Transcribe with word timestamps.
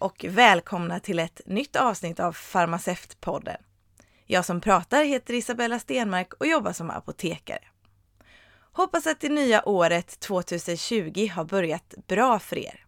Och 0.00 0.24
välkomna 0.28 1.00
till 1.00 1.18
ett 1.18 1.40
nytt 1.46 1.76
avsnitt 1.76 2.20
av 2.20 2.32
Farmaceutpodden. 2.32 3.56
Jag 4.26 4.44
som 4.44 4.60
pratar 4.60 5.04
heter 5.04 5.34
Isabella 5.34 5.78
Stenmark 5.78 6.34
och 6.34 6.46
jobbar 6.46 6.72
som 6.72 6.90
apotekare. 6.90 7.64
Hoppas 8.72 9.06
att 9.06 9.20
det 9.20 9.28
nya 9.28 9.68
året 9.68 10.20
2020 10.20 11.28
har 11.34 11.44
börjat 11.44 11.94
bra 12.06 12.38
för 12.38 12.58
er. 12.58 12.84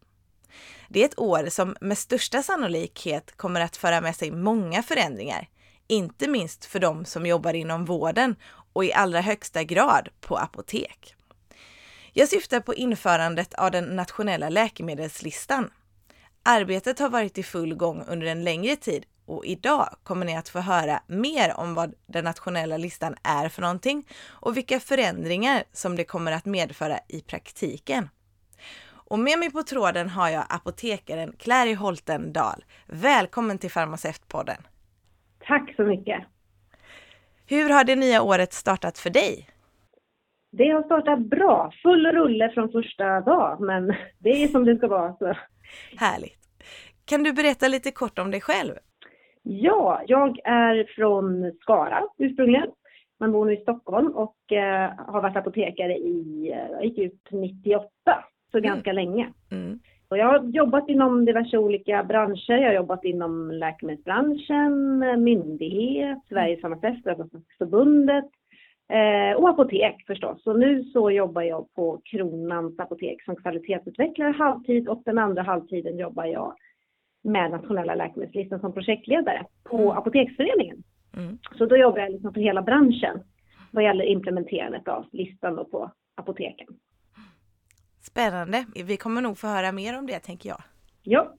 Det 0.88 1.00
är 1.00 1.04
ett 1.04 1.18
år 1.18 1.46
som 1.50 1.76
med 1.80 1.98
största 1.98 2.42
sannolikhet 2.42 3.36
kommer 3.36 3.60
att 3.60 3.76
föra 3.76 4.00
med 4.00 4.16
sig 4.16 4.30
många 4.30 4.82
förändringar, 4.82 5.48
inte 5.86 6.28
minst 6.28 6.64
för 6.64 6.78
de 6.78 7.04
som 7.04 7.26
jobbar 7.26 7.54
inom 7.54 7.84
vården 7.84 8.36
och 8.72 8.84
i 8.84 8.92
allra 8.92 9.20
högsta 9.20 9.64
grad 9.64 10.08
på 10.20 10.36
apotek. 10.36 11.14
Jag 12.12 12.28
syftar 12.28 12.60
på 12.60 12.74
införandet 12.74 13.54
av 13.54 13.70
den 13.70 13.84
nationella 13.84 14.48
läkemedelslistan. 14.48 15.70
Arbetet 16.44 16.98
har 16.98 17.08
varit 17.08 17.38
i 17.38 17.42
full 17.42 17.74
gång 17.74 18.04
under 18.08 18.26
en 18.26 18.44
längre 18.44 18.76
tid 18.76 19.06
och 19.26 19.46
idag 19.46 19.96
kommer 20.02 20.26
ni 20.26 20.36
att 20.36 20.48
få 20.48 20.58
höra 20.58 21.00
mer 21.06 21.54
om 21.56 21.74
vad 21.74 21.94
den 22.06 22.24
nationella 22.24 22.76
listan 22.76 23.16
är 23.22 23.48
för 23.48 23.62
någonting 23.62 24.08
och 24.28 24.56
vilka 24.56 24.80
förändringar 24.80 25.64
som 25.72 25.96
det 25.96 26.04
kommer 26.04 26.32
att 26.32 26.44
medföra 26.44 26.98
i 27.08 27.20
praktiken. 27.20 28.08
Och 28.84 29.18
med 29.18 29.38
mig 29.38 29.50
på 29.50 29.62
tråden 29.62 30.08
har 30.08 30.28
jag 30.28 30.44
apotekaren 30.48 31.32
Clary 31.38 31.74
Holten 31.74 32.32
Dahl. 32.32 32.64
Välkommen 32.86 33.58
till 33.58 33.70
Farmaceutpodden! 33.70 34.62
Tack 35.46 35.74
så 35.76 35.82
mycket! 35.82 36.24
Hur 37.46 37.70
har 37.70 37.84
det 37.84 37.96
nya 37.96 38.22
året 38.22 38.52
startat 38.52 38.98
för 38.98 39.10
dig? 39.10 39.51
Det 40.52 40.68
har 40.68 40.82
startat 40.82 41.18
bra, 41.18 41.72
full 41.82 42.06
rulle 42.06 42.50
från 42.50 42.72
första 42.72 43.20
dag, 43.20 43.60
men 43.60 43.94
det 44.18 44.30
är 44.30 44.48
som 44.48 44.64
det 44.64 44.76
ska 44.76 44.88
vara. 44.88 45.12
Så. 45.12 45.34
Härligt! 45.98 46.38
Kan 47.04 47.22
du 47.22 47.32
berätta 47.32 47.68
lite 47.68 47.90
kort 47.90 48.18
om 48.18 48.30
dig 48.30 48.40
själv? 48.40 48.72
Ja, 49.42 50.02
jag 50.06 50.38
är 50.44 50.94
från 50.96 51.52
Skara 51.60 52.02
ursprungligen. 52.18 52.70
Man 53.20 53.32
bor 53.32 53.44
nu 53.44 53.52
i 53.52 53.62
Stockholm 53.62 54.06
och 54.06 54.52
eh, 54.52 54.90
har 55.06 55.22
varit 55.22 55.36
apotekare 55.36 55.96
i, 55.96 56.50
eh, 56.52 56.70
jag 56.70 56.84
gick 56.84 56.98
ut 56.98 57.28
98, 57.30 57.88
så 58.50 58.58
mm. 58.58 58.70
ganska 58.70 58.92
länge. 58.92 59.32
Mm. 59.50 59.78
Och 60.08 60.18
jag 60.18 60.26
har 60.26 60.44
jobbat 60.44 60.88
inom 60.88 61.24
diverse 61.24 61.58
olika 61.58 62.04
branscher. 62.04 62.52
Jag 62.52 62.68
har 62.68 62.74
jobbat 62.74 63.04
inom 63.04 63.50
läkemedelsbranschen, 63.50 64.98
myndighet, 65.24 66.18
Sveriges 66.28 66.60
farmaceuter, 66.60 67.10
alltså 67.10 67.40
förbundet 67.58 68.24
eh, 68.92 69.36
och 69.36 69.48
apotek 69.48 70.04
förstås. 70.06 70.46
Och 70.46 70.58
nu 70.58 70.84
så 70.84 71.10
jobbar 71.10 71.42
jag 71.42 71.74
på 71.74 72.00
Kronans 72.04 72.78
apotek 72.78 73.24
som 73.24 73.36
kvalitetsutvecklare 73.36 74.32
halvtid 74.32 74.88
och 74.88 75.02
den 75.04 75.18
andra 75.18 75.42
halvtiden 75.42 75.98
jobbar 75.98 76.24
jag 76.24 76.54
med 77.24 77.50
nationella 77.50 77.94
läkemedelslistan 77.94 78.60
som 78.60 78.72
projektledare 78.72 79.46
på 79.64 79.78
mm. 79.78 79.90
Apoteksföreningen. 79.90 80.82
Mm. 81.16 81.38
Så 81.58 81.66
då 81.66 81.76
jobbar 81.76 81.98
jag 81.98 82.12
liksom 82.12 82.34
för 82.34 82.40
hela 82.40 82.62
branschen 82.62 83.22
vad 83.70 83.84
gäller 83.84 84.04
implementerandet 84.04 84.88
av 84.88 85.06
listan 85.12 85.56
då 85.56 85.64
på 85.64 85.90
apoteken. 86.14 86.66
Spännande. 88.00 88.64
Vi 88.86 88.96
kommer 88.96 89.20
nog 89.20 89.38
få 89.38 89.46
höra 89.46 89.72
mer 89.72 89.98
om 89.98 90.06
det 90.06 90.18
tänker 90.18 90.48
jag. 90.48 90.62
Ja. 91.02 91.34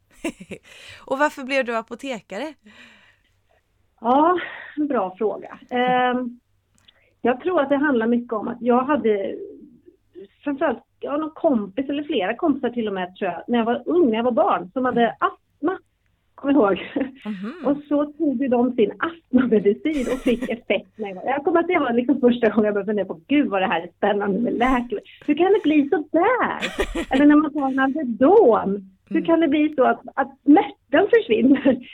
och 1.06 1.20
varför 1.20 1.44
blev 1.44 1.66
du 1.66 1.78
apotekare? 1.78 2.54
Ja, 4.02 4.40
bra 4.90 5.16
fråga. 5.18 5.60
Ehm, 5.70 6.40
jag 7.26 7.42
tror 7.42 7.62
att 7.62 7.70
det 7.70 7.78
handlar 7.78 8.08
mycket 8.08 8.34
om 8.34 8.48
att 8.48 8.62
jag 8.62 8.84
hade 8.84 9.36
framförallt 10.44 10.84
ja, 11.00 11.18
någon 11.18 11.32
kompis 11.32 11.90
eller 11.90 12.04
flera 12.04 12.36
kompisar 12.36 12.70
till 12.70 12.88
och 12.88 12.94
med 12.94 13.16
tror 13.16 13.32
jag, 13.32 13.44
när 13.48 13.58
jag 13.58 13.66
var 13.66 13.84
ung, 13.86 14.10
när 14.10 14.18
jag 14.18 14.24
var 14.24 14.32
barn, 14.32 14.70
som 14.74 14.86
hade 14.86 15.16
astma. 15.20 15.78
Kommer 16.36 16.54
ihåg? 16.54 16.92
Mm 16.96 17.12
-hmm. 17.36 17.66
Och 17.66 17.78
så 17.88 18.06
tog 18.06 18.50
de 18.50 18.72
sin 18.72 18.92
astmamedicin 19.00 20.06
och 20.14 20.20
fick 20.20 20.50
effekt. 20.50 20.90
Jag 21.26 21.44
kommer 21.44 21.60
att 21.60 21.68
det 21.68 21.80
var 21.80 21.94
liksom 21.94 22.20
första 22.20 22.50
gången 22.50 22.66
jag 22.66 22.74
började 22.74 22.90
fundera 22.90 23.06
på, 23.06 23.22
gud 23.28 23.48
vad 23.48 23.62
det 23.62 23.68
här 23.68 23.82
är 23.82 23.88
spännande 23.98 24.40
med 24.40 24.54
läkemedel. 24.54 25.00
Hur 25.28 25.36
kan 25.36 25.54
det 25.54 25.64
bli 25.64 25.90
så 25.90 26.04
där? 26.12 26.60
Eller 27.12 27.26
när 27.26 27.36
man 27.36 27.54
tar 27.54 27.68
en 27.68 27.80
Alvedon, 27.80 28.90
hur 29.10 29.26
kan 29.26 29.40
det 29.40 29.48
bli 29.48 29.74
så 29.76 29.84
att, 29.84 30.02
att 30.14 30.32
smärtan 30.44 31.08
försvinner? 31.14 31.88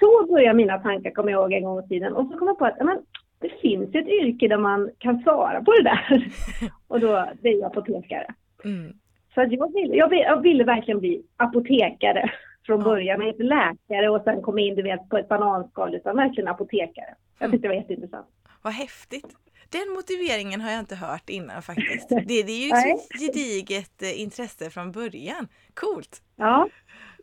Så 0.00 0.26
började 0.32 0.56
mina 0.56 0.78
tankar, 0.78 1.10
kommer 1.10 1.30
jag 1.32 1.42
ihåg 1.42 1.52
en 1.52 1.64
gång 1.64 1.84
i 1.84 1.88
tiden. 1.88 2.12
Och 2.12 2.26
så 2.26 2.38
kom 2.38 2.48
jag 2.48 2.58
på 2.58 2.64
att 2.64 2.84
men, 2.84 2.98
det 3.42 3.60
finns 3.60 3.94
ett 3.94 4.08
yrke 4.08 4.48
där 4.48 4.58
man 4.58 4.90
kan 4.98 5.22
svara 5.22 5.62
på 5.62 5.72
det 5.72 5.82
där. 5.82 6.32
Och 6.88 7.00
då, 7.00 7.28
det 7.40 7.48
är 7.48 7.66
apotekare. 7.66 8.34
Mm. 8.64 8.92
Så 9.34 9.40
jag, 9.40 9.72
ville, 9.72 9.96
jag, 9.96 10.08
ville, 10.08 10.22
jag 10.22 10.42
ville 10.42 10.64
verkligen 10.64 11.00
bli 11.00 11.22
apotekare 11.36 12.32
från 12.66 12.78
ja. 12.78 12.84
början. 12.84 13.22
Inte 13.22 13.42
läkare 13.42 14.10
och 14.10 14.22
sen 14.24 14.42
komma 14.42 14.60
in 14.60 14.74
du 14.74 14.82
vet, 14.82 15.08
på 15.08 15.18
ett 15.18 15.28
bananskal 15.28 15.94
utan 15.94 16.16
verkligen 16.16 16.48
apotekare. 16.48 17.14
Jag 17.38 17.50
tyckte 17.50 17.68
det 17.68 17.74
var 17.74 17.80
jätteintressant. 17.80 18.26
Vad 18.62 18.72
häftigt! 18.72 19.36
Den 19.68 19.92
motiveringen 19.94 20.60
har 20.60 20.70
jag 20.70 20.80
inte 20.80 20.96
hört 20.96 21.30
innan 21.30 21.62
faktiskt. 21.62 22.08
Det, 22.28 22.42
det 22.42 22.52
är 22.52 22.66
ju 22.66 22.92
ett 22.92 23.20
gediget 23.20 24.02
eh, 24.02 24.20
intresse 24.22 24.70
från 24.70 24.92
början. 24.92 25.48
Coolt! 25.74 26.22
Ja, 26.36 26.68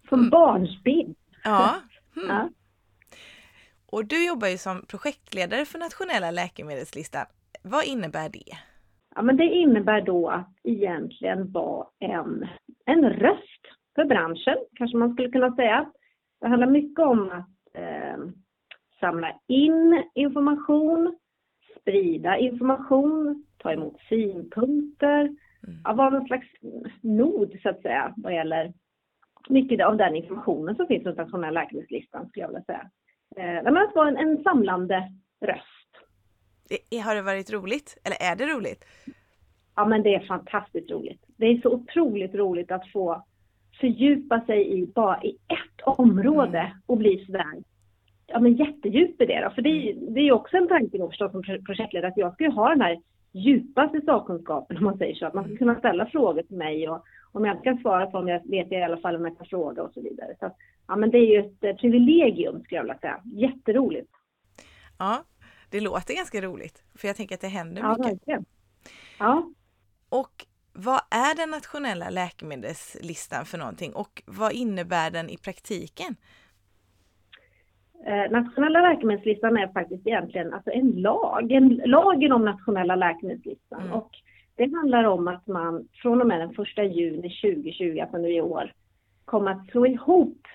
som 0.10 0.20
mm. 0.20 0.30
barnsben. 0.30 1.16
Ja. 1.44 1.76
Mm. 2.16 2.30
ja. 2.30 2.50
Och 3.92 4.06
du 4.06 4.28
jobbar 4.28 4.48
ju 4.48 4.58
som 4.58 4.86
projektledare 4.88 5.66
för 5.66 5.80
nationella 5.80 6.32
läkemedelslistan. 6.32 7.26
Vad 7.64 7.86
innebär 7.86 8.30
det? 8.30 8.54
Ja, 9.16 9.22
men 9.22 9.38
det 9.38 9.44
innebär 9.44 10.02
då 10.02 10.30
att 10.30 10.54
egentligen 10.64 11.52
vara 11.52 11.88
en, 12.00 12.48
en 12.86 13.10
röst 13.10 13.64
för 13.96 14.06
branschen, 14.06 14.58
kanske 14.76 14.98
man 14.98 15.14
skulle 15.14 15.30
kunna 15.30 15.56
säga. 15.56 15.92
Det 16.42 16.48
handlar 16.48 16.68
mycket 16.68 17.00
om 17.00 17.32
att 17.32 17.50
eh, 17.74 18.18
samla 19.00 19.40
in 19.48 20.04
information, 20.16 21.18
sprida 21.82 22.38
information, 22.38 23.46
ta 23.58 23.72
emot 23.72 24.00
synpunkter, 24.10 25.22
mm. 25.22 25.82
ja, 25.84 25.94
vara 25.94 26.10
någon 26.10 26.28
slags 26.28 26.48
nod 27.02 27.58
så 27.62 27.70
att 27.70 27.82
säga 27.82 28.14
vad 28.18 28.34
gäller 28.34 28.74
mycket 29.50 29.86
av 29.86 29.98
den 29.98 30.16
informationen 30.16 30.76
som 30.76 30.88
finns 30.88 31.06
runt 31.06 31.18
nationella 31.18 31.62
läkemedelslistan 31.62 32.30
skulle 32.30 32.44
jag 32.44 32.50
vilja 32.50 32.64
säga. 32.64 32.90
Eh, 33.36 33.64
men 33.64 33.78
att 33.78 33.96
vara 33.96 34.08
en, 34.08 34.18
en 34.18 34.44
samlande 34.44 35.12
röst. 35.42 35.66
Har 37.06 37.16
det 37.16 37.22
varit 37.22 37.52
roligt? 37.52 37.98
Eller 38.04 38.32
är 38.32 38.36
det 38.36 38.46
roligt? 38.46 38.86
Ja 39.76 39.86
men 39.86 40.04
det 40.04 40.16
är 40.16 40.28
fantastiskt 40.28 40.92
roligt. 40.92 41.24
Det 41.38 41.46
är 41.46 41.62
så 41.62 41.70
otroligt 41.70 42.36
roligt 42.36 42.72
att 42.72 42.92
få 42.92 43.24
fördjupa 43.80 44.42
sig 44.46 44.80
i 44.80 44.86
bara 44.86 45.24
i 45.24 45.30
ett 45.30 45.82
område 45.84 46.60
mm. 46.60 46.82
och 46.86 46.98
bli 46.98 47.26
sådär 47.26 47.64
ja, 48.30 48.40
men 48.40 48.56
jättedjup 48.56 49.22
i 49.22 49.26
det 49.26 49.42
då. 49.42 49.50
För 49.56 49.62
det, 49.62 49.92
mm. 49.92 50.14
det 50.14 50.20
är 50.20 50.32
också 50.32 50.58
en 50.58 50.68
tanke 50.68 50.98
då 50.98 51.10
förstås 51.10 51.32
som 51.32 51.44
projektledare 51.44 52.12
att 52.12 52.18
jag 52.18 52.34
ska 52.34 52.44
ju 52.44 52.52
ha 52.52 52.70
den 52.70 52.82
här 52.82 53.02
djupaste 53.32 54.02
sakkunskapen 54.02 54.78
om 54.78 54.84
man 54.84 54.98
säger 54.98 55.16
så. 55.16 55.26
Att 55.26 55.34
man 55.34 55.44
ska 55.44 55.58
kunna 55.58 55.80
ställa 55.80 56.06
frågor 56.06 56.42
till 56.42 56.58
mig 56.58 56.90
och 56.90 57.04
om 57.32 57.46
jag 57.46 57.64
kan 57.64 57.78
svara 57.78 58.06
på 58.06 58.18
dem, 58.18 58.28
jag 58.28 58.50
vet 58.50 58.72
jag 58.72 58.82
i 58.82 58.84
alla 58.84 58.98
fall 58.98 59.16
om 59.16 59.26
jag 59.26 59.38
kan 59.38 59.48
fråga 59.48 59.84
och 59.84 59.94
så 59.94 60.02
vidare. 60.02 60.36
Så 60.40 60.52
ja, 60.90 60.96
men 60.96 61.12
det 61.12 61.18
är 61.18 61.26
ju 61.26 61.40
ett 61.40 61.78
privilegium 61.78 62.64
skulle 62.64 62.78
jag 62.78 62.84
vilja 62.84 63.00
säga. 63.00 63.22
Jätteroligt. 63.26 64.12
Ja, 64.98 65.24
det 65.70 65.80
låter 65.80 66.16
ganska 66.16 66.42
roligt. 66.42 66.84
För 66.96 67.08
jag 67.08 67.16
tänker 67.16 67.36
att 67.36 67.42
det 67.42 67.48
händer 67.48 67.82
ja, 67.82 67.90
mycket. 67.90 68.06
Verkligen. 68.06 68.46
Ja. 69.20 69.50
Och 70.10 70.46
vad 70.74 71.02
är 71.12 71.36
den 71.36 71.50
nationella 71.50 72.10
läkemedelslistan 72.10 73.46
för 73.46 73.58
någonting 73.58 73.94
och 73.94 74.24
vad 74.26 74.52
innebär 74.52 75.12
den 75.12 75.30
i 75.30 75.38
praktiken? 75.38 76.16
Eh, 78.06 78.32
nationella 78.32 78.82
läkemedelslistan 78.82 79.58
är 79.58 79.68
faktiskt 79.68 80.08
egentligen 80.08 80.54
alltså 80.54 80.72
en 80.72 80.92
lag, 80.92 81.52
en, 81.52 81.82
lagen 81.86 82.32
om 82.32 82.46
nationella 82.46 82.96
läkemedelslistan. 82.96 83.82
Mm. 83.82 83.94
Och 83.94 84.12
det 84.56 84.76
handlar 84.76 85.04
om 85.04 85.28
att 85.28 85.48
man 85.48 85.88
från 85.94 86.22
och 86.22 86.28
med 86.28 86.40
den 86.40 86.50
1 86.50 86.96
juni 86.96 87.30
2020, 87.42 88.00
alltså 88.02 88.18
nu 88.18 88.30
i 88.34 88.42
år, 88.42 88.74
kommer 89.26 89.52
att 89.52 89.68
slå 89.68 89.88
ihop 89.88 90.48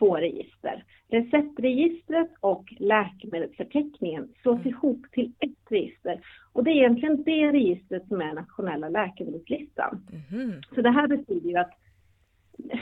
två 0.00 0.16
register. 0.16 0.84
Receptregistret 1.08 2.30
och 2.40 2.74
läkemedelsförteckningen 2.78 4.28
slås 4.42 4.60
mm. 4.60 4.68
ihop 4.68 5.06
till 5.12 5.32
ett 5.38 5.70
register. 5.70 6.20
Och 6.52 6.64
det 6.64 6.70
är 6.70 6.74
egentligen 6.74 7.22
det 7.22 7.52
registret 7.52 8.08
som 8.08 8.20
är 8.20 8.32
nationella 8.32 8.88
läkemedelslistan. 8.88 10.02
Mm. 10.32 10.52
Så 10.74 10.80
det 10.80 10.90
här 10.90 11.08
betyder 11.08 11.48
ju 11.50 11.56
att 11.56 11.72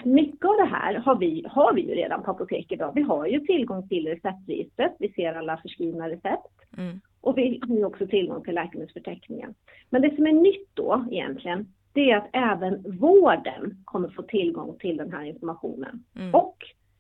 mycket 0.05 0.45
av 0.45 0.57
det 0.57 0.77
här 0.77 0.95
har 0.95 1.17
vi, 1.17 1.47
har 1.49 1.75
vi 1.75 1.83
ju 1.83 1.95
redan 1.95 2.23
på 2.23 2.31
apotek 2.31 2.73
idag. 2.73 2.93
Vi 2.95 3.03
har 3.03 3.27
ju 3.27 3.41
tillgång 3.41 3.89
till 3.89 4.07
receptregistret, 4.07 4.93
vi 4.99 5.09
ser 5.09 5.35
alla 5.35 5.57
förskrivna 5.57 6.09
recept. 6.09 6.53
Mm. 6.79 7.01
Och 7.21 7.39
vi 7.39 7.61
har 7.69 7.77
ju 7.77 7.85
också 7.85 8.07
tillgång 8.07 8.45
till 8.45 8.55
läkemedelsförteckningen. 8.55 9.55
Men 9.91 10.03
det 10.03 10.15
som 10.15 10.27
är 10.27 10.33
nytt 10.33 10.69
då 10.75 11.07
egentligen, 11.11 11.73
det 11.93 12.11
är 12.11 12.17
att 12.17 12.31
även 12.33 12.99
vården 12.99 13.83
kommer 13.85 14.09
få 14.09 14.23
tillgång 14.23 14.79
till 14.79 14.97
den 14.97 15.13
här 15.13 15.25
informationen. 15.25 16.05
Mm. 16.17 16.35
Och 16.35 16.57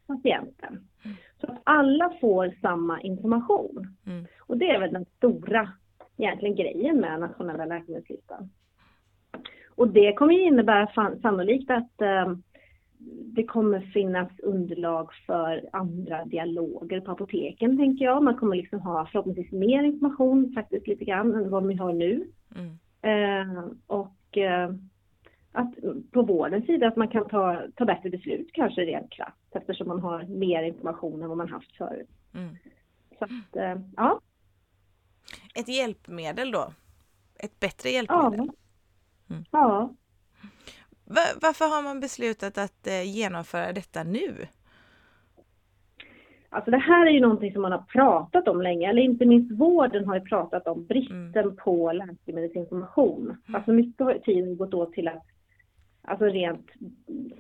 patienten. 0.09 0.89
Mm. 1.05 1.17
Så 1.41 1.47
att 1.47 1.61
alla 1.65 2.13
får 2.21 2.55
samma 2.63 3.01
information. 3.01 3.97
Mm. 4.07 4.27
Och 4.41 4.59
det 4.59 4.71
är 4.71 4.81
väl 4.81 4.93
den 4.93 5.05
stora 5.05 5.73
egentligen 6.17 6.57
grejen 6.57 7.01
med 7.01 7.21
nationella 7.21 7.65
läkemedelslistan. 7.65 8.51
Och 9.75 9.89
det 9.89 10.13
kommer 10.13 10.35
ju 10.35 10.43
innebära 10.43 11.17
sannolikt 11.23 11.71
att 11.71 12.01
eh, 12.01 12.35
det 13.35 13.45
kommer 13.45 13.81
finnas 13.81 14.29
underlag 14.43 15.11
för 15.27 15.69
andra 15.73 16.25
dialoger 16.25 17.01
på 17.01 17.11
apoteken 17.11 17.77
tänker 17.77 18.05
jag. 18.05 18.23
Man 18.23 18.37
kommer 18.37 18.57
liksom 18.57 18.81
ha 18.81 19.07
förhoppningsvis 19.07 19.53
mer 19.53 19.83
information 19.83 20.53
faktiskt 20.55 20.87
lite 20.87 21.05
grann 21.05 21.35
än 21.35 21.51
vad 21.51 21.67
vi 21.67 21.75
har 21.75 21.93
nu. 21.93 22.27
Mm. 22.57 22.79
Eh, 23.03 23.65
och 23.87 24.39
eh, 24.39 24.71
att 25.53 25.75
på 26.11 26.23
vårdens 26.23 26.67
sida 26.67 26.89
att 26.89 26.97
man 26.97 27.09
kan 27.09 27.29
ta, 27.29 27.63
ta 27.77 27.85
bättre 27.85 28.11
beslut 28.11 28.51
kanske 28.53 28.81
rent 28.81 29.11
krasst 29.11 29.37
eftersom 29.51 29.89
man 29.89 30.01
har 30.01 30.23
mer 30.23 30.63
information 30.63 31.23
än 31.23 31.29
vad 31.29 31.39
man 31.39 31.49
haft 31.49 31.77
förut. 31.77 32.09
Mm. 32.35 32.57
Så 33.19 33.25
att, 33.25 33.57
eh, 33.57 33.83
ja. 33.97 34.21
Ett 35.55 35.69
hjälpmedel 35.69 36.51
då? 36.51 36.73
Ett 37.39 37.61
bättre 37.61 37.89
hjälpmedel? 37.89 38.51
Ja. 39.29 39.35
Mm. 39.35 39.45
ja. 39.51 39.95
Varför 41.41 41.65
har 41.65 41.83
man 41.83 42.01
beslutat 42.01 42.59
att 42.59 42.87
eh, 42.87 43.03
genomföra 43.03 43.73
detta 43.73 44.03
nu? 44.05 44.47
Alltså 46.51 46.71
det 46.71 46.79
här 46.79 47.07
är 47.07 47.11
ju 47.11 47.21
någonting 47.21 47.53
som 47.53 47.63
man 47.63 47.73
har 47.73 47.85
pratat 47.93 48.49
om 48.49 48.63
länge, 48.63 48.89
eller 48.89 49.03
inte 49.03 49.27
minst 49.27 49.53
vården 49.53 50.05
har 50.05 50.15
ju 50.15 50.21
pratat 50.21 50.67
om 50.67 50.87
bristen 50.87 51.35
mm. 51.35 51.57
på 51.57 51.93
läkemedelsinformation. 51.93 53.23
Mm. 53.23 53.55
Alltså 53.55 53.73
mycket 53.73 54.07
har 54.07 54.15
tiden 54.15 54.57
gått 54.57 54.75
åt 54.75 54.93
till 54.93 55.09
att 55.09 55.25
alltså 56.09 56.25
rent 56.25 56.71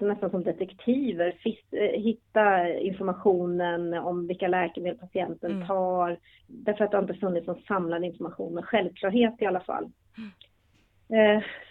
nästan 0.00 0.31
som 0.31 0.43
detektiver 0.43 1.35
eh, 1.73 2.00
hitta 2.00 2.69
informationen 2.69 3.94
om 3.94 4.26
vilka 4.26 4.49
läkemedel 4.49 4.99
patienten 4.99 5.53
mm. 5.53 5.67
tar. 5.67 6.19
Därför 6.47 6.85
att 6.85 6.91
det 6.91 6.99
inte 6.99 7.15
funnits 7.15 7.47
någon 7.47 7.62
samlad 7.62 8.05
information 8.05 8.55
med 8.55 8.65
självklarhet 8.65 9.35
i 9.38 9.47
alla 9.47 9.61
fall. 9.61 9.91
Mm. 10.19 10.31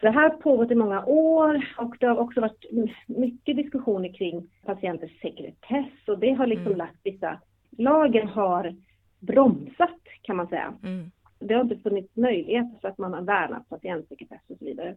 Det 0.02 0.10
här 0.10 0.30
har 0.30 0.30
pågått 0.30 0.72
i 0.72 0.76
många 0.76 1.06
år 1.06 1.66
och 1.78 1.96
det 2.00 2.06
har 2.06 2.18
också 2.18 2.42
varit 2.42 2.66
mycket 3.08 3.56
diskussioner 3.56 4.14
kring 4.14 4.50
patienters 4.66 5.22
sekretess 5.22 6.08
och 6.08 6.20
det 6.20 6.34
har 6.34 6.48
liksom 6.48 6.66
mm. 6.66 6.78
lagt 6.78 7.00
vissa, 7.04 7.40
lagen 7.78 8.28
har 8.28 8.76
bromsat 9.20 10.00
kan 10.22 10.36
man 10.36 10.48
säga. 10.48 10.74
Mm. 10.84 11.12
Det 11.40 11.54
har 11.54 11.62
inte 11.62 11.78
funnits 11.78 12.16
möjlighet 12.16 12.82
för 12.82 12.88
att 12.88 12.98
man 12.98 13.14
har 13.14 13.22
värnat 13.22 13.70
patientsekretess 13.70 14.42
och 14.48 14.58
så 14.58 14.66
vidare. 14.66 14.96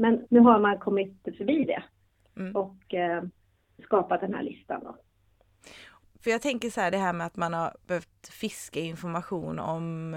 Men 0.00 0.26
nu 0.30 0.40
har 0.40 0.60
man 0.60 0.78
kommit 0.78 1.22
förbi 1.24 1.64
det 1.64 1.82
mm. 2.40 2.56
och 2.56 2.94
eh, 2.94 3.22
skapat 3.82 4.20
den 4.20 4.34
här 4.34 4.42
listan. 4.42 4.80
Då. 4.84 4.96
För 6.20 6.30
jag 6.30 6.42
tänker 6.42 6.70
så 6.70 6.80
här 6.80 6.90
det 6.90 6.96
här 6.96 7.12
med 7.12 7.26
att 7.26 7.36
man 7.36 7.54
har 7.54 7.76
behövt 7.86 8.28
fiska 8.28 8.80
information 8.80 9.58
om 9.58 10.14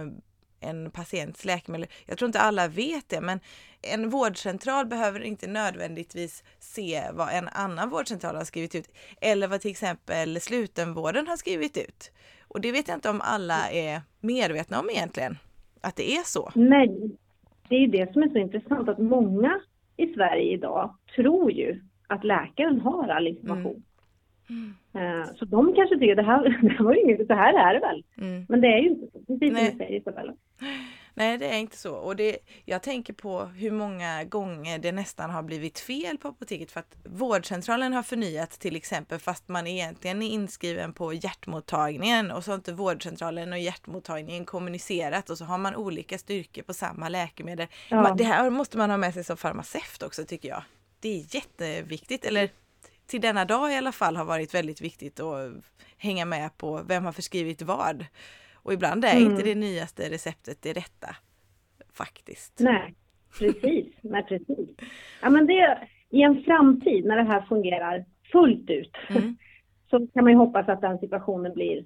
en 0.60 0.92
patients 0.92 1.46
läkemedel. 1.46 1.88
Jag 2.06 2.18
tror 2.18 2.28
inte 2.28 2.40
alla 2.40 2.68
vet 2.68 3.10
det, 3.10 3.22
men 3.22 3.40
en 3.82 4.10
vårdcentral 4.10 4.86
behöver 4.86 5.20
inte 5.20 5.48
nödvändigtvis 5.48 6.44
se 6.60 7.04
vad 7.14 7.30
en 7.34 7.48
annan 7.48 7.90
vårdcentral 7.90 8.36
har 8.36 8.44
skrivit 8.44 8.76
ut 8.76 8.90
eller 9.22 9.48
vad 9.48 9.62
till 9.62 9.72
exempel 9.72 10.42
slutenvården 10.42 11.28
har 11.28 11.38
skrivit 11.38 11.78
ut. 11.78 12.12
Och 12.48 12.62
det 12.62 12.72
vet 12.72 12.88
jag 12.88 12.98
inte 12.98 13.10
om 13.10 13.22
alla 13.22 13.70
är 13.72 14.02
medvetna 14.20 14.80
om 14.80 14.90
egentligen, 14.90 15.38
att 15.82 15.96
det 15.96 16.12
är 16.12 16.24
så. 16.24 16.52
Nej, 16.56 17.18
det 17.70 17.76
är 17.76 17.88
det 17.88 18.14
som 18.14 18.24
är 18.24 18.30
så 18.30 18.38
intressant 18.38 18.90
att 18.90 19.00
många 19.00 19.60
i 20.04 20.14
Sverige 20.14 20.54
idag 20.54 20.96
tror 21.16 21.52
ju 21.52 21.82
att 22.08 22.24
läkaren 22.24 22.82
har 22.82 23.08
all 23.08 23.28
information. 23.28 23.84
Mm. 24.50 24.74
Mm. 24.94 25.26
Så 25.36 25.46
de 25.46 25.74
kanske 25.76 26.00
tycker 26.00 26.16
det 26.16 26.24
här, 26.24 26.44
det 26.62 26.70
här 26.70 26.84
var 26.84 26.94
ju 26.94 27.02
inget, 27.02 27.28
så 27.28 27.34
här 27.34 27.70
är 27.70 27.74
det 27.74 27.80
väl. 27.80 28.04
Mm. 28.18 28.46
Men 28.50 28.62
det 28.62 28.68
är 28.68 28.80
ju 28.80 28.90
inte 28.90 29.08
så, 29.12 29.20
precis 29.20 29.58
som 29.58 29.66
du 29.66 29.78
säger 29.78 30.00
Isabella. 30.00 30.34
Nej, 31.16 31.38
det 31.38 31.48
är 31.48 31.58
inte 31.58 31.78
så. 31.78 31.94
Och 31.94 32.16
det, 32.16 32.38
jag 32.66 32.84
tänker 32.84 33.14
på 33.14 33.46
hur 33.46 33.72
många 33.72 34.24
gånger 34.24 34.80
det 34.80 34.92
nästan 34.92 35.30
har 35.30 35.44
blivit 35.44 35.80
fel 35.80 36.18
på 36.18 36.28
apoteket 36.28 36.72
för 36.72 36.80
att 36.80 36.96
vårdcentralen 37.06 37.94
har 37.94 38.04
förnyat 38.04 38.52
till 38.52 38.76
exempel 38.76 39.20
fast 39.20 39.48
man 39.48 39.68
egentligen 39.68 40.22
är 40.22 40.30
inskriven 40.30 40.94
på 40.94 41.14
hjärtmottagningen 41.14 42.32
och 42.32 42.44
så 42.44 42.52
har 42.52 42.56
inte 42.56 42.74
vårdcentralen 42.74 43.54
och 43.54 43.60
hjärtmottagningen 43.60 44.46
kommunicerat 44.46 45.30
och 45.30 45.38
så 45.38 45.46
har 45.46 45.58
man 45.58 45.76
olika 45.76 46.18
styrkor 46.18 46.62
på 46.62 46.74
samma 46.74 47.10
läkemedel. 47.10 47.68
Ja. 47.90 48.16
Det 48.18 48.24
här 48.24 48.50
måste 48.50 48.78
man 48.78 48.90
ha 48.90 48.98
med 48.98 49.14
sig 49.14 49.24
som 49.24 49.38
farmaceut 49.38 50.04
också 50.04 50.26
tycker 50.26 50.50
jag. 50.50 50.64
Det 51.00 51.10
är 51.10 51.36
jätteviktigt, 51.36 52.26
eller 52.26 52.50
till 53.08 53.22
denna 53.22 53.46
dag 53.46 53.74
i 53.74 53.76
alla 53.76 53.92
fall 53.92 54.16
har 54.16 54.26
varit 54.26 54.54
väldigt 54.54 54.82
viktigt 54.82 55.20
att 55.20 55.52
hänga 55.98 56.26
med 56.26 56.58
på 56.58 56.84
vem 56.84 57.06
har 57.06 57.12
förskrivit 57.12 57.62
vad. 57.62 58.06
Och 58.64 58.74
ibland 58.74 59.06
är 59.06 59.16
mm. 59.16 59.32
inte 59.32 59.44
det 59.44 59.56
nyaste 59.56 60.10
receptet 60.10 60.62
det 60.62 60.74
rätta. 60.74 61.16
Faktiskt. 61.94 62.60
Nej, 62.60 62.94
precis. 63.40 63.94
Nej, 64.02 64.24
precis. 64.24 64.70
Ja, 65.22 65.30
men 65.30 65.48
det, 65.48 65.88
I 66.10 66.22
en 66.22 66.44
framtid 66.44 67.06
när 67.06 67.18
det 67.18 67.24
här 67.24 67.42
fungerar 67.42 68.06
fullt 68.32 68.70
ut 68.70 68.96
mm. 69.10 69.36
så 69.90 70.08
kan 70.08 70.24
man 70.24 70.34
ju 70.34 70.38
hoppas 70.38 70.70
att 70.70 70.82
den 70.82 71.00
situationen 71.00 71.54
blir 71.54 71.86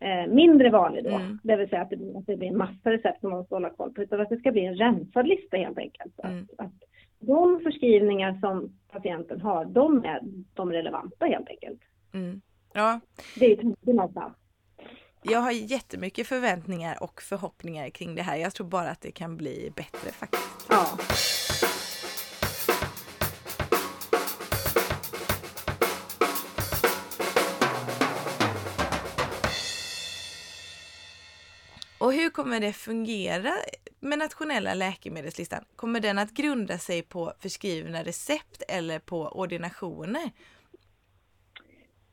eh, 0.00 0.32
mindre 0.32 0.70
vanlig 0.70 1.04
då. 1.04 1.10
Mm. 1.10 1.38
Det 1.42 1.56
vill 1.56 1.68
säga 1.68 1.82
att 1.82 1.90
det, 1.90 2.18
att 2.18 2.26
det 2.26 2.36
blir 2.36 2.48
en 2.48 2.56
massa 2.56 2.90
recept 2.90 3.20
som 3.20 3.30
man 3.30 3.38
måste 3.38 3.54
hålla 3.54 3.70
koll 3.70 3.92
på. 3.92 4.02
Utan 4.02 4.20
att 4.20 4.28
det 4.28 4.36
ska 4.36 4.52
bli 4.52 4.64
en 4.64 4.76
rensad 4.76 5.28
lista 5.28 5.56
helt 5.56 5.78
enkelt. 5.78 6.20
Mm. 6.24 6.38
Att, 6.58 6.66
att 6.66 6.72
de 7.18 7.60
förskrivningar 7.60 8.38
som 8.40 8.72
patienten 8.92 9.40
har, 9.40 9.64
de 9.64 10.04
är 10.04 10.20
de 10.54 10.72
relevanta 10.72 11.26
helt 11.26 11.48
enkelt. 11.48 11.80
Mm. 12.12 12.40
Ja. 12.72 13.00
Det 13.38 13.52
är 13.52 13.56
tanken 13.56 13.96
någonstans. 13.96 14.34
Jag 15.22 15.40
har 15.40 15.50
jättemycket 15.50 16.26
förväntningar 16.26 17.02
och 17.02 17.22
förhoppningar 17.22 17.90
kring 17.90 18.14
det 18.14 18.22
här. 18.22 18.36
Jag 18.36 18.54
tror 18.54 18.66
bara 18.66 18.90
att 18.90 19.00
det 19.00 19.10
kan 19.10 19.36
bli 19.36 19.72
bättre 19.76 20.10
faktiskt. 20.10 20.66
Ja. 20.68 20.98
Och 31.98 32.12
hur 32.12 32.30
kommer 32.30 32.60
det 32.60 32.72
fungera 32.72 33.52
med 34.00 34.18
nationella 34.18 34.74
läkemedelslistan? 34.74 35.64
Kommer 35.76 36.00
den 36.00 36.18
att 36.18 36.30
grunda 36.30 36.78
sig 36.78 37.02
på 37.02 37.32
förskrivna 37.38 38.02
recept 38.02 38.62
eller 38.68 38.98
på 38.98 39.28
ordinationer? 39.28 40.30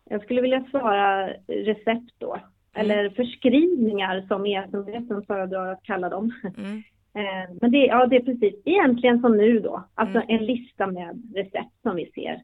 Jag 0.04 0.24
skulle 0.24 0.42
vilja 0.42 0.68
svara 0.72 1.28
recept 1.48 2.14
då. 2.18 2.40
Mm. 2.78 2.92
eller 2.92 3.10
förskrivningar 3.10 4.26
som 4.28 4.46
e-hälsomyndigheten 4.46 5.26
föredrar 5.26 5.72
att 5.72 5.84
kalla 5.84 6.10
dem. 6.10 6.32
Mm. 6.58 6.84
Eh, 7.14 7.56
men 7.62 7.72
det, 7.72 7.78
ja, 7.78 8.06
det 8.06 8.16
är 8.16 8.22
precis 8.22 8.56
egentligen 8.66 9.22
som 9.22 9.38
nu 9.38 9.60
då, 9.60 9.84
alltså 9.96 10.18
mm. 10.18 10.28
en 10.30 10.46
lista 10.46 10.88
med 10.88 11.32
recept 11.36 11.82
som 11.82 11.96
vi 11.96 12.12
ser. 12.16 12.44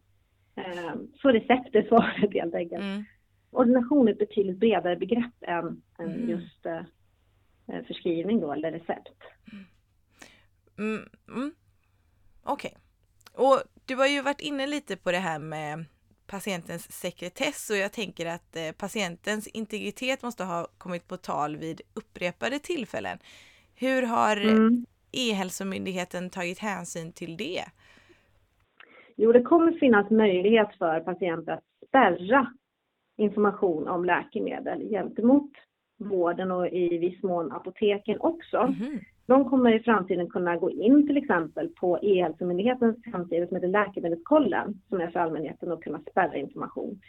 Eh, 0.56 0.94
så 1.22 1.30
recept 1.30 1.76
är 1.76 1.84
svaret 1.88 2.34
helt 2.34 2.56
enkelt. 2.56 2.84
Mm. 2.84 3.04
Ordination 3.52 4.08
är 4.08 4.12
ett 4.12 4.20
betydligt 4.20 4.58
bredare 4.58 4.96
begrepp 4.96 5.34
än, 5.42 5.82
än 6.00 6.14
mm. 6.14 6.30
just 6.30 6.66
eh, 6.66 7.84
förskrivning 7.88 8.40
då, 8.40 8.52
eller 8.52 8.72
recept. 8.72 9.14
Mm. 10.78 11.52
Okej. 12.44 12.74
Okay. 13.34 13.46
Och 13.46 13.62
du 13.86 13.96
har 13.96 14.08
ju 14.08 14.22
varit 14.22 14.42
inne 14.42 14.68
lite 14.68 14.98
på 14.98 15.12
det 15.12 15.18
här 15.18 15.40
med 15.40 15.86
patientens 16.28 16.92
sekretess 16.92 17.70
och 17.70 17.78
jag 17.78 17.94
tänker 17.94 18.26
att 18.26 18.56
eh, 18.56 18.72
patientens 18.78 19.48
integritet 19.48 20.24
måste 20.24 20.44
ha 20.44 20.68
kommit 20.78 21.08
på 21.08 21.18
tal 21.18 21.58
vid 21.58 21.82
upprepade 21.94 22.60
tillfällen. 22.60 23.18
Hur 23.76 24.02
har 24.02 24.38
mm. 24.38 24.86
E-hälsomyndigheten 25.12 26.30
tagit 26.30 26.60
hänsyn 26.60 27.12
till 27.12 27.38
det? 27.38 27.64
Jo, 29.16 29.32
det 29.32 29.42
kommer 29.42 29.72
finnas 29.72 30.10
möjlighet 30.10 30.70
för 30.78 31.00
patienter 31.00 31.52
att 31.52 31.88
spärra 31.88 32.54
information 33.18 33.88
om 33.88 34.06
läkemedel 34.06 34.90
gentemot 34.90 35.52
vården 35.98 36.52
och 36.52 36.68
i 36.68 36.98
viss 36.98 37.24
mån 37.24 37.52
apoteken 37.52 38.18
också. 38.20 38.58
Mm. 38.58 39.00
De 39.26 39.50
kommer 39.50 39.74
i 39.76 39.80
framtiden 39.80 40.30
kunna 40.30 40.58
gå 40.58 40.72
in 40.72 41.08
till 41.08 41.18
exempel 41.18 41.70
på 41.70 42.00
E-hälsomyndighetens 42.02 43.06
hemsida 43.06 43.48
som 43.48 43.56
heter 43.56 43.68
Läkemedelskollen 43.68 44.82
som 44.90 45.02
är 45.02 45.08
för 45.08 45.20
allmänheten 45.20 45.72
och 45.72 45.84
kunna 45.84 46.00
spärra 46.00 46.36
information. 46.36 47.00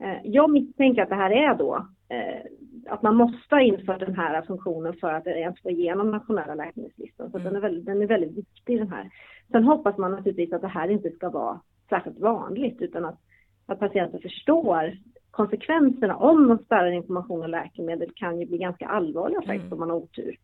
Mm. 0.00 0.20
Jag 0.24 0.50
misstänker 0.50 1.02
att 1.02 1.08
det 1.08 1.14
här 1.14 1.30
är 1.30 1.54
då 1.54 1.86
eh, 2.08 2.40
att 2.86 3.02
man 3.02 3.16
måste 3.16 3.54
ha 3.54 3.60
infört 3.60 4.00
den 4.00 4.14
här 4.14 4.42
funktionen 4.42 4.94
för 5.00 5.12
att 5.12 5.26
ens 5.26 5.62
få 5.62 5.70
igenom 5.70 6.10
nationella 6.10 6.54
läkemedelslistan. 6.54 7.30
Så 7.30 7.38
mm. 7.38 7.44
den, 7.44 7.56
är 7.56 7.60
väldigt, 7.60 7.86
den 7.86 8.02
är 8.02 8.06
väldigt 8.06 8.38
viktig 8.38 8.78
den 8.78 8.88
här. 8.88 9.10
Sen 9.50 9.64
hoppas 9.64 9.98
man 9.98 10.10
naturligtvis 10.10 10.52
att 10.52 10.62
det 10.62 10.68
här 10.68 10.88
inte 10.88 11.10
ska 11.10 11.30
vara 11.30 11.60
särskilt 11.88 12.20
vanligt 12.20 12.82
utan 12.82 13.04
att, 13.04 13.18
att 13.66 13.78
patienter 13.78 14.18
förstår 14.18 14.92
konsekvenserna 15.30 16.16
om 16.16 16.48
de 16.48 16.58
spärrar 16.58 16.90
information 16.90 17.44
om 17.44 17.50
läkemedel 17.50 18.10
kan 18.14 18.40
ju 18.40 18.46
bli 18.46 18.58
ganska 18.58 18.86
allvarliga 18.86 19.40
faktiskt 19.40 19.60
mm. 19.60 19.72
om 19.72 19.78
man 19.78 19.90
har 19.90 19.96
otur. 19.96 20.36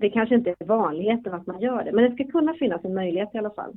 Det 0.00 0.10
kanske 0.10 0.34
inte 0.34 0.54
är 0.58 0.66
vanligheten 0.66 1.34
att 1.34 1.46
man 1.46 1.60
gör 1.60 1.84
det, 1.84 1.92
men 1.92 2.04
det 2.04 2.14
ska 2.14 2.24
kunna 2.32 2.54
finnas 2.54 2.84
en 2.84 2.94
möjlighet 2.94 3.34
i 3.34 3.38
alla 3.38 3.50
fall. 3.50 3.76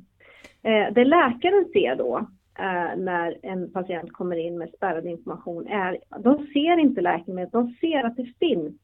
Eh, 0.62 0.92
det 0.92 1.04
läkaren 1.04 1.64
ser 1.72 1.96
då 1.96 2.18
eh, 2.58 2.96
när 2.96 3.38
en 3.42 3.72
patient 3.72 4.12
kommer 4.12 4.36
in 4.36 4.58
med 4.58 4.70
spärrad 4.76 5.06
information 5.06 5.66
är, 5.66 5.98
de 6.18 6.46
ser 6.46 6.78
inte 6.78 7.00
läkemedlet, 7.00 7.52
de 7.52 7.74
ser 7.80 8.04
att 8.04 8.16
det 8.16 8.32
finns 8.40 8.74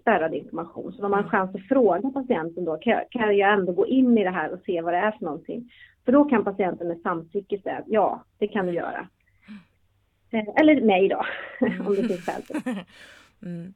spärrad 0.00 0.34
information. 0.34 0.92
Så 0.92 1.02
de 1.02 1.12
har 1.12 1.22
en 1.22 1.28
chans 1.28 1.54
att 1.54 1.68
fråga 1.68 2.10
patienten 2.10 2.64
då, 2.64 2.76
kan 2.76 2.92
jag, 2.92 3.10
kan 3.10 3.36
jag 3.36 3.52
ändå 3.52 3.72
gå 3.72 3.86
in 3.86 4.18
i 4.18 4.24
det 4.24 4.30
här 4.30 4.52
och 4.52 4.60
se 4.66 4.80
vad 4.80 4.94
det 4.94 4.98
är 4.98 5.10
för 5.10 5.24
någonting? 5.24 5.70
För 6.04 6.12
då 6.12 6.24
kan 6.24 6.44
patienten 6.44 6.88
med 6.88 7.00
samtycke 7.00 7.58
säga, 7.58 7.82
ja, 7.86 8.24
det 8.38 8.48
kan 8.48 8.66
du 8.66 8.72
göra. 8.72 9.08
Eh, 10.30 10.44
eller 10.56 10.80
mig 10.80 11.08
då, 11.08 11.24
om 11.86 11.94
det 11.94 12.02
finns 12.02 12.26
skäl 12.26 12.42
mm. 13.42 13.74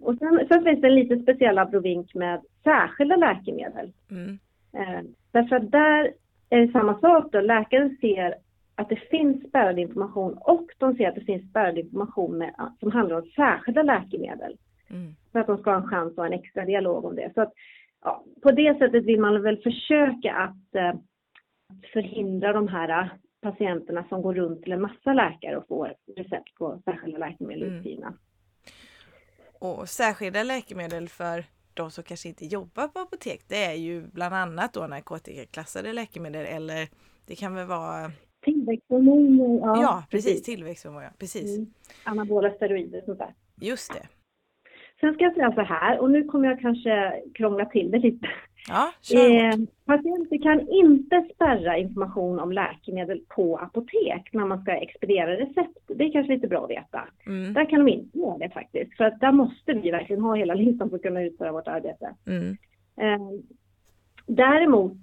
Och 0.00 0.18
sen, 0.18 0.46
sen, 0.48 0.64
finns 0.64 0.80
det 0.80 0.86
en 0.86 0.94
lite 0.94 1.18
speciell 1.18 1.58
abrovink 1.58 2.14
med 2.14 2.40
särskilda 2.64 3.16
läkemedel. 3.16 3.92
Mm. 4.10 4.38
Eh, 4.72 5.04
därför 5.32 5.56
att 5.56 5.70
där 5.70 6.12
är 6.50 6.60
det 6.60 6.72
samma 6.72 7.00
sak 7.00 7.32
då. 7.32 7.40
Läkaren 7.40 7.96
ser 8.00 8.34
att 8.74 8.88
det 8.88 8.96
finns 8.96 9.48
spärrad 9.48 9.78
information 9.78 10.38
och 10.40 10.66
de 10.78 10.94
ser 10.94 11.08
att 11.08 11.14
det 11.14 11.24
finns 11.24 11.50
spärrad 11.50 11.78
information 11.78 12.38
med, 12.38 12.54
som 12.80 12.92
handlar 12.92 13.16
om 13.16 13.30
särskilda 13.36 13.82
läkemedel. 13.82 14.56
Mm. 14.90 15.12
För 15.32 15.38
att 15.38 15.46
de 15.46 15.58
ska 15.58 15.70
ha 15.70 15.76
en 15.76 15.88
chans 15.88 16.10
att 16.10 16.16
ha 16.16 16.26
en 16.26 16.32
extra 16.32 16.64
dialog 16.64 17.04
om 17.04 17.16
det. 17.16 17.30
Så 17.34 17.40
att, 17.40 17.52
ja, 18.04 18.24
på 18.42 18.50
det 18.50 18.78
sättet 18.78 19.04
vill 19.04 19.20
man 19.20 19.42
väl 19.42 19.56
försöka 19.56 20.34
att 20.34 20.74
eh, 20.74 20.94
förhindra 21.92 22.52
de 22.52 22.68
här 22.68 22.88
eh, 22.88 23.06
patienterna 23.40 24.04
som 24.08 24.22
går 24.22 24.34
runt 24.34 24.62
till 24.62 24.72
en 24.72 24.80
massa 24.82 25.12
läkare 25.12 25.56
och 25.56 25.68
får 25.68 25.94
recept 26.16 26.54
på 26.54 26.80
särskilda 26.84 27.18
läkemedel 27.18 27.62
mm. 27.62 27.74
utskrivna. 27.74 28.14
Och 29.60 29.88
särskilda 29.88 30.42
läkemedel 30.42 31.08
för 31.08 31.44
de 31.74 31.90
som 31.90 32.04
kanske 32.04 32.28
inte 32.28 32.46
jobbar 32.46 32.88
på 32.88 32.98
apotek, 32.98 33.40
det 33.48 33.64
är 33.64 33.74
ju 33.74 34.02
bland 34.02 34.34
annat 34.34 34.72
då 34.72 34.86
narkotikaklassade 34.86 35.92
läkemedel 35.92 36.46
eller 36.46 36.88
det 37.26 37.34
kan 37.34 37.54
väl 37.54 37.66
vara 37.66 38.10
Tillväxthormoner, 38.44 39.58
ja. 39.66 39.82
Ja, 39.82 40.04
precis. 40.10 40.26
precis. 40.26 40.42
Tillväxthormoner, 40.42 41.10
precis. 41.18 41.56
Mm. 41.56 41.72
Anabola 42.04 42.50
steroider 42.50 42.98
och 42.98 43.04
sånt 43.04 43.18
där. 43.18 43.34
Just 43.60 43.92
det. 43.92 44.08
Sen 45.00 45.14
ska 45.14 45.24
jag 45.24 45.34
säga 45.34 45.52
så 45.54 45.60
här, 45.60 45.98
och 45.98 46.10
nu 46.10 46.24
kommer 46.24 46.48
jag 46.48 46.60
kanske 46.60 47.22
krångla 47.34 47.64
till 47.66 47.90
det 47.90 47.98
lite. 47.98 48.28
Ja, 48.68 48.92
eh, 49.14 49.58
patienter 49.84 50.42
kan 50.42 50.68
inte 50.68 51.28
spärra 51.34 51.78
information 51.78 52.40
om 52.40 52.52
läkemedel 52.52 53.20
på 53.28 53.56
apotek 53.56 54.28
när 54.32 54.44
man 54.44 54.62
ska 54.62 54.72
expediera 54.72 55.36
recept. 55.36 55.78
Det 55.86 56.04
är 56.04 56.12
kanske 56.12 56.32
lite 56.32 56.48
bra 56.48 56.64
att 56.64 56.70
veta. 56.70 57.04
Mm. 57.26 57.52
Där 57.52 57.70
kan 57.70 57.84
de 57.84 57.92
inte 57.92 58.18
göra 58.18 58.38
det 58.38 58.50
faktiskt, 58.50 58.96
för 58.96 59.04
att 59.04 59.20
där 59.20 59.32
måste 59.32 59.72
vi 59.72 59.90
verkligen 59.90 60.22
ha 60.22 60.34
hela 60.34 60.54
listan 60.54 60.90
för 60.90 60.96
att 60.96 61.02
kunna 61.02 61.22
utföra 61.22 61.52
vårt 61.52 61.68
arbete. 61.68 62.14
Mm. 62.26 62.56
Eh, 63.00 63.40
däremot 64.26 64.98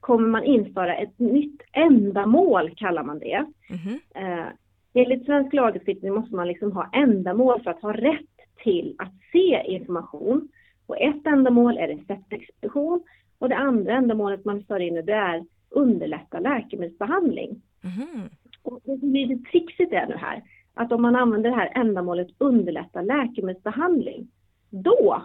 kommer 0.00 0.28
man 0.28 0.44
införa 0.44 0.96
ett 0.96 1.18
nytt 1.18 1.62
ändamål, 1.72 2.74
kallar 2.76 3.02
man 3.02 3.18
det. 3.18 3.46
Mm. 3.70 4.00
Eh, 4.14 4.46
enligt 4.94 5.24
svensk 5.24 5.52
lagstiftning 5.52 6.14
måste 6.14 6.34
man 6.34 6.48
liksom 6.48 6.72
ha 6.72 6.90
ändamål 6.92 7.62
för 7.62 7.70
att 7.70 7.82
ha 7.82 7.92
rätt 7.92 8.34
till 8.62 8.94
att 8.98 9.12
se 9.32 9.62
information. 9.66 10.48
Och 10.86 11.00
ett 11.00 11.26
ändamål 11.26 11.78
är 11.78 11.88
receptexpedition 11.88 13.02
och 13.38 13.48
det 13.48 13.56
andra 13.56 13.92
ändamålet 13.92 14.44
man 14.44 14.64
för 14.64 14.80
in 14.80 15.06
det 15.06 15.12
är 15.12 15.44
underlätta 15.70 16.38
läkemedelsbehandling. 16.38 17.62
Mm. 17.84 18.28
Och 18.62 18.80
det 18.84 18.98
som 18.98 19.10
blir 19.10 19.26
lite 19.26 19.50
trixigt 19.50 19.92
är 19.92 20.06
nu 20.06 20.16
här, 20.16 20.42
att 20.74 20.92
om 20.92 21.02
man 21.02 21.16
använder 21.16 21.50
det 21.50 21.56
här 21.56 21.72
ändamålet 21.74 22.28
underlätta 22.38 23.02
läkemedelsbehandling, 23.02 24.28
då 24.70 25.22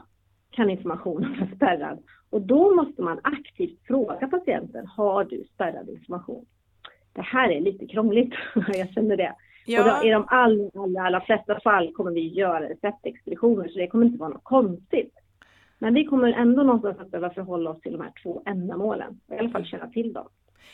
kan 0.50 0.70
informationen 0.70 1.36
vara 1.40 1.56
spärrad. 1.56 2.00
Och 2.30 2.42
då 2.42 2.76
måste 2.76 3.02
man 3.02 3.20
aktivt 3.24 3.80
fråga 3.88 4.28
patienten, 4.28 4.88
har 4.88 5.24
du 5.24 5.44
spärrad 5.54 5.90
information? 5.90 6.46
Det 7.14 7.22
här 7.22 7.50
är 7.50 7.62
lite 7.62 7.88
krångligt, 7.88 8.34
jag 8.68 8.94
känner 8.94 9.18
det. 9.18 9.36
Ja. 9.66 9.80
Och 9.80 9.86
då, 9.86 10.08
i 10.08 10.12
de 10.12 10.26
allra, 10.28 10.70
allra, 10.84 11.02
allra 11.02 11.22
flesta 11.22 11.60
fall 11.60 11.94
kommer 11.94 12.12
vi 12.12 12.28
göra 12.28 12.70
receptexpeditioner, 12.70 13.68
så 13.68 13.80
det 13.80 13.88
kommer 13.88 14.06
inte 14.06 14.20
vara 14.20 14.30
något 14.30 14.44
konstigt. 14.44 15.14
Men 15.80 15.94
vi 15.94 16.06
kommer 16.06 16.32
ändå 16.32 16.64
någonstans 16.64 17.00
att 17.00 17.12
behöva 17.12 17.34
förhålla 17.34 17.70
oss 17.70 17.82
till 17.82 17.92
de 17.92 18.02
här 18.02 18.14
två 18.24 18.44
ändamålen, 18.46 19.20
i 19.32 19.38
alla 19.38 19.50
fall 19.50 19.66
känna 19.66 19.88
till 19.90 20.14
dem. 20.14 20.28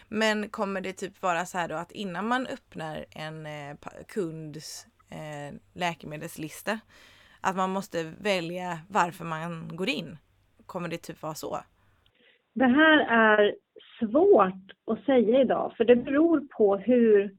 Men 0.08 0.50
kommer 0.50 0.82
det 0.82 0.94
typ 0.94 1.22
vara 1.22 1.46
så 1.46 1.58
här 1.58 1.68
då 1.68 1.76
att 1.76 1.92
innan 1.92 2.28
man 2.28 2.48
öppnar 2.48 3.06
en 3.16 3.46
eh, 3.46 3.76
kunds 4.08 4.88
eh, 5.12 5.56
läkemedelslista, 5.74 6.80
att 7.42 7.56
man 7.56 7.70
måste 7.70 8.14
välja 8.22 8.80
varför 8.90 9.26
man 9.26 9.70
går 9.76 9.90
in? 9.90 10.18
Kommer 10.66 10.90
det 10.90 10.98
typ 10.98 11.22
vara 11.22 11.34
så? 11.34 11.58
Det 12.54 12.66
här 12.66 13.00
är 13.00 13.56
svårt 14.00 14.72
att 14.92 15.06
säga 15.06 15.42
idag, 15.42 15.74
för 15.78 15.86
det 15.86 15.96
beror 15.96 16.48
på 16.58 16.78
hur 16.78 17.36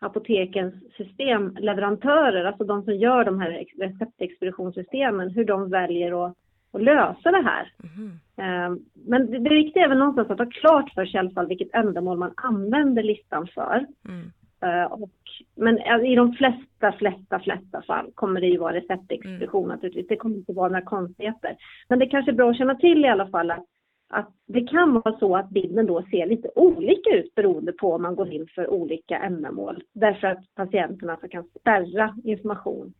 apotekens 0.00 0.74
systemleverantörer, 0.96 2.44
alltså 2.44 2.64
de 2.64 2.84
som 2.84 2.94
gör 2.96 3.24
de 3.24 3.40
här 3.40 3.64
receptexpeditionssystemen, 3.78 5.30
hur 5.30 5.44
de 5.44 5.70
väljer 5.70 6.26
att, 6.26 6.36
att 6.72 6.82
lösa 6.82 7.30
det 7.30 7.42
här. 7.42 7.72
Mm. 7.82 8.80
Men 9.06 9.30
det, 9.30 9.38
det 9.38 9.54
viktiga 9.54 9.84
är 9.84 9.88
väl 9.88 9.98
någonstans 9.98 10.30
att 10.30 10.38
ha 10.38 10.46
klart 10.46 10.94
för 10.94 11.06
sig 11.06 11.14
i 11.14 11.18
alla 11.18 11.30
fall 11.30 11.46
vilket 11.46 11.74
ändamål 11.74 12.18
man 12.18 12.32
använder 12.36 13.02
listan 13.02 13.46
för. 13.54 13.86
Mm. 14.08 14.32
Uh, 14.64 14.92
och, 14.92 15.10
men 15.56 15.78
i 16.06 16.16
de 16.16 16.32
flesta, 16.32 16.92
flesta, 16.92 17.40
flesta 17.40 17.82
fall 17.82 18.10
kommer 18.14 18.40
det 18.40 18.46
ju 18.46 18.58
vara 18.58 18.74
receptexpedition 18.74 19.64
mm. 19.64 19.74
naturligtvis. 19.74 20.08
Det 20.08 20.16
kommer 20.16 20.36
inte 20.36 20.52
vara 20.52 20.68
några 20.68 20.84
konstigheter. 20.84 21.56
Men 21.88 21.98
det 21.98 22.06
kanske 22.06 22.30
är 22.30 22.34
bra 22.34 22.50
att 22.50 22.58
känna 22.58 22.74
till 22.74 23.04
i 23.04 23.08
alla 23.08 23.26
fall 23.26 23.50
att 23.50 23.64
att 24.10 24.34
det 24.46 24.60
kan 24.60 24.92
vara 24.92 25.18
så 25.18 25.36
att 25.36 25.50
bilden 25.50 25.86
då 25.86 26.02
ser 26.02 26.26
lite 26.26 26.50
olika 26.54 27.10
ut 27.10 27.34
beroende 27.34 27.72
på 27.72 27.92
om 27.92 28.02
man 28.02 28.16
går 28.16 28.32
in 28.32 28.46
för 28.54 28.70
olika 28.70 29.18
ändamål. 29.18 29.82
Därför 29.92 30.26
att 30.26 30.54
patienten 30.54 31.10
alltså 31.10 31.28
kan 31.28 31.44
spärra 31.60 32.14
information 32.24 32.92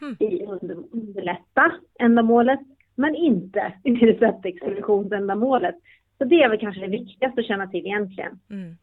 mm. 0.00 0.16
i 0.20 0.44
underlätta 0.92 1.72
ändamålet 1.98 2.60
men 2.98 3.14
inte 3.14 3.72
i 3.84 3.90
receptexpeditionsändamålet. 3.90 5.74
Så 6.18 6.24
det 6.24 6.42
är 6.42 6.48
väl 6.48 6.60
kanske 6.60 6.80
det 6.80 6.88
viktigaste 6.88 7.40
att 7.40 7.46
känna 7.46 7.66
till 7.66 7.86
egentligen. 7.86 8.40
Mm. 8.50 8.76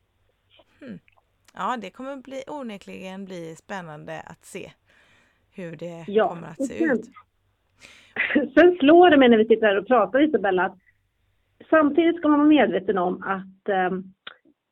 Mm. 0.82 1.00
Ja, 1.54 1.78
det 1.82 1.90
kommer 1.90 2.18
bli, 2.18 2.44
onekligen 2.48 3.26
bli 3.26 3.56
spännande 3.56 4.22
att 4.26 4.46
se 4.46 4.72
hur 5.56 5.76
det 5.76 6.06
ja, 6.08 6.30
kommer 6.30 6.48
att 6.48 6.66
se 6.66 6.74
sen, 6.74 6.92
ut. 6.92 7.06
Sen 8.54 8.78
slår 8.80 9.10
det 9.10 9.18
mig 9.18 9.30
när 9.30 9.38
vi 9.38 9.46
sitter 9.46 9.68
här 9.68 9.78
och 9.78 9.88
pratar 9.88 10.30
Isabella 10.30 10.66
att 10.66 10.78
samtidigt 11.70 12.18
ska 12.18 12.28
man 12.28 12.40
vara 12.40 12.50
medveten 12.50 12.98
om 12.98 13.24
att 13.24 13.70
ehm, 13.70 14.14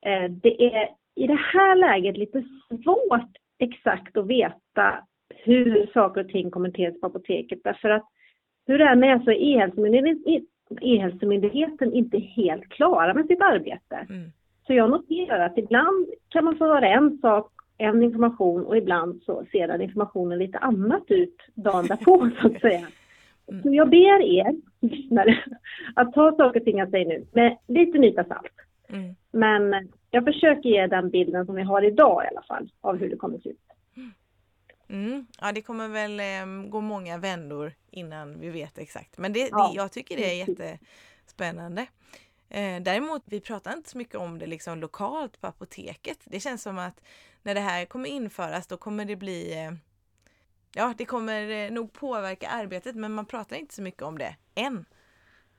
eh, 0.05 0.31
det 0.31 0.63
är 0.63 0.89
i 1.15 1.27
det 1.27 1.39
här 1.53 1.75
läget 1.75 2.17
lite 2.17 2.43
svårt 2.69 3.31
exakt 3.59 4.17
att 4.17 4.27
veta 4.27 5.07
hur 5.29 5.91
saker 5.93 6.23
och 6.23 6.29
ting 6.29 6.51
kommenteras 6.51 6.99
på 6.99 7.07
apoteket. 7.07 7.59
Därför 7.63 7.89
att 7.89 8.05
hur 8.65 8.77
det 8.77 8.83
är 8.83 9.19
så 9.19 9.31
är 9.31 10.15
E-hälsomyndigheten 10.81 11.93
inte 11.93 12.17
helt 12.19 12.69
klara 12.69 13.13
med 13.13 13.25
sitt 13.25 13.41
arbete. 13.41 14.07
Mm. 14.09 14.31
Så 14.67 14.73
jag 14.73 14.89
noterar 14.89 15.39
att 15.39 15.57
ibland 15.57 16.07
kan 16.29 16.45
man 16.45 16.57
få 16.57 16.65
höra 16.65 16.87
en 16.87 17.17
sak, 17.17 17.51
en 17.77 18.03
information 18.03 18.65
och 18.65 18.77
ibland 18.77 19.21
så 19.25 19.45
ser 19.51 19.67
den 19.67 19.81
informationen 19.81 20.39
lite 20.39 20.57
annat 20.57 21.03
ut 21.07 21.37
dagen 21.53 21.87
därpå 21.87 22.29
så 22.41 22.47
att 22.47 22.61
säga. 22.61 22.87
Mm. 23.51 23.63
Så 23.63 23.73
jag 23.73 23.89
ber 23.89 24.21
er 24.21 24.55
lyssnare 24.81 25.37
att 25.95 26.13
ta 26.13 26.35
saker 26.35 26.59
och 26.59 26.65
ting 26.65 26.77
jag 26.77 26.89
säger 26.89 27.05
nu 27.05 27.25
med 27.31 27.57
lite 27.67 27.97
nypa 27.97 28.23
salt. 28.23 28.53
Mm. 28.89 29.15
Men 29.31 29.89
jag 30.11 30.23
försöker 30.23 30.69
ge 30.69 30.87
den 30.87 31.09
bilden 31.09 31.45
som 31.45 31.55
vi 31.55 31.61
har 31.61 31.81
idag 31.81 32.23
i 32.23 32.27
alla 32.27 32.41
fall 32.47 32.69
av 32.81 32.97
hur 32.97 33.09
det 33.09 33.15
kommer 33.15 33.37
se 33.37 33.49
ut. 33.49 33.72
Mm. 34.89 35.25
Ja, 35.41 35.51
det 35.51 35.61
kommer 35.61 35.87
väl 35.87 36.19
eh, 36.19 36.69
gå 36.69 36.81
många 36.81 37.17
vändor 37.17 37.73
innan 37.91 38.39
vi 38.39 38.49
vet 38.49 38.77
exakt. 38.77 39.17
Men 39.17 39.33
det, 39.33 39.49
ja. 39.51 39.67
det, 39.67 39.75
jag 39.75 39.91
tycker 39.91 40.17
det 40.17 40.41
är 40.41 40.47
jättespännande. 40.47 41.81
Eh, 42.49 42.81
däremot, 42.81 43.23
vi 43.25 43.41
pratar 43.41 43.73
inte 43.73 43.89
så 43.89 43.97
mycket 43.97 44.15
om 44.15 44.39
det 44.39 44.47
liksom 44.47 44.79
lokalt 44.79 45.41
på 45.41 45.47
apoteket. 45.47 46.19
Det 46.23 46.39
känns 46.39 46.61
som 46.61 46.77
att 46.77 47.03
när 47.43 47.53
det 47.53 47.59
här 47.59 47.85
kommer 47.85 48.09
införas 48.09 48.67
då 48.67 48.77
kommer 48.77 49.05
det 49.05 49.15
bli 49.15 49.53
eh, 49.53 49.71
ja, 50.75 50.93
det 50.97 51.05
kommer 51.05 51.65
eh, 51.65 51.71
nog 51.71 51.93
påverka 51.93 52.49
arbetet 52.49 52.95
men 52.95 53.13
man 53.13 53.25
pratar 53.25 53.55
inte 53.55 53.73
så 53.73 53.81
mycket 53.81 54.01
om 54.01 54.17
det 54.17 54.35
än. 54.55 54.85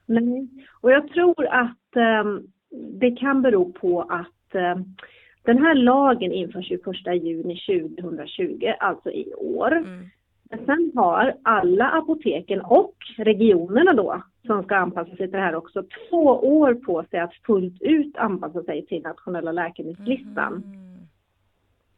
Nej, 0.06 0.48
och 0.80 0.90
jag 0.90 1.08
tror 1.08 1.46
att 1.46 1.96
um, 2.24 2.52
det 3.00 3.10
kan 3.10 3.42
bero 3.42 3.72
på 3.72 4.02
att 4.02 4.54
um, 4.54 4.96
den 5.44 5.58
här 5.58 5.74
lagen 5.74 6.32
införs 6.32 6.70
ju 6.70 6.76
1 6.76 7.24
juni 7.24 7.60
2020, 7.66 8.72
alltså 8.78 9.10
i 9.10 9.34
år. 9.34 9.72
Mm. 9.72 10.10
Men 10.50 10.66
sen 10.66 10.92
har 10.94 11.34
alla 11.42 11.90
apoteken 11.90 12.60
och 12.60 12.94
regionerna 13.16 13.92
då, 13.92 14.22
som 14.46 14.62
ska 14.62 14.76
anpassa 14.76 15.10
sig 15.10 15.16
till 15.16 15.30
det 15.30 15.38
här 15.38 15.54
också, 15.54 15.82
två 16.10 16.24
år 16.60 16.74
på 16.74 17.04
sig 17.10 17.20
att 17.20 17.34
fullt 17.46 17.82
ut 17.82 18.16
anpassa 18.16 18.62
sig 18.62 18.86
till 18.86 19.02
nationella 19.02 19.52
läkemedelslistan. 19.52 20.52
Mm. 20.52 20.84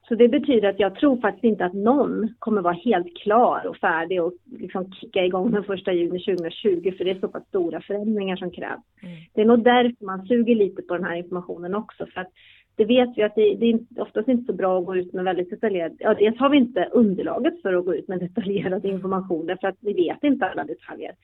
Så 0.09 0.15
det 0.15 0.29
betyder 0.29 0.69
att 0.69 0.81
jag 0.81 0.95
tror 0.95 1.17
faktiskt 1.21 1.45
inte 1.45 1.65
att 1.65 1.73
någon 1.73 2.35
kommer 2.39 2.63
vara 2.63 2.75
helt 2.75 3.17
klar 3.17 3.67
och 3.67 3.77
färdig 3.77 4.23
och 4.23 4.33
liksom 4.59 4.93
kicka 4.93 5.25
igång 5.25 5.51
den 5.51 5.65
första 5.65 5.93
juni 5.93 6.19
2020 6.19 6.93
för 6.99 7.05
det 7.05 7.11
är 7.11 7.21
så 7.21 7.29
pass 7.29 7.47
stora 7.49 7.81
förändringar 7.81 8.37
som 8.37 8.51
krävs. 8.51 8.83
Mm. 9.03 9.17
Det 9.35 9.41
är 9.41 9.45
nog 9.45 9.65
därför 9.65 10.05
man 10.05 10.27
suger 10.27 10.55
lite 10.55 10.83
på 10.83 10.95
den 10.95 11.05
här 11.05 11.17
informationen 11.17 11.75
också 11.75 12.07
för 12.07 12.21
att 12.21 12.33
det 12.77 12.85
vet 12.85 13.09
vi 13.17 13.23
att 13.23 13.35
det, 13.35 13.55
det 13.55 13.67
är 13.71 14.03
oftast 14.03 14.29
inte 14.29 14.45
så 14.45 14.53
bra 14.53 14.79
att 14.79 14.87
gå 14.87 14.97
ut 14.97 15.13
med 15.13 15.25
väldigt 15.25 15.51
detaljerad, 15.51 15.97
ja 15.99 16.15
dels 16.15 16.39
har 16.39 16.51
vi 16.51 16.57
inte 16.57 16.89
underlaget 16.93 17.63
för 17.63 17.75
att 17.75 17.85
gå 17.85 17.95
ut 17.95 18.09
med 18.09 18.21
detaljerad 18.29 18.85
information 18.85 19.47
därför 19.47 19.69
att 19.69 19.77
vi 19.81 19.93
vet 19.93 20.25
inte 20.25 20.47
alla 20.47 20.65
detaljer. 20.65 21.15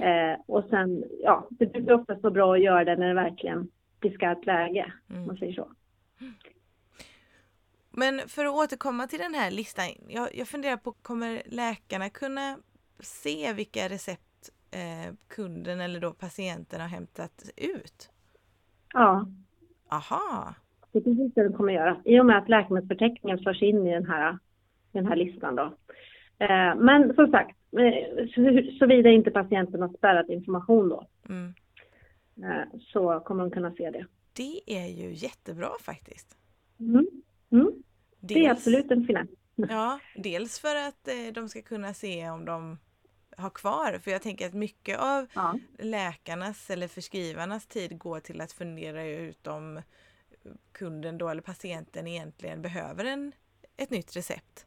Eh, 0.00 0.40
och 0.46 0.64
sen, 0.70 1.04
ja, 1.22 1.48
det 1.50 1.66
blir 1.66 1.92
oftast 1.92 2.20
så 2.20 2.30
bra 2.30 2.54
att 2.54 2.62
göra 2.62 2.84
det 2.84 2.96
när 2.96 3.08
det 3.08 3.14
verkligen 3.14 3.70
blir 4.00 4.10
skarpt 4.10 4.46
läge, 4.46 4.92
mm. 5.10 5.20
om 5.20 5.26
man 5.26 5.36
säger 5.36 5.52
så. 5.52 5.68
Men 7.90 8.20
för 8.28 8.44
att 8.44 8.54
återkomma 8.54 9.06
till 9.06 9.18
den 9.18 9.34
här 9.34 9.50
listan. 9.50 9.86
Jag, 10.08 10.34
jag 10.34 10.48
funderar 10.48 10.76
på, 10.76 10.92
kommer 10.92 11.42
läkarna 11.46 12.10
kunna 12.10 12.58
se 13.00 13.52
vilka 13.52 13.88
recept 13.88 14.50
eh, 14.70 15.14
kunden 15.28 15.80
eller 15.80 16.00
då 16.00 16.12
patienten 16.12 16.80
har 16.80 16.88
hämtat 16.88 17.50
ut? 17.56 18.10
Ja. 18.92 19.26
Aha. 19.88 20.54
Det 21.04 21.10
är 21.10 21.14
precis 21.14 21.34
det 21.34 21.42
de 21.48 21.52
kommer 21.52 21.72
göra. 21.72 21.96
I 22.04 22.20
och 22.20 22.26
med 22.26 22.38
att 22.38 22.48
läkemedelsförteckningen 22.48 23.38
förs 23.38 23.62
in 23.62 23.86
i 23.86 23.90
den 23.90 24.06
här, 24.06 24.38
den 24.92 25.06
här 25.06 25.16
listan 25.16 25.56
då. 25.56 25.74
Eh, 26.38 26.76
men 26.76 27.14
som 27.14 27.30
sagt, 27.30 27.56
eh, 27.72 28.26
såvida 28.78 29.10
inte 29.10 29.30
patienten 29.30 29.82
har 29.82 29.88
spärrat 29.88 30.28
information 30.28 30.88
då. 30.88 31.06
Mm. 31.28 31.54
Eh, 32.42 32.78
så 32.80 33.20
kommer 33.20 33.42
de 33.42 33.50
kunna 33.50 33.72
se 33.72 33.90
det. 33.90 34.06
Det 34.32 34.60
är 34.66 34.86
ju 34.86 35.12
jättebra 35.12 35.70
faktiskt. 35.80 36.36
Mm. 36.80 37.06
Mm. 37.50 37.72
Dels, 38.20 38.34
det 38.34 38.46
är 38.46 38.50
absolut 38.50 38.90
en 38.90 39.06
finess. 39.06 39.28
Ja, 39.68 40.00
dels 40.16 40.60
för 40.60 40.76
att 40.76 41.08
eh, 41.08 41.32
de 41.34 41.48
ska 41.48 41.62
kunna 41.62 41.94
se 41.94 42.30
om 42.30 42.44
de 42.44 42.78
har 43.36 43.50
kvar. 43.50 43.98
För 43.98 44.10
jag 44.10 44.22
tänker 44.22 44.46
att 44.46 44.54
mycket 44.54 44.98
av 44.98 45.26
ja. 45.34 45.58
läkarnas 45.78 46.70
eller 46.70 46.88
förskrivarnas 46.88 47.66
tid 47.66 47.98
går 47.98 48.20
till 48.20 48.40
att 48.40 48.52
fundera 48.52 49.04
ut 49.04 49.46
om 49.46 49.82
kunden 50.72 51.18
då 51.18 51.28
eller 51.28 51.42
patienten 51.42 52.06
egentligen 52.06 52.62
behöver 52.62 53.04
en, 53.04 53.32
ett 53.76 53.90
nytt 53.90 54.16
recept. 54.16 54.66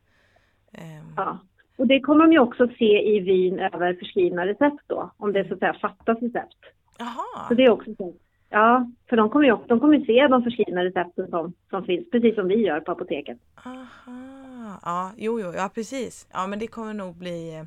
Um. 0.71 1.13
Ja, 1.17 1.39
och 1.77 1.87
det 1.87 1.99
kommer 1.99 2.25
de 2.25 2.31
ju 2.33 2.39
också 2.39 2.67
se 2.67 3.15
i 3.15 3.19
vin 3.19 3.59
över 3.59 3.93
förskrivna 3.93 4.45
recept 4.45 4.83
då, 4.87 5.11
om 5.17 5.33
det 5.33 5.47
så 5.47 5.53
att 5.53 5.59
säga 5.59 5.73
fattas 5.73 6.21
recept. 6.21 6.59
Jaha. 6.99 7.47
Så 7.47 7.53
det 7.53 7.65
är 7.65 7.71
också 7.71 7.95
så. 7.95 8.13
Ja, 8.49 8.91
för 9.09 9.17
de 9.17 9.29
kommer 9.29 9.45
ju 9.45 9.51
också, 9.51 9.67
de 9.67 9.79
kommer 9.79 9.99
se 9.99 10.27
de 10.27 10.43
förskrivna 10.43 10.85
recepten 10.85 11.27
som, 11.29 11.53
som 11.69 11.83
finns, 11.83 12.09
precis 12.09 12.35
som 12.35 12.47
vi 12.47 12.55
gör 12.55 12.79
på 12.79 12.91
apoteket. 12.91 13.37
Aha, 13.65 14.79
ja, 14.81 15.11
jo, 15.17 15.39
jo, 15.39 15.53
ja 15.55 15.69
precis. 15.75 16.27
Ja, 16.33 16.47
men 16.47 16.59
det 16.59 16.67
kommer 16.67 16.93
nog 16.93 17.15
bli 17.15 17.65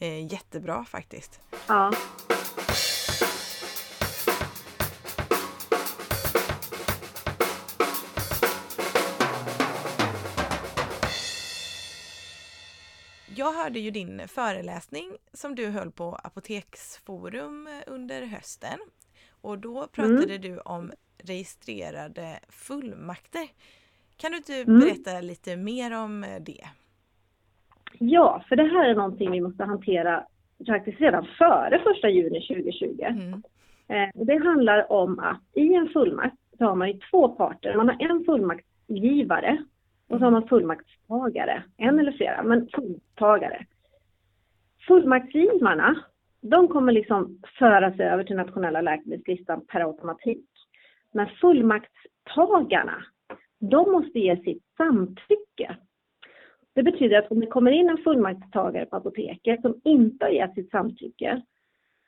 eh, 0.00 0.32
jättebra 0.32 0.84
faktiskt. 0.84 1.40
Ja. 1.68 1.92
Jag 13.46 13.52
hörde 13.52 13.78
ju 13.78 13.90
din 13.90 14.22
föreläsning 14.28 15.04
som 15.32 15.54
du 15.54 15.66
höll 15.66 15.90
på 15.90 16.18
Apoteksforum 16.24 17.68
under 17.86 18.26
hösten. 18.26 18.78
Och 19.42 19.58
då 19.58 19.86
pratade 19.86 20.34
mm. 20.34 20.40
du 20.40 20.58
om 20.58 20.92
registrerade 21.24 22.38
fullmakter. 22.48 23.48
Kan 24.16 24.30
du 24.30 24.36
inte 24.36 24.54
mm. 24.54 24.80
berätta 24.80 25.10
mm. 25.10 25.24
lite 25.24 25.56
mer 25.56 25.94
om 26.04 26.24
det? 26.40 26.64
Ja, 27.98 28.44
för 28.48 28.56
det 28.56 28.62
här 28.62 28.88
är 28.88 28.94
någonting 28.94 29.30
vi 29.30 29.40
måste 29.40 29.64
hantera 29.64 30.26
faktiskt 30.66 31.00
redan 31.00 31.26
före 31.38 31.82
första 31.84 32.08
juni 32.08 32.46
2020. 32.46 33.02
Mm. 33.02 33.42
Eh, 33.88 34.24
det 34.24 34.44
handlar 34.44 34.92
om 34.92 35.18
att 35.18 35.42
i 35.52 35.74
en 35.74 35.88
fullmakt 35.88 36.36
så 36.58 36.64
har 36.64 36.74
man 36.74 36.88
ju 36.88 36.98
två 37.10 37.28
parter. 37.28 37.76
Man 37.76 37.88
har 37.88 38.10
en 38.10 38.24
fullmaktsgivare 38.24 39.64
och 40.08 40.18
så 40.18 40.24
har 40.24 40.30
man 40.30 40.48
fullmaktstagare. 40.48 41.62
En 41.76 41.98
eller 41.98 42.12
flera, 42.12 42.42
men 42.42 42.68
fullmaktstagare. 42.74 43.66
Fullmaktsgivarna, 44.86 46.04
de 46.40 46.68
kommer 46.68 46.92
liksom 46.92 47.38
föras 47.58 48.00
över 48.00 48.24
till 48.24 48.36
nationella 48.36 48.80
läkemedelslistan 48.80 49.66
per 49.66 49.80
automatik. 49.80 50.48
Men 51.12 51.26
fullmaktstagarna, 51.26 53.04
de 53.58 53.92
måste 53.92 54.18
ge 54.18 54.36
sitt 54.36 54.62
samtycke 54.76 55.76
det 56.76 56.82
betyder 56.82 57.18
att 57.18 57.30
om 57.30 57.40
det 57.40 57.46
kommer 57.46 57.70
in 57.70 57.88
en 57.88 57.98
fullmaktstagare 57.98 58.86
på 58.86 58.96
apoteket 58.96 59.60
som 59.60 59.80
inte 59.84 60.24
har 60.24 60.32
gett 60.32 60.54
sitt 60.54 60.70
samtycke 60.70 61.42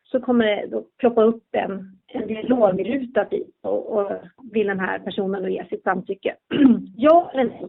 så 0.04 0.20
kommer 0.20 0.44
det 0.44 0.66
då 0.66 0.86
ploppa 0.98 1.22
upp 1.22 1.44
en, 1.52 1.98
en 2.06 2.26
dialogruta 2.26 3.24
dit 3.24 3.56
och, 3.62 3.98
och 3.98 4.10
vill 4.52 4.66
den 4.66 4.80
här 4.80 4.98
personen 4.98 5.42
då 5.42 5.48
ge 5.48 5.64
sitt 5.64 5.82
samtycke. 5.82 6.36
ja 6.96 7.30
eller 7.34 7.44
nej? 7.44 7.64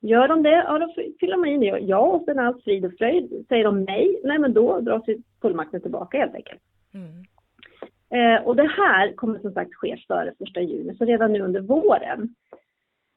Gör 0.00 0.28
de 0.28 0.42
det, 0.42 0.64
ja 0.66 0.78
då 0.78 0.92
fyller 1.20 1.36
man 1.36 1.48
in 1.48 1.60
det. 1.60 1.78
Ja, 1.78 1.98
och 1.98 2.22
sen 2.24 2.38
allt 2.38 2.64
frid 2.64 2.84
och 2.84 2.92
fröjd. 2.98 3.44
Säger 3.48 3.64
de 3.64 3.84
nej, 3.84 4.20
nej 4.24 4.38
men 4.38 4.52
då 4.52 4.80
dras 4.80 5.02
fullmakten 5.42 5.80
tillbaka 5.80 6.18
helt 6.18 6.34
enkelt. 6.34 6.60
Mm. 6.94 7.24
Eh, 8.10 8.46
och 8.46 8.56
det 8.56 8.70
här 8.76 9.12
kommer 9.12 9.38
som 9.38 9.52
sagt 9.52 9.74
ske 9.74 9.96
före 10.06 10.34
första 10.38 10.60
juni, 10.60 10.96
så 10.96 11.04
redan 11.04 11.32
nu 11.32 11.40
under 11.40 11.60
våren 11.60 12.34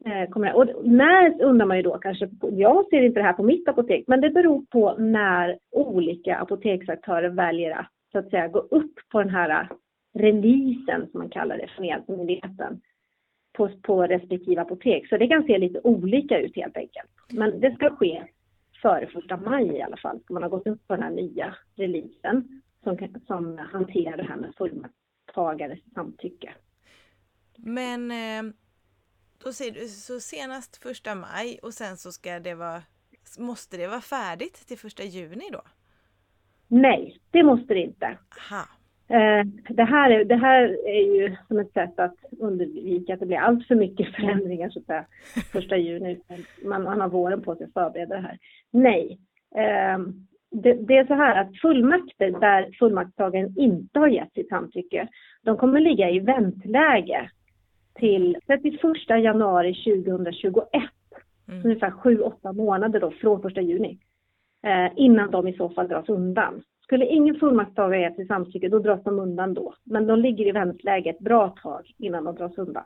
Eh, 0.04 0.30
kommer 0.30 0.56
och 0.56 0.66
när 0.84 1.42
undrar 1.42 1.66
man 1.66 1.76
ju 1.76 1.82
då 1.82 1.98
kanske, 1.98 2.28
jag 2.50 2.88
ser 2.88 3.02
inte 3.02 3.20
det 3.20 3.26
här 3.26 3.32
på 3.32 3.42
mitt 3.42 3.68
apotek, 3.68 4.04
men 4.06 4.20
det 4.20 4.30
beror 4.30 4.64
på 4.70 4.94
när 4.98 5.58
olika 5.70 6.36
apoteksaktörer 6.36 7.28
väljer 7.28 7.70
att 7.70 7.90
så 8.12 8.18
att 8.18 8.30
säga 8.30 8.48
gå 8.48 8.58
upp 8.58 8.94
på 9.12 9.18
den 9.18 9.30
här 9.30 9.68
releasen 10.14 11.08
som 11.10 11.20
man 11.20 11.28
kallar 11.28 11.56
det 11.56 11.68
från 11.76 11.86
Hjälpmyndigheten 11.86 12.80
på, 13.52 13.70
på 13.82 14.02
respektive 14.06 14.60
apotek. 14.60 15.08
Så 15.08 15.16
det 15.16 15.28
kan 15.28 15.42
se 15.42 15.58
lite 15.58 15.80
olika 15.84 16.38
ut 16.38 16.56
helt 16.56 16.76
enkelt. 16.76 17.10
Men 17.30 17.60
det 17.60 17.74
ska 17.74 17.96
ske 17.96 18.26
före 18.82 19.06
första 19.06 19.36
maj 19.36 19.66
i 19.66 19.82
alla 19.82 19.96
fall, 19.96 20.20
man 20.30 20.42
ha 20.42 20.50
gått 20.50 20.66
upp 20.66 20.88
på 20.88 20.94
den 20.94 21.02
här 21.02 21.10
nya 21.10 21.56
releasen 21.76 22.62
som, 22.82 22.98
som 23.26 23.58
hanterar 23.72 24.16
det 24.16 24.22
här 24.22 24.36
med 24.36 24.54
fullmaktstagares 24.54 25.80
samtycke. 25.94 26.54
Men 27.56 28.10
eh 28.10 28.52
då 29.44 29.52
säger 29.52 29.72
du 29.72 29.88
så 29.88 30.20
senast 30.20 30.82
första 30.82 31.14
maj 31.14 31.58
och 31.62 31.74
sen 31.74 31.96
så 31.96 32.12
ska 32.12 32.40
det 32.40 32.54
vara, 32.54 32.82
måste 33.38 33.76
det 33.76 33.86
vara 33.86 34.00
färdigt 34.00 34.66
till 34.68 34.78
första 34.78 35.02
juni 35.02 35.48
då? 35.52 35.62
Nej, 36.68 37.20
det 37.30 37.42
måste 37.42 37.74
det 37.74 37.80
inte. 37.80 38.18
Aha. 38.38 38.64
Eh, 39.08 39.46
det 39.68 39.84
här, 39.84 40.10
är, 40.10 40.24
det 40.24 40.36
här 40.36 40.62
är 40.86 41.16
ju 41.16 41.36
som 41.48 41.58
ett 41.58 41.72
sätt 41.72 41.98
att 42.00 42.16
undvika 42.38 43.14
att 43.14 43.20
det 43.20 43.26
blir 43.26 43.38
allt 43.38 43.66
för 43.66 43.74
mycket 43.74 44.14
förändringar 44.14 44.70
så 44.70 44.78
att 44.78 44.86
säga, 44.86 45.04
första 45.52 45.76
juni. 45.76 46.20
Man, 46.64 46.82
man 46.82 47.00
har 47.00 47.08
våren 47.08 47.42
på 47.42 47.56
sig 47.56 47.66
att 47.66 47.72
förbereda 47.72 48.14
det 48.14 48.22
här. 48.22 48.38
Nej. 48.70 49.18
Eh, 49.54 49.98
det, 50.50 50.74
det, 50.74 50.96
är 50.96 51.06
så 51.06 51.14
här 51.14 51.40
att 51.40 51.60
fullmakter 51.60 52.40
där 52.40 52.70
fullmaktstagaren 52.78 53.54
inte 53.58 53.98
har 53.98 54.08
gett 54.08 54.32
sitt 54.32 54.48
samtycke, 54.48 55.08
de 55.42 55.56
kommer 55.56 55.80
ligga 55.80 56.10
i 56.10 56.20
väntläge 56.20 57.30
till 57.94 58.36
31 58.46 58.80
januari 59.08 59.74
2021. 59.74 60.64
Mm. 61.48 61.64
Ungefär 61.64 61.90
7-8 61.90 62.52
månader 62.52 63.00
då 63.00 63.10
från 63.10 63.46
1 63.46 63.56
juni. 63.56 63.98
Eh, 64.62 64.92
innan 64.96 65.30
de 65.30 65.48
i 65.48 65.52
så 65.52 65.68
fall 65.68 65.88
dras 65.88 66.08
undan. 66.08 66.62
Skulle 66.92 67.06
ingen 67.06 67.34
fullmaktstagare 67.34 68.00
ge 68.00 68.14
sitt 68.14 68.28
samtycke 68.28 68.68
då 68.68 68.78
dras 68.78 69.04
de 69.04 69.18
undan 69.18 69.54
då. 69.54 69.74
Men 69.84 70.06
de 70.06 70.18
ligger 70.18 70.46
i 70.46 70.52
väntläge 70.52 71.10
ett 71.10 71.18
bra 71.18 71.48
tag 71.62 71.94
innan 71.98 72.24
de 72.24 72.34
dras 72.34 72.58
undan. 72.58 72.84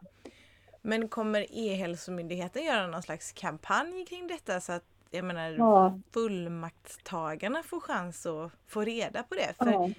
Men 0.82 1.08
kommer 1.08 1.46
E-hälsomyndigheten 1.50 2.64
göra 2.64 2.86
någon 2.86 3.02
slags 3.02 3.32
kampanj 3.32 4.04
kring 4.08 4.26
detta 4.26 4.60
så 4.60 4.72
att 4.72 4.84
jag 5.10 5.24
menar 5.24 5.50
ja. 5.58 5.98
fullmaktstagarna 6.14 7.62
får 7.62 7.80
chans 7.80 8.26
att 8.26 8.52
få 8.66 8.80
reda 8.80 9.22
på 9.22 9.34
det? 9.34 9.64
För, 9.64 9.72
ja. 9.72 9.90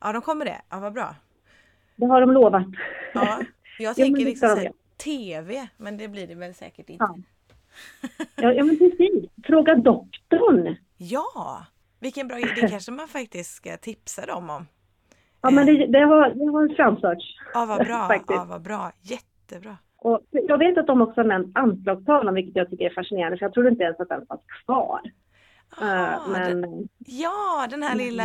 ja, 0.00 0.12
de 0.12 0.22
kommer 0.22 0.44
det. 0.44 0.60
Ja, 0.70 0.80
vad 0.80 0.92
bra. 0.92 1.14
Det 1.96 2.06
har 2.06 2.20
de 2.20 2.32
lovat. 2.32 2.66
Ja, 3.14 3.40
Jag 3.78 3.96
tänker 3.96 4.24
liksom 4.24 4.48
så 4.48 4.72
TV, 4.96 5.68
men 5.76 5.96
det 5.96 6.08
blir 6.08 6.26
det 6.26 6.34
väl 6.34 6.54
säkert 6.54 6.90
inte. 6.90 7.06
Ja, 8.36 8.52
ja, 8.52 8.64
men 8.64 8.78
precis. 8.78 9.24
Fråga 9.44 9.74
doktorn. 9.74 10.76
Ja, 11.00 11.66
vilken 12.00 12.28
bra 12.28 12.38
idé. 12.38 12.48
Det 12.60 12.68
kanske 12.68 12.92
man 12.92 13.08
faktiskt 13.08 13.54
ska 13.54 13.76
tipsa 13.76 14.26
dem 14.26 14.50
om. 14.50 14.66
Ja, 15.42 15.50
men 15.50 15.66
det, 15.66 15.86
det 15.86 15.98
har, 15.98 16.30
det 16.30 16.52
har 16.52 16.76
framförts. 16.76 17.24
Ja, 17.54 17.66
vad 17.66 17.86
bra. 17.86 18.20
ja, 18.28 18.46
vad 18.48 18.62
bra. 18.62 18.92
Jättebra. 19.02 19.76
Och 19.96 20.20
jag 20.30 20.58
vet 20.58 20.78
att 20.78 20.86
de 20.86 21.02
också 21.02 21.20
har 21.20 21.28
nämnt 21.28 21.56
anslagstavlan, 21.58 22.34
vilket 22.34 22.56
jag 22.56 22.70
tycker 22.70 22.84
är 22.84 22.94
fascinerande, 22.94 23.38
för 23.38 23.44
jag 23.44 23.52
trodde 23.52 23.68
inte 23.68 23.84
ens 23.84 24.00
att 24.00 24.08
den 24.08 24.26
fanns 24.26 24.40
kvar. 24.64 25.00
Aha, 25.80 26.26
uh, 26.26 26.32
men... 26.32 26.60
Den, 26.60 26.88
ja, 27.06 27.66
den 27.70 27.82
här 27.82 27.96
lilla 27.96 28.24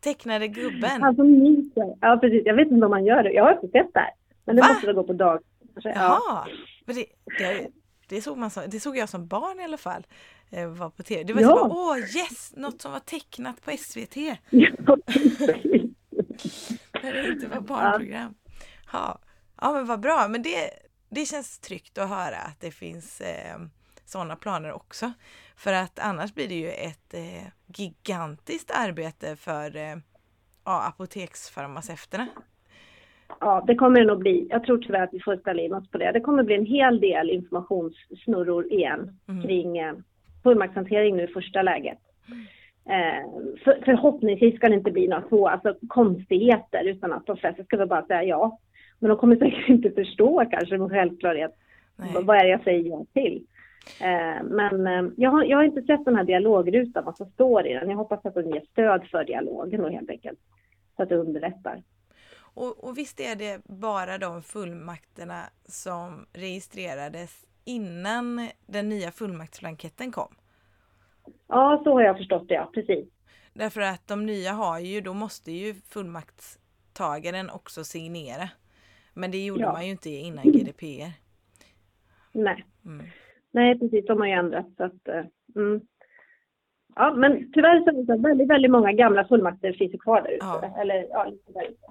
tecknade 0.00 0.48
gubben. 0.48 1.02
Han 1.02 1.16
som 1.16 1.30
myser. 1.30 1.94
Ja, 2.00 2.18
precis. 2.20 2.42
Jag 2.44 2.54
vet 2.54 2.70
inte 2.70 2.84
om 2.84 2.90
man 2.90 3.04
gör 3.04 3.22
det. 3.22 3.32
Jag 3.32 3.44
har 3.44 3.52
inte 3.52 3.68
sett 3.68 3.94
det 3.94 4.00
här. 4.00 4.10
Men 4.44 4.56
det 4.56 4.62
Va? 4.62 4.68
måste 4.68 4.86
väl 4.86 4.94
gå 4.96 5.02
på 5.02 5.12
dag. 5.12 5.40
Jaha, 5.84 6.46
men 6.84 6.96
det, 6.96 7.06
det, 7.38 7.68
det, 8.14 8.22
såg 8.22 8.38
man 8.38 8.50
som, 8.50 8.62
det 8.68 8.80
såg 8.80 8.96
jag 8.96 9.08
som 9.08 9.26
barn 9.26 9.60
i 9.60 9.64
alla 9.64 9.78
fall. 9.78 10.06
Eh, 10.50 10.68
var 10.68 10.90
på 10.90 11.02
TV. 11.02 11.24
Det 11.24 11.32
var 11.32 11.40
ja. 11.40 11.48
så 11.48 11.54
bara, 11.54 11.74
åh 11.74 11.98
yes, 11.98 12.52
något 12.56 12.82
som 12.82 12.92
var 12.92 13.00
tecknat 13.00 13.62
på 13.62 13.76
SVT. 13.76 14.16
Ja, 14.50 14.96
När 17.02 17.12
det 17.12 17.28
inte 17.28 17.46
var 17.48 17.60
barnprogram. 17.60 18.34
Ja. 18.92 19.18
ja, 19.60 19.72
men 19.72 19.86
vad 19.86 20.00
bra. 20.00 20.28
Men 20.28 20.42
det, 20.42 20.70
det 21.10 21.26
känns 21.26 21.58
tryggt 21.58 21.98
att 21.98 22.08
höra 22.08 22.36
att 22.36 22.60
det 22.60 22.70
finns 22.70 23.20
eh, 23.20 23.58
sådana 24.04 24.36
planer 24.36 24.72
också. 24.72 25.12
För 25.56 25.72
att 25.72 25.98
annars 25.98 26.34
blir 26.34 26.48
det 26.48 26.54
ju 26.54 26.70
ett 26.70 27.14
eh, 27.14 27.46
gigantiskt 27.66 28.70
arbete 28.70 29.36
för 29.36 29.76
eh, 29.76 29.96
ja, 30.64 30.82
apoteksfarmaceuterna 30.82 32.28
Ja, 33.44 33.64
det 33.66 33.74
kommer 33.74 34.00
det 34.00 34.06
nog 34.06 34.18
bli. 34.18 34.46
Jag 34.50 34.64
tror 34.64 34.78
tyvärr 34.78 35.02
att 35.02 35.14
vi 35.14 35.20
får 35.20 35.36
ställa 35.36 35.62
in 35.62 35.74
oss 35.74 35.90
på 35.90 35.98
det. 35.98 36.12
Det 36.12 36.20
kommer 36.20 36.42
bli 36.42 36.54
en 36.54 36.66
hel 36.66 37.00
del 37.00 37.30
informationssnurror 37.30 38.72
igen 38.72 39.18
mm. 39.28 39.42
kring 39.42 39.78
eh, 39.78 39.94
fullmaktshantering 40.42 41.16
nu 41.16 41.22
i 41.22 41.26
första 41.26 41.62
läget. 41.62 41.98
Eh, 42.88 43.24
för, 43.64 43.82
förhoppningsvis 43.84 44.56
ska 44.56 44.68
det 44.68 44.74
inte 44.74 44.90
bli 44.90 45.08
några 45.08 45.28
så, 45.28 45.48
alltså, 45.48 45.74
konstigheter 45.88 46.84
utan 46.84 47.12
att 47.12 47.26
de 47.26 47.36
flesta 47.36 47.64
ska 47.64 47.76
väl 47.76 47.88
bara 47.88 48.06
säga 48.06 48.22
ja. 48.22 48.58
Men 48.98 49.08
de 49.08 49.18
kommer 49.18 49.36
säkert 49.36 49.68
inte 49.68 49.90
förstå 49.90 50.44
kanske 50.50 50.78
med 50.78 50.90
självklarhet 50.90 51.54
Nej. 51.96 52.24
vad 52.24 52.36
är 52.36 52.44
det 52.44 52.50
jag 52.50 52.64
säger 52.64 52.90
ja 52.90 53.04
till. 53.12 53.46
Eh, 54.00 54.44
men 54.44 54.86
eh, 54.86 55.12
jag, 55.16 55.30
har, 55.30 55.44
jag 55.44 55.58
har 55.58 55.64
inte 55.64 55.82
sett 55.82 56.04
den 56.04 56.16
här 56.16 56.24
dialogrutan, 56.24 57.04
vad 57.04 57.16
som 57.16 57.26
står 57.26 57.66
i 57.66 57.74
den. 57.74 57.90
Jag 57.90 57.96
hoppas 57.96 58.26
att 58.26 58.34
den 58.34 58.50
ger 58.50 58.62
stöd 58.72 59.04
för 59.10 59.24
dialogen 59.24 59.92
helt 59.92 60.10
enkelt. 60.10 60.38
Så 60.96 61.02
att 61.02 61.08
det 61.08 61.16
underlättar. 61.16 61.82
Och, 62.54 62.84
och 62.84 62.98
visst 62.98 63.20
är 63.20 63.36
det 63.36 63.64
bara 63.64 64.18
de 64.18 64.42
fullmakterna 64.42 65.42
som 65.64 66.26
registrerades 66.32 67.46
innan 67.64 68.48
den 68.66 68.88
nya 68.88 69.10
fullmaktsblanketten 69.10 70.12
kom? 70.12 70.34
Ja, 71.48 71.80
så 71.84 71.92
har 71.92 72.02
jag 72.02 72.16
förstått 72.16 72.48
det, 72.48 72.54
ja. 72.54 72.70
Precis. 72.74 73.08
Därför 73.52 73.80
att 73.80 74.08
de 74.08 74.26
nya 74.26 74.52
har 74.52 74.78
ju, 74.78 75.00
då 75.00 75.14
måste 75.14 75.52
ju 75.52 75.74
fullmaktstagaren 75.74 77.50
också 77.50 77.84
signera. 77.84 78.48
Men 79.14 79.30
det 79.30 79.44
gjorde 79.44 79.62
ja. 79.62 79.72
man 79.72 79.84
ju 79.84 79.90
inte 79.90 80.10
innan 80.10 80.44
GDPR. 80.44 81.12
Nej. 82.32 82.64
Mm. 82.84 83.06
Nej, 83.50 83.78
precis. 83.78 84.06
De 84.06 84.20
har 84.20 84.26
ju 84.26 84.32
ändrat 84.32 84.66
så 84.76 84.84
att... 84.84 85.08
Eh, 85.08 85.24
mm. 85.56 85.80
Ja, 86.96 87.14
men 87.14 87.52
tyvärr 87.52 87.80
så 87.80 87.90
är 87.90 88.16
det 88.16 88.22
väldigt, 88.28 88.50
väldigt 88.50 88.70
många 88.70 88.92
gamla 88.92 89.24
fullmakter 89.24 89.72
finns 89.72 90.02
kvar 90.02 90.22
där 90.22 90.30
ute. 90.30 90.46
Ja. 90.46 90.80
Eller 90.80 91.06
ja, 91.10 91.24
lite 91.24 91.52
där 91.52 91.64
ute. 91.64 91.86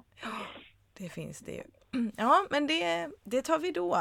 Det 1.04 1.10
finns 1.10 1.38
det 1.40 1.52
ju. 1.52 1.62
Ja, 2.16 2.46
men 2.50 2.66
det, 2.66 3.08
det 3.24 3.42
tar 3.42 3.58
vi 3.58 3.70
då. 3.70 3.96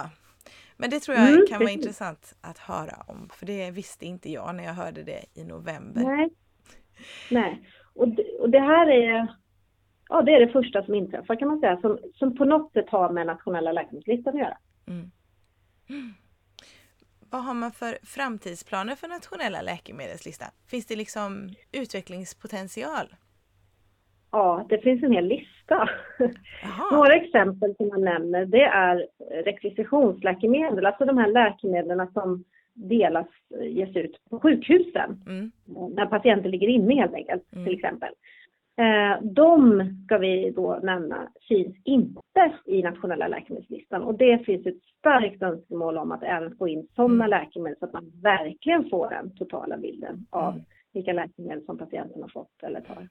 Men 0.77 0.89
det 0.89 0.99
tror 0.99 1.17
jag 1.17 1.29
mm, 1.29 1.45
kan 1.49 1.59
vara 1.59 1.71
intressant 1.71 2.35
att 2.41 2.57
höra 2.57 3.03
om, 3.07 3.29
för 3.33 3.45
det 3.45 3.71
visste 3.71 4.05
inte 4.05 4.31
jag 4.31 4.55
när 4.55 4.63
jag 4.63 4.73
hörde 4.73 5.03
det 5.03 5.25
i 5.33 5.43
november. 5.43 6.01
Nej, 6.01 6.29
Nej. 7.31 7.69
Och, 7.93 8.07
det, 8.07 8.23
och 8.39 8.49
det 8.49 8.59
här 8.59 8.87
är, 8.87 9.35
ja, 10.09 10.21
det 10.21 10.31
är 10.31 10.45
det 10.45 10.51
första 10.51 10.85
som 10.85 10.95
inträffar 10.95 11.39
kan 11.39 11.47
man 11.47 11.59
säga, 11.59 11.81
som, 11.81 11.99
som 12.13 12.35
på 12.35 12.45
något 12.45 12.73
sätt 12.73 12.89
har 12.89 13.09
med 13.09 13.27
nationella 13.27 13.71
läkemedelslistan 13.71 14.33
att 14.33 14.39
göra. 14.39 14.57
Mm. 14.87 15.11
Vad 17.29 17.43
har 17.43 17.53
man 17.53 17.71
för 17.71 17.97
framtidsplaner 18.03 18.95
för 18.95 19.07
nationella 19.07 19.61
läkemedelslistan? 19.61 20.49
Finns 20.67 20.85
det 20.85 20.95
liksom 20.95 21.49
utvecklingspotential? 21.71 23.15
Ja, 24.33 24.65
det 24.69 24.77
finns 24.77 25.03
en 25.03 25.11
hel 25.11 25.27
lista. 25.27 25.89
Några 26.91 27.13
exempel 27.13 27.75
som 27.75 27.87
man 27.87 28.01
nämner 28.01 28.45
det 28.45 28.63
är 28.63 29.07
rekvisitionsläkemedel, 29.43 30.85
alltså 30.85 31.05
de 31.05 31.17
här 31.17 31.31
läkemedlen 31.31 32.07
som 32.13 32.43
delas, 32.73 33.27
ges 33.61 33.95
ut 33.95 34.17
på 34.29 34.39
sjukhusen. 34.39 35.21
Mm. 35.27 35.51
När 35.95 36.05
patienter 36.05 36.49
ligger 36.49 36.67
inne 36.67 36.95
helt 36.95 37.13
enkelt, 37.13 37.53
mm. 37.53 37.65
till 37.65 37.75
exempel. 37.75 38.13
Eh, 38.77 39.21
de 39.21 39.83
ska 40.05 40.17
vi 40.17 40.51
då 40.55 40.79
nämna 40.83 41.27
finns 41.47 41.75
inte 41.83 42.21
i 42.65 42.81
nationella 42.81 43.27
läkemedelslistan 43.27 44.03
och 44.03 44.17
det 44.17 44.45
finns 44.45 44.65
ett 44.65 44.83
starkt 44.99 45.43
önskemål 45.43 45.97
om 45.97 46.11
att 46.11 46.23
även 46.23 46.55
få 46.57 46.67
in 46.67 46.87
sådana 46.95 47.25
mm. 47.25 47.29
läkemedel 47.29 47.77
så 47.79 47.85
att 47.85 47.93
man 47.93 48.11
verkligen 48.23 48.89
får 48.89 49.09
den 49.09 49.35
totala 49.35 49.77
bilden 49.77 50.25
av 50.29 50.53
mm. 50.53 50.65
vilka 50.93 51.13
läkemedel 51.13 51.65
som 51.65 51.77
patienten 51.77 52.21
har 52.21 52.29
fått 52.29 52.63
eller 52.63 52.81
tar. 52.81 53.07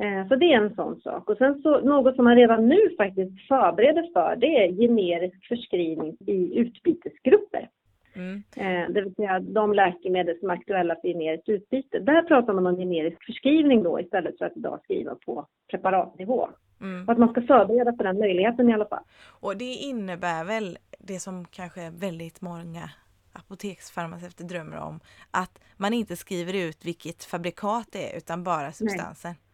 Eh, 0.00 0.28
så 0.28 0.36
det 0.36 0.52
är 0.52 0.56
en 0.56 0.74
sån 0.74 1.00
sak. 1.00 1.30
Och 1.30 1.36
sen 1.36 1.62
så 1.62 1.80
något 1.80 2.16
som 2.16 2.24
man 2.24 2.36
redan 2.36 2.68
nu 2.68 2.94
faktiskt 2.96 3.48
förbereder 3.48 4.10
för 4.12 4.36
det 4.36 4.46
är 4.46 4.72
generisk 4.72 5.46
förskrivning 5.48 6.16
i 6.26 6.58
utbytesgrupper. 6.58 7.68
Mm. 8.14 8.42
Eh, 8.56 8.92
det 8.92 9.02
vill 9.02 9.14
säga 9.14 9.40
de 9.40 9.74
läkemedel 9.74 10.38
som 10.40 10.50
är 10.50 10.54
aktuella 10.54 10.94
för 10.94 11.08
generiskt 11.08 11.48
utbyte. 11.48 11.98
Där 11.98 12.22
pratar 12.22 12.52
man 12.52 12.66
om 12.66 12.76
generisk 12.76 13.24
förskrivning 13.26 13.82
då 13.82 14.00
istället 14.00 14.38
för 14.38 14.44
att 14.44 14.56
idag 14.56 14.80
skriva 14.84 15.14
på 15.14 15.46
preparatnivå. 15.70 16.48
Mm. 16.80 17.08
att 17.08 17.18
man 17.18 17.28
ska 17.28 17.42
förbereda 17.42 17.96
för 17.96 18.04
den 18.04 18.18
möjligheten 18.18 18.68
i 18.68 18.74
alla 18.74 18.86
fall. 18.86 19.02
Och 19.40 19.56
det 19.56 19.64
innebär 19.74 20.44
väl 20.44 20.78
det 20.98 21.20
som 21.20 21.44
kanske 21.44 21.90
väldigt 21.90 22.40
många 22.40 22.90
apoteksfarmaceuter 23.32 24.44
drömmer 24.44 24.76
om, 24.76 25.00
att 25.30 25.58
man 25.76 25.92
inte 25.92 26.16
skriver 26.16 26.54
ut 26.54 26.84
vilket 26.84 27.24
fabrikat 27.24 27.88
det 27.92 28.12
är 28.12 28.16
utan 28.16 28.44
bara 28.44 28.72
substansen. 28.72 29.30
Nej. 29.30 29.49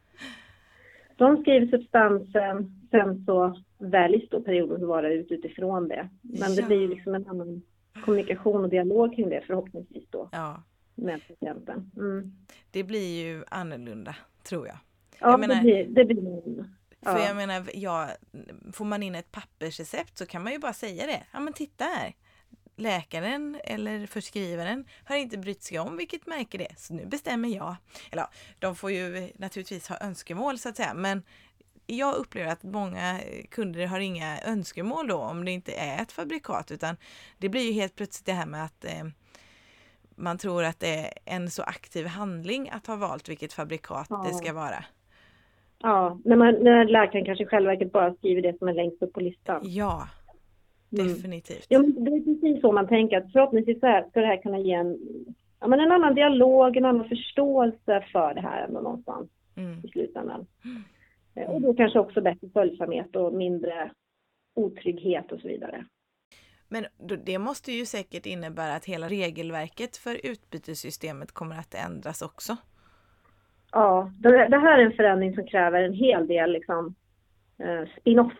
De 1.17 1.43
skriver 1.43 1.67
substansen, 1.67 2.81
sen 2.91 3.25
så 3.27 3.63
väljs 3.79 4.29
då 4.31 4.43
perioden 4.43 4.83
att 4.83 4.89
vara 4.89 5.13
ut 5.13 5.31
utifrån 5.31 5.89
det. 5.89 6.09
Men 6.23 6.55
ja. 6.55 6.57
det 6.57 6.63
blir 6.67 6.81
ju 6.81 6.89
liksom 6.89 7.15
en 7.15 7.27
annan 7.27 7.63
kommunikation 8.05 8.65
och 8.65 8.71
dialog 8.71 9.17
kring 9.17 9.29
det 9.29 9.43
förhoppningsvis 9.47 10.05
då. 10.11 10.29
Ja. 10.33 10.63
Med 10.95 11.21
patienten. 11.29 11.91
Mm. 11.97 12.33
Det 12.71 12.85
blir 12.85 13.25
ju 13.25 13.45
annorlunda, 13.49 14.17
tror 14.43 14.67
jag. 14.67 14.77
Ja, 15.21 15.31
jag 15.31 15.41
menar, 15.41 15.55
det 15.55 15.61
blir, 15.63 15.85
det 15.85 16.05
blir 16.05 16.67
Ja. 17.07 17.13
För 17.13 17.19
jag 17.19 17.37
menar, 17.37 17.63
ja, 17.75 18.09
får 18.73 18.85
man 18.85 19.03
in 19.03 19.15
ett 19.15 19.33
pappersrecept 19.33 20.19
så 20.19 20.27
kan 20.27 20.43
man 20.43 20.53
ju 20.53 20.59
bara 20.59 20.73
säga 20.73 21.07
det. 21.07 21.23
Ja 21.33 21.41
men 21.41 21.53
titta 21.53 21.85
här. 21.85 22.13
Läkaren 22.77 23.61
eller 23.65 24.07
förskrivaren 24.07 24.85
har 25.05 25.17
inte 25.17 25.39
brytt 25.39 25.62
sig 25.62 25.79
om 25.79 25.97
vilket 25.97 26.27
märke 26.27 26.59
det 26.59 26.71
är, 26.71 26.75
så 26.77 26.95
nu 26.95 27.07
bestämmer 27.07 27.49
jag. 27.49 27.77
Eller 28.12 28.23
ja, 28.23 28.31
de 28.59 28.77
får 28.77 28.91
ju 28.91 29.31
naturligtvis 29.35 29.89
ha 29.89 29.97
önskemål 30.01 30.59
så 30.59 30.69
att 30.69 30.77
säga, 30.77 30.95
men 30.95 31.23
jag 31.87 32.15
upplever 32.15 32.53
att 32.53 32.62
många 32.62 33.21
kunder 33.51 33.87
har 33.87 34.01
inga 34.01 34.39
önskemål 34.47 35.09
då 35.09 35.17
om 35.17 35.45
det 35.45 35.51
inte 35.51 35.73
är 35.73 36.03
ett 36.03 36.12
fabrikat 36.12 36.71
utan 36.71 36.97
det 37.39 37.49
blir 37.49 37.62
ju 37.62 37.73
helt 37.73 37.97
plötsligt 37.97 38.27
det 38.27 38.33
här 38.33 38.47
med 38.47 38.65
att 38.65 38.85
eh, 38.85 39.05
man 40.17 40.39
tror 40.39 40.65
att 40.65 40.81
det 40.81 40.95
är 40.95 41.11
en 41.25 41.51
så 41.51 41.62
aktiv 41.62 42.07
handling 42.07 42.71
att 42.73 42.87
ha 42.87 42.97
valt 42.97 43.29
vilket 43.29 43.53
fabrikat 43.53 44.07
ja. 44.11 44.25
det 44.29 44.35
ska 44.35 44.53
vara. 44.53 44.85
Ja, 45.79 46.21
när, 46.25 46.37
man, 46.37 46.55
när 46.55 46.85
läkaren 46.85 47.25
kanske 47.25 47.45
i 47.45 47.47
själva 47.47 47.71
verket 47.71 47.93
bara 47.93 48.15
skriver 48.15 48.43
det 48.43 48.59
som 48.59 48.69
är 48.69 48.75
längst 48.75 49.03
upp 49.03 49.12
på 49.12 49.21
listan. 49.21 49.61
Ja, 49.65 50.09
mm. 50.92 51.07
definitivt. 51.07 51.66
Ja, 51.68 51.79
det 51.79 52.11
är 52.11 52.25
precis 52.25 52.61
så 52.61 52.72
man 52.72 52.88
tänker 52.88 53.16
att 53.16 53.33
förhoppningsvis 53.33 53.79
ska 53.79 54.05
det 54.12 54.27
här 54.27 54.42
kunna 54.42 54.59
ge 54.59 54.72
en, 54.72 54.99
ja, 55.61 55.66
men 55.66 55.81
en 55.81 55.92
annan 55.92 56.14
dialog, 56.14 56.77
en 56.77 56.85
annan 56.85 57.09
förståelse 57.09 58.05
för 58.12 58.35
det 58.35 58.40
här 58.40 58.64
ändå 58.64 58.81
någonstans 58.81 59.31
mm. 59.57 59.81
i 59.85 59.88
slutändan. 59.88 60.46
Mm. 60.64 61.55
Och 61.55 61.61
då 61.61 61.75
kanske 61.75 61.99
också 61.99 62.20
bättre 62.20 62.49
följsamhet 62.53 63.16
och 63.16 63.33
mindre 63.33 63.90
otrygghet 64.55 65.33
och 65.33 65.40
så 65.40 65.49
vidare. 65.49 65.85
Men 66.68 66.87
det 67.25 67.38
måste 67.38 67.72
ju 67.72 67.87
säkert 67.87 68.27
innebära 68.27 68.75
att 68.75 68.85
hela 68.85 69.09
regelverket 69.09 69.96
för 69.96 70.27
utbytessystemet 70.27 71.33
kommer 71.33 71.59
att 71.59 71.75
ändras 71.75 72.22
också. 72.22 72.57
Ja, 73.72 74.12
det 74.18 74.59
här 74.59 74.79
är 74.79 74.85
en 74.87 74.92
förändring 74.92 75.35
som 75.35 75.46
kräver 75.46 75.83
en 75.83 75.92
hel 75.92 76.27
del 76.27 76.53
liksom, 76.53 76.94
eh, 77.59 77.88
spin-off 78.01 78.33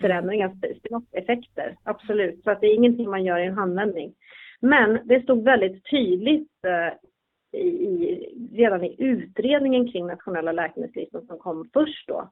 förändringar, 0.00 0.54
spin-off-effekter. 0.78 1.76
Absolut, 1.82 2.44
så 2.44 2.50
att 2.50 2.60
det 2.60 2.66
är 2.66 2.74
ingenting 2.74 3.10
man 3.10 3.24
gör 3.24 3.38
i 3.38 3.46
en 3.46 3.58
handvändning. 3.58 4.14
Men 4.60 4.98
det 5.04 5.22
stod 5.22 5.44
väldigt 5.44 5.90
tydligt 5.90 6.64
eh, 6.64 6.94
i, 7.60 7.68
i, 7.68 8.34
redan 8.52 8.84
i 8.84 8.96
utredningen 8.98 9.92
kring 9.92 10.06
nationella 10.06 10.52
läkemedelslistan 10.52 11.26
som 11.26 11.38
kom 11.38 11.70
först 11.72 12.08
då, 12.08 12.30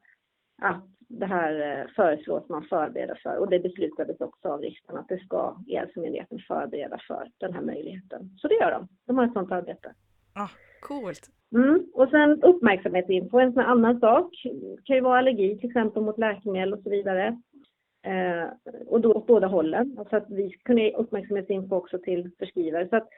att 0.62 0.84
det 1.08 1.26
här 1.26 1.80
eh, 1.80 1.86
föreslås 1.96 2.48
man 2.48 2.62
förbereda 2.62 3.14
för 3.22 3.36
och 3.36 3.50
det 3.50 3.58
beslutades 3.58 4.20
också 4.20 4.48
av 4.48 4.60
riksdagen 4.60 5.00
att 5.00 5.08
det 5.08 5.18
ska 5.18 5.56
E-hälsomyndigheten 5.68 6.38
förbereda 6.38 6.98
för 7.06 7.30
den 7.38 7.54
här 7.54 7.62
möjligheten. 7.62 8.30
Så 8.36 8.48
det 8.48 8.54
gör 8.54 8.70
de. 8.70 8.88
De 9.06 9.18
har 9.18 9.24
ett 9.24 9.32
sådant 9.32 9.52
arbete. 9.52 9.94
Ah, 10.34 10.50
coolt. 10.80 11.37
Mm. 11.54 11.86
Och 11.94 12.08
sen 12.08 12.42
uppmärksamhetsinfo, 12.42 13.38
en 13.38 13.52
sån 13.52 13.62
annan 13.64 14.00
sak. 14.00 14.30
Det 14.44 14.84
kan 14.84 14.96
ju 14.96 15.02
vara 15.02 15.18
allergi 15.18 15.58
till 15.58 15.68
exempel 15.68 16.02
mot 16.02 16.18
läkemedel 16.18 16.74
och 16.74 16.82
så 16.82 16.90
vidare. 16.90 17.26
Eh, 18.02 18.48
och 18.86 19.00
då 19.00 19.12
åt 19.12 19.26
båda 19.26 19.46
hållen. 19.46 19.96
Alltså 19.98 20.16
att 20.16 20.30
vi 20.30 20.50
kunna 20.64 20.80
ge 20.80 20.96
uppmärksamhetsinfo 20.96 21.76
också 21.76 21.98
till 21.98 22.30
förskrivare. 22.38 22.88
Så 22.88 22.96
att, 22.96 23.08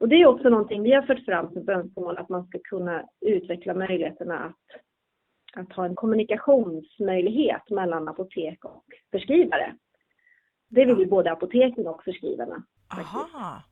och 0.00 0.08
det 0.08 0.16
är 0.16 0.26
också 0.26 0.48
någonting 0.48 0.82
vi 0.82 0.92
har 0.92 1.02
fört 1.02 1.24
fram 1.24 1.52
som 1.52 1.68
önskemål 1.68 2.18
att 2.18 2.28
man 2.28 2.46
ska 2.46 2.58
kunna 2.64 3.04
utveckla 3.20 3.74
möjligheterna 3.74 4.38
att, 4.38 4.80
att 5.62 5.72
ha 5.72 5.84
en 5.84 5.94
kommunikationsmöjlighet 5.94 7.70
mellan 7.70 8.08
apotek 8.08 8.64
och 8.64 8.84
förskrivare. 9.10 9.74
Det 10.68 10.84
vill 10.84 10.98
ju 10.98 11.06
både 11.06 11.32
apoteken 11.32 11.86
och 11.86 12.04
förskrivarna. 12.04 12.62
Aha. 12.88 13.62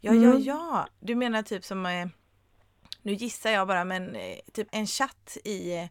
Ja, 0.00 0.12
ja, 0.12 0.30
mm. 0.30 0.40
ja. 0.40 0.86
Du 1.00 1.14
menar 1.14 1.42
typ 1.42 1.64
som 1.64 1.86
eh 1.86 2.06
nu 3.04 3.12
gissar 3.12 3.50
jag 3.50 3.68
bara, 3.68 3.84
men 3.84 4.02
eh, 4.16 4.38
typ 4.52 4.68
en 4.72 4.86
chatt 4.86 5.36
i... 5.44 5.88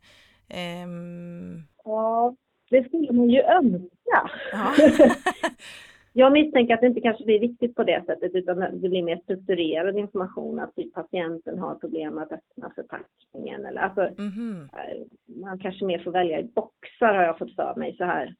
Um... 0.84 1.64
Ja, 1.84 2.36
det 2.70 2.88
skulle 2.88 3.14
man 3.14 3.30
ju 3.30 3.42
önska. 3.42 4.32
Ja. 4.52 4.74
Jag 6.16 6.32
misstänker 6.32 6.74
att 6.74 6.82
det 6.82 6.88
inte 6.88 7.02
kanske 7.02 7.26
blir 7.26 7.40
viktigt 7.40 7.76
på 7.76 7.84
det 7.84 8.04
sättet 8.06 8.36
utan 8.36 8.60
det 8.60 8.90
blir 8.90 9.04
mer 9.04 9.18
strukturerad 9.18 9.98
information 9.98 10.60
att 10.60 10.76
typ 10.76 10.94
patienten 10.94 11.60
har 11.60 11.76
problem 11.76 12.18
att 12.18 12.32
öppna 12.32 12.72
förpackningen 12.76 13.66
eller 13.66 13.82
alltså 13.82 14.02
mm-hmm. 14.02 14.68
man 15.26 15.60
kanske 15.60 15.86
mer 15.86 16.00
får 16.00 16.12
välja 16.12 16.40
i 16.40 16.44
boxar 16.44 17.14
har 17.14 17.24
jag 17.24 17.38
fått 17.38 17.56
för 17.56 17.74
mig 17.76 17.96
så 17.98 18.04
här. 18.04 18.36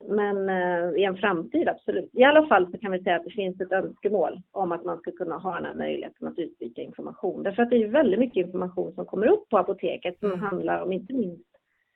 Men 0.00 0.48
eh, 0.48 1.00
i 1.00 1.04
en 1.04 1.16
framtid 1.16 1.68
absolut. 1.68 2.10
I 2.12 2.24
alla 2.24 2.46
fall 2.46 2.70
så 2.70 2.78
kan 2.78 2.92
vi 2.92 3.02
säga 3.02 3.16
att 3.16 3.24
det 3.24 3.30
finns 3.30 3.60
ett 3.60 3.72
önskemål 3.72 4.42
om 4.50 4.72
att 4.72 4.84
man 4.84 4.98
ska 4.98 5.12
kunna 5.12 5.38
ha 5.38 5.54
den 5.54 5.64
här 5.64 5.74
möjligheten 5.74 6.28
att 6.28 6.38
utbyta 6.38 6.80
information. 6.80 7.42
Därför 7.42 7.62
att 7.62 7.70
det 7.70 7.82
är 7.82 7.88
väldigt 7.88 8.20
mycket 8.20 8.46
information 8.46 8.94
som 8.94 9.06
kommer 9.06 9.26
upp 9.26 9.48
på 9.48 9.58
apoteket 9.58 10.18
som 10.18 10.28
mm. 10.28 10.40
handlar 10.40 10.82
om 10.82 10.92
inte 10.92 11.12
minst 11.12 11.48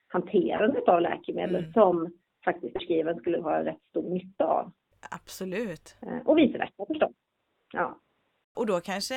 hanterandet 0.08 0.88
av 0.88 1.00
läkemedel 1.00 1.56
mm. 1.56 1.72
som 1.72 2.12
faktiskt 2.44 2.72
förskrivaren 2.72 3.18
skulle 3.18 3.38
ha 3.38 3.64
rätt 3.64 3.82
stor 3.90 4.10
nytta 4.10 4.44
av. 4.44 4.72
Absolut. 5.10 5.96
Eh, 6.02 6.26
och 6.26 6.38
vice 6.38 6.58
versa 6.58 6.86
förstås. 6.86 7.12
Ja. 7.72 7.98
Och 8.56 8.66
då 8.66 8.80
kanske 8.80 9.14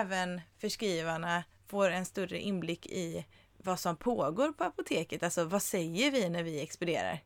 även 0.00 0.40
förskrivarna 0.60 1.44
får 1.70 1.90
en 1.90 2.04
större 2.04 2.38
inblick 2.38 2.86
i 2.86 3.26
vad 3.64 3.78
som 3.78 3.96
pågår 3.96 4.52
på 4.52 4.64
apoteket. 4.64 5.22
Alltså 5.22 5.44
vad 5.44 5.62
säger 5.62 6.10
vi 6.10 6.28
när 6.28 6.42
vi 6.42 6.62
expedierar? 6.62 7.18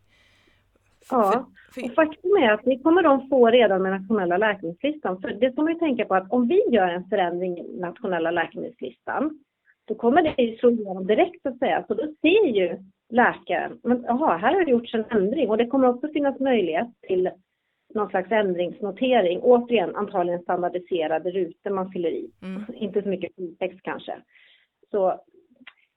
Ja, 1.10 1.46
och 1.84 1.94
faktum 1.94 2.36
är 2.36 2.52
att 2.52 2.64
det 2.64 2.78
kommer 2.78 3.02
de 3.02 3.28
få 3.28 3.50
redan 3.50 3.82
med 3.82 3.92
nationella 3.92 4.36
läkemedelslistan. 4.36 5.20
För 5.20 5.28
det 5.28 5.52
ska 5.52 5.62
man 5.62 5.72
ju 5.72 5.78
tänka 5.78 6.04
på 6.04 6.14
att 6.14 6.32
om 6.32 6.48
vi 6.48 6.62
gör 6.70 6.88
en 6.88 7.04
förändring 7.04 7.58
i 7.58 7.80
nationella 7.80 8.30
läkemedelslistan, 8.30 9.38
då 9.84 9.94
kommer 9.94 10.22
det 10.22 10.42
ju 10.42 10.56
slå 10.56 10.70
igenom 10.70 11.06
direkt 11.06 11.42
så 11.42 11.48
att 11.48 11.58
säga. 11.58 11.84
Så 11.88 11.94
då 11.94 12.02
ser 12.02 12.46
ju 12.46 12.78
läkaren, 13.10 13.78
men 13.82 14.04
jaha, 14.06 14.36
här 14.36 14.54
har 14.54 14.64
det 14.64 14.70
gjorts 14.70 14.94
en 14.94 15.04
ändring 15.10 15.50
och 15.50 15.56
det 15.56 15.66
kommer 15.66 15.88
också 15.88 16.08
finnas 16.08 16.40
möjlighet 16.40 16.88
till 17.08 17.30
någon 17.94 18.08
slags 18.08 18.32
ändringsnotering. 18.32 19.40
Återigen 19.42 19.96
antagligen 19.96 20.42
standardiserade 20.42 21.30
rutor 21.30 21.70
man 21.70 21.90
fyller 21.90 22.10
i. 22.10 22.30
Mm. 22.42 22.62
Inte 22.74 23.02
så 23.02 23.08
mycket 23.08 23.32
text 23.58 23.82
kanske. 23.82 24.16
Så 24.90 25.20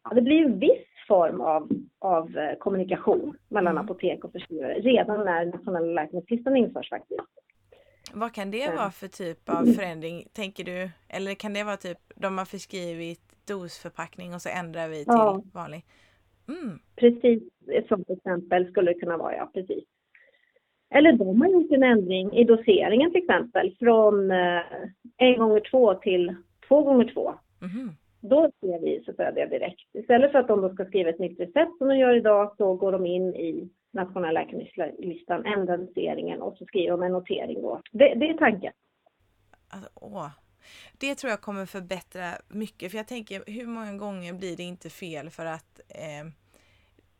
ja, 0.03 0.15
det 0.15 0.21
blir 0.21 0.45
en 0.45 0.59
viss 0.59 0.86
form 1.07 1.41
av, 1.41 1.69
av 1.99 2.37
eh, 2.37 2.57
kommunikation 2.57 3.37
mellan 3.49 3.71
mm. 3.77 3.85
apotek 3.85 4.23
och 4.23 4.31
förskrivare 4.31 4.73
redan 4.73 5.25
när 5.25 5.45
nationella 5.45 6.01
läkemedelslistan 6.01 6.57
införs 6.57 6.89
faktiskt. 6.89 7.21
Vad 8.13 8.33
kan 8.33 8.51
det 8.51 8.75
vara 8.75 8.91
för 8.91 9.07
typ 9.07 9.49
av 9.49 9.65
förändring, 9.77 10.27
tänker 10.33 10.63
du? 10.63 10.89
Eller 11.09 11.33
kan 11.33 11.53
det 11.53 11.63
vara 11.63 11.77
typ, 11.77 11.97
de 12.15 12.37
har 12.37 12.45
förskrivit 12.45 13.21
dosförpackning 13.47 14.33
och 14.33 14.41
så 14.41 14.49
ändrar 14.49 14.87
vi 14.87 14.95
till 14.95 15.05
ja. 15.07 15.41
vanlig? 15.53 15.85
Mm. 16.47 16.79
Precis, 16.95 17.43
ett 17.71 17.87
sådant 17.87 18.09
exempel 18.09 18.71
skulle 18.71 18.93
det 18.93 18.99
kunna 18.99 19.17
vara, 19.17 19.35
ja 19.35 19.51
precis. 19.53 19.83
Eller 20.89 21.13
de 21.13 21.41
har 21.41 21.47
gjort 21.49 21.71
en 21.71 21.83
ändring 21.83 22.33
i 22.33 22.43
doseringen 22.43 23.11
till 23.11 23.21
exempel 23.21 23.75
från 23.79 24.31
eh, 24.31 24.61
en 25.17 25.39
gånger 25.39 25.69
två 25.71 25.93
till 25.93 26.35
två 26.67 26.83
gånger 26.83 27.13
två. 27.13 27.33
Mm. 27.61 27.89
Då 28.21 28.51
ser 28.59 28.79
vi 28.79 29.03
så 29.05 29.11
att 29.11 29.17
säga 29.17 29.31
det 29.31 29.45
direkt. 29.45 29.95
Istället 29.95 30.31
för 30.31 30.39
att 30.39 30.47
de 30.47 30.61
då 30.61 30.73
ska 30.73 30.85
skriva 30.85 31.09
ett 31.09 31.19
nytt 31.19 31.39
recept 31.39 31.77
som 31.77 31.87
de 31.87 31.97
gör 31.97 32.15
idag 32.15 32.53
så 32.57 32.73
går 32.73 32.91
de 32.91 33.05
in 33.05 33.35
i 33.35 33.69
nationella 33.91 34.31
läkemedelslistan, 34.31 35.45
ändrar 35.45 35.77
doseringen 35.77 36.41
och 36.41 36.57
så 36.57 36.65
skriver 36.65 36.91
de 36.91 37.03
en 37.03 37.11
notering 37.11 37.61
då. 37.61 37.81
Det, 37.91 38.13
det 38.15 38.29
är 38.29 38.37
tanken. 38.37 38.73
Alltså, 39.67 39.89
åh. 39.95 40.29
Det 40.97 41.15
tror 41.15 41.31
jag 41.31 41.41
kommer 41.41 41.65
förbättra 41.65 42.29
mycket 42.47 42.91
för 42.91 42.97
jag 42.97 43.07
tänker 43.07 43.43
hur 43.47 43.67
många 43.67 43.93
gånger 43.93 44.33
blir 44.33 44.57
det 44.57 44.63
inte 44.63 44.89
fel 44.89 45.29
för 45.29 45.45
att 45.45 45.81
eh, 45.89 46.31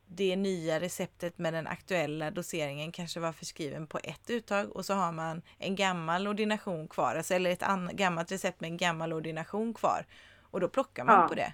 det 0.08 0.36
nya 0.36 0.80
receptet 0.80 1.38
med 1.38 1.54
den 1.54 1.68
aktuella 1.68 2.32
doseringen 2.32 2.92
kanske 2.92 3.20
var 3.20 3.32
förskriven 3.32 3.88
på 3.88 3.98
ett 4.04 4.30
uttag 4.30 4.76
och 4.76 4.86
så 4.86 4.94
har 4.94 5.12
man 5.12 5.42
en 5.58 5.76
gammal 5.76 6.28
ordination 6.28 6.88
kvar, 6.88 7.16
alltså, 7.16 7.34
eller 7.34 7.50
ett 7.50 7.64
gammalt 7.92 8.32
recept 8.32 8.62
med 8.62 8.68
en 8.68 8.78
gammal 8.78 9.14
ordination 9.14 9.74
kvar. 9.74 10.06
Och 10.52 10.60
då 10.60 10.68
plockar 10.68 11.06
man 11.06 11.16
ja. 11.22 11.28
på 11.28 11.36
det. 11.36 11.54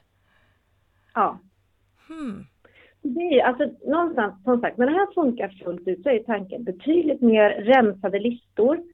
Ja. 1.13 1.39
Hmm. 2.07 2.45
Det 3.01 3.39
är 3.39 3.45
alltså 3.45 3.71
någonstans, 3.87 4.43
som 4.43 4.61
sagt, 4.61 4.77
när 4.77 4.85
det 4.85 4.91
här 4.91 5.13
funkar 5.13 5.49
fullt 5.49 5.87
ut 5.87 6.03
så 6.03 6.09
är 6.09 6.23
tanken 6.23 6.63
betydligt 6.63 7.21
mer 7.21 7.49
rensade 7.49 8.19
listor 8.19 8.73
mm. 8.75 8.91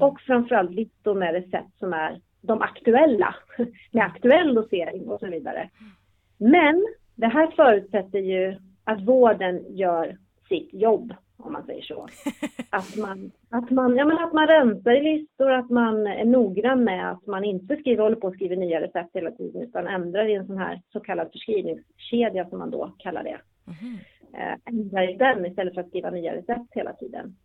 och 0.00 0.20
framförallt 0.20 0.70
listor 0.70 1.14
med 1.14 1.34
recept 1.34 1.78
som 1.78 1.92
är 1.92 2.20
de 2.40 2.62
aktuella, 2.62 3.34
med 3.90 4.04
aktuell 4.04 4.54
dosering 4.54 5.08
och 5.08 5.20
så 5.20 5.26
vidare. 5.26 5.70
Men 6.38 6.86
det 7.14 7.26
här 7.26 7.46
förutsätter 7.56 8.18
ju 8.18 8.56
att 8.84 9.02
vården 9.02 9.76
gör 9.76 10.16
sitt 10.48 10.70
jobb, 10.72 11.14
om 11.46 11.52
man 11.52 11.66
säger 11.66 11.82
så. 11.82 12.08
Att 12.70 12.96
man, 12.96 13.30
att 13.50 13.70
man, 13.70 13.96
ja, 13.96 14.04
men 14.04 14.18
att 14.18 14.32
man 14.32 14.46
rensar 14.46 14.90
i 14.90 15.02
listor, 15.02 15.50
att 15.50 15.70
man 15.70 16.06
är 16.06 16.24
noggrann 16.24 16.84
med 16.84 17.10
att 17.10 17.26
man 17.26 17.44
inte 17.44 17.76
skriver, 17.76 18.02
håller 18.02 18.16
på 18.16 18.28
att 18.28 18.34
skriva 18.34 18.54
nya 18.54 18.80
recept 18.80 19.14
hela 19.14 19.30
tiden, 19.30 19.62
utan 19.62 19.86
ändrar 19.86 20.28
i 20.28 20.34
en 20.34 20.46
sån 20.46 20.58
här 20.58 20.82
så 20.92 21.00
kallad 21.00 21.32
förskrivningskedja 21.32 22.48
som 22.48 22.58
man 22.58 22.70
då 22.70 22.92
kallar 22.98 23.22
det. 23.22 23.40
Mm. 23.66 23.98
Äh, 24.32 24.58
ändrar 24.64 25.10
i 25.10 25.16
den 25.16 25.46
istället 25.46 25.74
för 25.74 25.80
att 25.80 25.88
skriva 25.88 26.10
nya 26.10 26.34
recept 26.34 26.74
hela 26.74 26.92
tiden. 26.92 27.36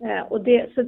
Äh, 0.00 0.22
och 0.22 0.44
det, 0.44 0.74
så 0.74 0.82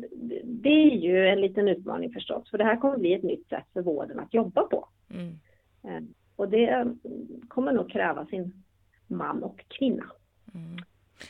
det 0.44 0.68
är 0.68 0.96
ju 0.96 1.29
en 1.29 1.40
liten 1.40 1.68
utmaning 1.68 2.12
förstås, 2.12 2.51
för 2.51 2.59
det 2.59 2.64
här 2.64 2.77
kommer 2.77 2.99
bli 2.99 3.14
ett 3.14 3.22
nytt 3.22 3.49
sätt 3.49 3.64
för 3.72 3.83
vården 3.83 4.20
att 4.20 4.35
jobba 4.35 4.62
på. 4.62 4.88
Mm. 5.11 5.38
Äh, 5.85 6.09
och 6.37 6.49
det 6.49 6.94
kommer 7.49 7.72
nog 7.72 7.90
kräva 7.90 8.27
sin 8.27 8.64
man 9.07 9.42
och 9.42 9.64
kvinna. 9.68 10.05
Mm. 10.55 10.77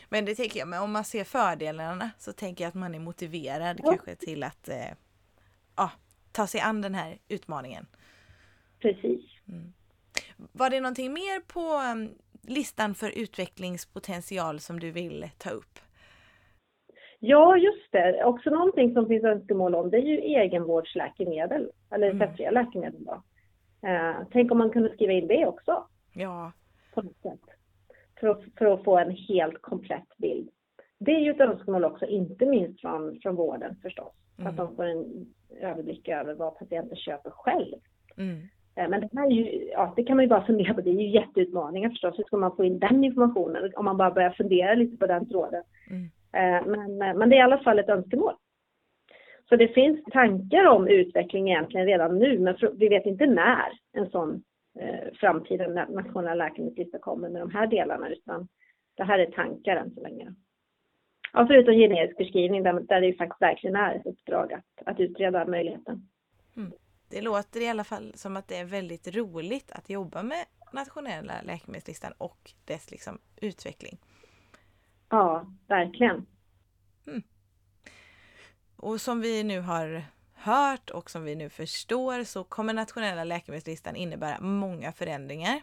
Men 0.08 0.24
det 0.24 0.34
tänker 0.34 0.58
jag, 0.58 0.68
men 0.68 0.82
om 0.82 0.92
man 0.92 1.04
ser 1.04 1.24
fördelarna 1.24 2.10
så 2.18 2.32
tänker 2.32 2.64
jag 2.64 2.68
att 2.68 2.74
man 2.74 2.94
är 2.94 2.98
motiverad 2.98 3.80
ja. 3.84 3.90
kanske 3.90 4.14
till 4.14 4.42
att 4.42 4.68
eh, 4.68 4.92
ja, 5.76 5.90
ta 6.32 6.46
sig 6.46 6.60
an 6.60 6.82
den 6.82 6.94
här 6.94 7.18
utmaningen. 7.28 7.86
Precis. 8.80 9.24
Mm. 9.48 9.72
Var 10.52 10.70
det 10.70 10.80
någonting 10.80 11.12
mer 11.12 11.40
på 11.40 11.92
um, 11.92 12.10
listan 12.42 12.94
för 12.94 13.18
utvecklingspotential 13.18 14.60
som 14.60 14.80
du 14.80 14.90
vill 14.90 15.28
ta 15.38 15.50
upp? 15.50 15.78
Ja, 17.18 17.56
just 17.56 17.92
det. 17.92 18.24
Också 18.24 18.50
någonting 18.50 18.94
som 18.94 19.06
finns 19.06 19.24
önskemål 19.24 19.74
om 19.74 19.90
det 19.90 19.96
är 19.96 20.02
ju 20.02 20.18
egenvårdsläkemedel, 20.18 21.70
eller 21.90 22.10
mm. 22.10 22.20
receptfria 22.20 22.48
mm. 22.48 22.64
läkemedel. 22.64 23.04
Då. 23.04 23.22
Eh, 23.88 24.16
tänk 24.32 24.52
om 24.52 24.58
man 24.58 24.70
kunde 24.70 24.94
skriva 24.94 25.12
in 25.12 25.28
det 25.28 25.46
också. 25.46 25.86
Ja. 26.12 26.52
På 26.94 27.02
något 27.02 27.22
sätt 27.22 27.55
för 28.20 28.28
att, 28.28 28.42
för 28.58 28.66
att 28.66 28.84
få 28.84 28.98
en 28.98 29.10
helt 29.10 29.62
komplett 29.62 30.16
bild. 30.16 30.48
Det 30.98 31.10
är 31.10 31.20
ju 31.20 31.30
ett 31.30 31.40
önskemål 31.40 31.84
också, 31.84 32.06
inte 32.06 32.46
minst 32.46 32.80
från, 32.80 33.20
från 33.22 33.34
vården 33.34 33.76
förstås. 33.82 34.12
Mm. 34.38 34.50
Att 34.50 34.56
de 34.56 34.76
får 34.76 34.84
en 34.84 35.26
överblick 35.60 36.08
över 36.08 36.34
vad 36.34 36.58
patienten 36.58 36.96
köper 36.96 37.30
själv. 37.30 37.76
Mm. 38.16 38.40
Eh, 38.76 38.88
men 38.88 39.00
det 39.00 39.10
här 39.12 39.26
är 39.26 39.30
ju, 39.30 39.68
ja, 39.72 39.92
det 39.96 40.04
kan 40.04 40.16
man 40.16 40.24
ju 40.24 40.28
bara 40.28 40.46
fundera 40.46 40.74
på. 40.74 40.80
Det 40.80 40.90
är 40.90 41.00
ju 41.00 41.08
jätteutmaningar 41.08 41.90
förstås. 41.90 42.18
Hur 42.18 42.24
ska 42.24 42.36
man 42.36 42.56
få 42.56 42.64
in 42.64 42.78
den 42.78 43.04
informationen? 43.04 43.72
Om 43.76 43.84
man 43.84 43.96
bara 43.96 44.10
börjar 44.10 44.30
fundera 44.30 44.74
lite 44.74 44.96
på 44.96 45.06
den 45.06 45.28
tråden. 45.28 45.62
Mm. 45.90 46.04
Eh, 46.32 46.66
men, 46.66 47.02
eh, 47.02 47.14
men 47.14 47.30
det 47.30 47.36
är 47.36 47.38
i 47.38 47.42
alla 47.42 47.58
fall 47.58 47.78
ett 47.78 47.88
önskemål. 47.88 48.34
Så 49.48 49.56
det 49.56 49.68
finns 49.68 50.04
tankar 50.04 50.66
om 50.66 50.88
utveckling 50.88 51.50
egentligen 51.50 51.86
redan 51.86 52.18
nu, 52.18 52.38
men 52.38 52.56
vi 52.78 52.88
vet 52.88 53.06
inte 53.06 53.26
när 53.26 53.72
en 53.92 54.10
sån 54.10 54.42
eh, 54.80 55.12
framtida 55.20 55.86
nationella 55.86 56.34
läkemedelslista 56.34 56.98
kommer 56.98 57.28
med 57.28 57.42
de 57.42 57.50
här 57.50 57.66
delarna 57.66 58.08
utan 58.08 58.48
det 58.96 59.04
här 59.04 59.18
är 59.18 59.30
tankar 59.30 59.76
än 59.76 59.94
så 59.94 60.00
länge. 60.00 60.34
Ja, 61.32 61.46
förutom 61.46 61.74
generisk 61.74 62.16
förskrivning 62.16 62.62
där, 62.62 62.72
där 62.72 63.00
det 63.00 63.06
ju 63.06 63.16
faktiskt 63.16 63.42
verkligen 63.42 63.76
är 63.76 63.94
ett 63.94 64.06
uppdrag 64.06 64.52
att, 64.52 64.86
att 64.86 65.00
utreda 65.00 65.46
möjligheten. 65.46 66.08
Mm. 66.56 66.72
Det 67.10 67.20
låter 67.20 67.60
i 67.60 67.68
alla 67.68 67.84
fall 67.84 68.12
som 68.14 68.36
att 68.36 68.48
det 68.48 68.56
är 68.56 68.64
väldigt 68.64 69.16
roligt 69.16 69.70
att 69.72 69.90
jobba 69.90 70.22
med 70.22 70.44
nationella 70.72 71.34
läkemedelslistan 71.42 72.12
och 72.18 72.50
dess 72.64 72.90
liksom 72.90 73.18
utveckling. 73.40 73.98
Ja, 75.08 75.52
verkligen. 75.66 76.26
Mm. 77.06 77.22
Och 78.76 79.00
som 79.00 79.20
vi 79.20 79.44
nu 79.44 79.60
har 79.60 80.02
hört 80.46 80.90
och 80.90 81.10
som 81.10 81.24
vi 81.24 81.34
nu 81.34 81.48
förstår 81.48 82.24
så 82.24 82.44
kommer 82.44 82.74
nationella 82.74 83.24
läkemedelslistan 83.24 83.96
innebära 83.96 84.40
många 84.40 84.92
förändringar. 84.92 85.60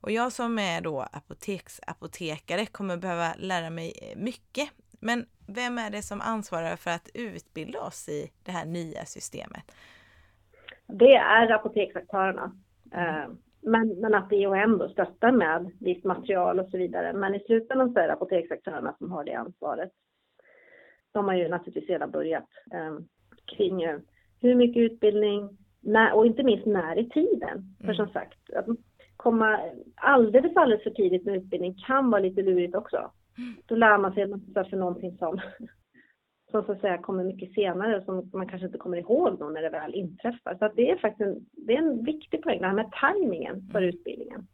Och 0.00 0.10
jag 0.10 0.32
som 0.32 0.58
är 0.58 0.80
då 0.80 1.00
apoteksapotekare 1.00 2.66
kommer 2.66 2.96
behöva 2.96 3.34
lära 3.38 3.70
mig 3.70 3.92
eh, 4.02 4.18
mycket. 4.18 4.68
Men 5.00 5.26
vem 5.48 5.78
är 5.78 5.90
det 5.90 6.02
som 6.02 6.20
ansvarar 6.20 6.76
för 6.76 6.90
att 6.90 7.08
utbilda 7.14 7.80
oss 7.80 8.08
i 8.08 8.30
det 8.44 8.52
här 8.52 8.64
nya 8.64 9.04
systemet? 9.04 9.64
Det 10.86 11.14
är 11.14 11.52
apoteksaktörerna. 11.52 12.52
Eh, 12.92 13.28
men, 13.60 14.00
men 14.00 14.14
att 14.14 14.32
IOM 14.32 14.78
då 14.78 14.88
stöttar 14.88 15.32
med 15.32 15.70
visst 15.80 16.04
material 16.04 16.60
och 16.60 16.68
så 16.70 16.78
vidare. 16.78 17.12
Men 17.12 17.34
i 17.34 17.40
slutändan 17.40 17.92
så 17.92 17.98
är 17.98 18.06
det 18.06 18.12
apoteksaktörerna 18.12 18.94
som 18.98 19.12
har 19.12 19.24
det 19.24 19.34
ansvaret. 19.34 19.90
De 21.12 21.24
har 21.24 21.34
ju 21.34 21.48
naturligtvis 21.48 21.88
redan 21.88 22.10
börjat 22.10 22.48
eh, 22.72 22.98
kring 23.46 23.84
hur 24.40 24.54
mycket 24.54 24.80
utbildning 24.80 25.58
när, 25.80 26.12
och 26.12 26.26
inte 26.26 26.42
minst 26.42 26.66
när 26.66 26.98
i 26.98 27.08
tiden. 27.08 27.58
Mm. 27.58 27.86
För 27.86 27.94
som 27.94 28.08
sagt, 28.08 28.38
att 28.56 28.66
komma 29.16 29.60
alldeles, 29.94 30.56
alldeles 30.56 30.82
för 30.82 30.90
tidigt 30.90 31.24
med 31.24 31.36
utbildning 31.36 31.74
kan 31.86 32.10
vara 32.10 32.22
lite 32.22 32.42
lurigt 32.42 32.74
också. 32.74 33.10
Mm. 33.38 33.54
Då 33.66 33.74
lär 33.74 33.98
man 33.98 34.14
sig 34.14 34.26
för 34.70 34.76
någonting 34.76 35.18
som, 35.18 35.40
som 36.50 36.64
så 36.64 36.72
att 36.72 36.80
säga 36.80 36.98
kommer 36.98 37.24
mycket 37.24 37.54
senare 37.54 38.04
som 38.04 38.30
man 38.32 38.48
kanske 38.48 38.66
inte 38.66 38.78
kommer 38.78 38.96
ihåg 38.96 39.38
då 39.38 39.48
när 39.48 39.62
det 39.62 39.70
väl 39.70 39.94
inträffar. 39.94 40.56
Så 40.58 40.64
att 40.64 40.76
det 40.76 40.90
är 40.90 40.96
faktiskt 40.96 41.20
en, 41.20 41.46
det 41.52 41.72
är 41.72 41.78
en 41.78 42.04
viktig 42.04 42.42
poäng, 42.42 42.60
det 42.60 42.66
här 42.66 42.74
med 42.74 42.92
tajmingen 43.00 43.68
för 43.72 43.82
mm. 43.82 43.88
utbildningen. 43.88 44.46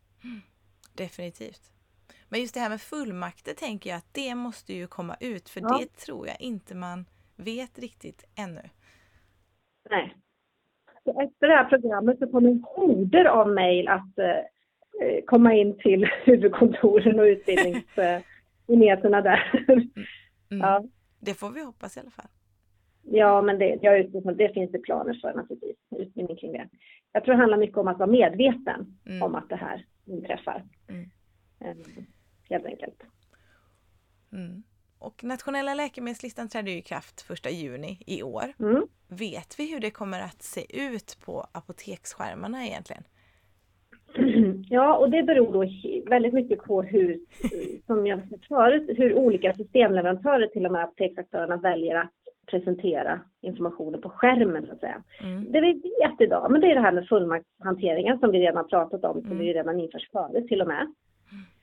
Definitivt. 0.96 1.72
Men 2.28 2.40
just 2.40 2.54
det 2.54 2.60
här 2.60 2.70
med 2.70 2.80
fullmakter 2.80 3.54
tänker 3.54 3.90
jag 3.90 3.96
att 3.96 4.14
det 4.14 4.34
måste 4.34 4.72
ju 4.74 4.86
komma 4.86 5.16
ut 5.20 5.48
för 5.48 5.60
ja. 5.60 5.78
det 5.80 5.86
tror 5.86 6.26
jag 6.26 6.40
inte 6.40 6.74
man 6.74 7.04
vet 7.36 7.78
riktigt 7.78 8.24
ännu. 8.38 8.70
Nej. 9.90 10.14
Så 11.04 11.20
efter 11.20 11.48
det 11.48 11.54
här 11.54 11.64
programmet 11.64 12.18
så 12.18 12.26
kommer 12.26 12.60
horder 12.62 13.24
av 13.24 13.50
mejl 13.50 13.88
att 13.88 14.18
eh, 14.18 14.28
eh 14.28 15.24
komma 15.26 15.54
in 15.54 15.78
till 15.78 16.08
huvudkontoren 16.24 17.20
och 17.20 17.24
utbildningsenheterna 17.24 19.20
där. 19.20 19.64
Mm. 20.50 20.66
Ja. 20.66 20.84
Det 21.20 21.34
får 21.34 21.50
vi 21.50 21.64
hoppas 21.64 21.96
i 21.96 22.00
alla 22.00 22.10
fall. 22.10 22.28
Ja, 23.02 23.42
men 23.42 23.58
det, 23.58 23.78
jag 23.82 23.98
utgår 23.98 24.22
från 24.22 24.36
det 24.36 24.54
finns 24.54 24.72
det 24.72 24.78
planer 24.78 25.14
för 25.14 25.34
naturligtvis, 25.34 25.76
utbildning 25.98 26.36
kring 26.36 26.52
det. 26.52 26.68
Jag 27.12 27.24
tror 27.24 27.34
det 27.34 27.40
handlar 27.40 27.58
mycket 27.58 27.76
om 27.76 27.88
att 27.88 27.98
vara 27.98 28.10
medveten 28.10 28.98
mm. 29.06 29.22
om 29.22 29.34
att 29.34 29.48
det 29.48 29.56
här 29.56 29.86
inträffar. 30.04 30.64
Mm. 30.88 31.10
Ehm, 31.60 32.06
helt 32.50 32.66
enkelt. 32.66 33.02
Mm. 34.32 34.62
Och 34.98 35.24
nationella 35.24 35.74
läkemedelslistan 35.74 36.48
trädde 36.48 36.70
i 36.70 36.82
kraft 36.82 37.30
1 37.30 37.52
juni 37.52 37.98
i 38.06 38.22
år. 38.22 38.44
Mm. 38.60 38.86
Vet 39.08 39.54
vi 39.58 39.72
hur 39.72 39.80
det 39.80 39.90
kommer 39.90 40.20
att 40.20 40.42
se 40.42 40.88
ut 40.88 41.18
på 41.24 41.46
apoteksskärmarna 41.52 42.66
egentligen? 42.66 43.02
Ja, 44.70 44.96
och 44.96 45.10
det 45.10 45.22
beror 45.22 45.52
då 45.52 45.64
väldigt 46.10 46.34
mycket 46.34 46.62
på 46.62 46.82
hur, 46.82 47.20
som 47.86 48.06
jag 48.06 48.20
sa 48.28 48.36
förut, 48.48 48.98
hur 48.98 49.14
olika 49.14 49.54
systemleverantörer 49.54 50.46
till 50.46 50.62
de 50.62 50.74
här 50.74 50.82
apoteksaktörerna 50.82 51.56
väljer 51.56 51.94
att 51.96 52.12
presentera 52.50 53.20
informationen 53.40 54.00
på 54.00 54.10
skärmen 54.10 54.66
så 54.66 54.72
att 54.72 54.80
säga. 54.80 55.02
Mm. 55.22 55.52
Det 55.52 55.60
vi 55.60 55.72
vet 55.72 56.20
idag, 56.20 56.50
men 56.50 56.60
det 56.60 56.70
är 56.70 56.74
det 56.74 56.80
här 56.80 56.92
med 56.92 57.08
fullmaktshanteringen 57.08 58.18
som 58.18 58.30
vi 58.30 58.38
redan 58.38 58.68
pratat 58.68 59.04
om, 59.04 59.20
som 59.20 59.32
mm. 59.32 59.38
vi 59.38 59.54
redan 59.54 59.80
införs 59.80 60.10
förut 60.12 60.48
till 60.48 60.60
och 60.60 60.68
med. 60.68 60.94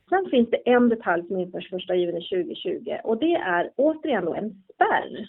Sen 0.10 0.30
finns 0.32 0.50
det 0.50 0.70
en 0.70 0.89
detalj 0.89 1.28
som 1.28 1.39
införs 1.39 1.74
1 1.74 1.98
juni 1.98 2.22
2020 2.30 2.98
och 3.04 3.18
det 3.18 3.36
är 3.36 3.72
återigen 3.76 4.26
då 4.26 4.34
en 4.34 4.63
spärr. 4.74 5.28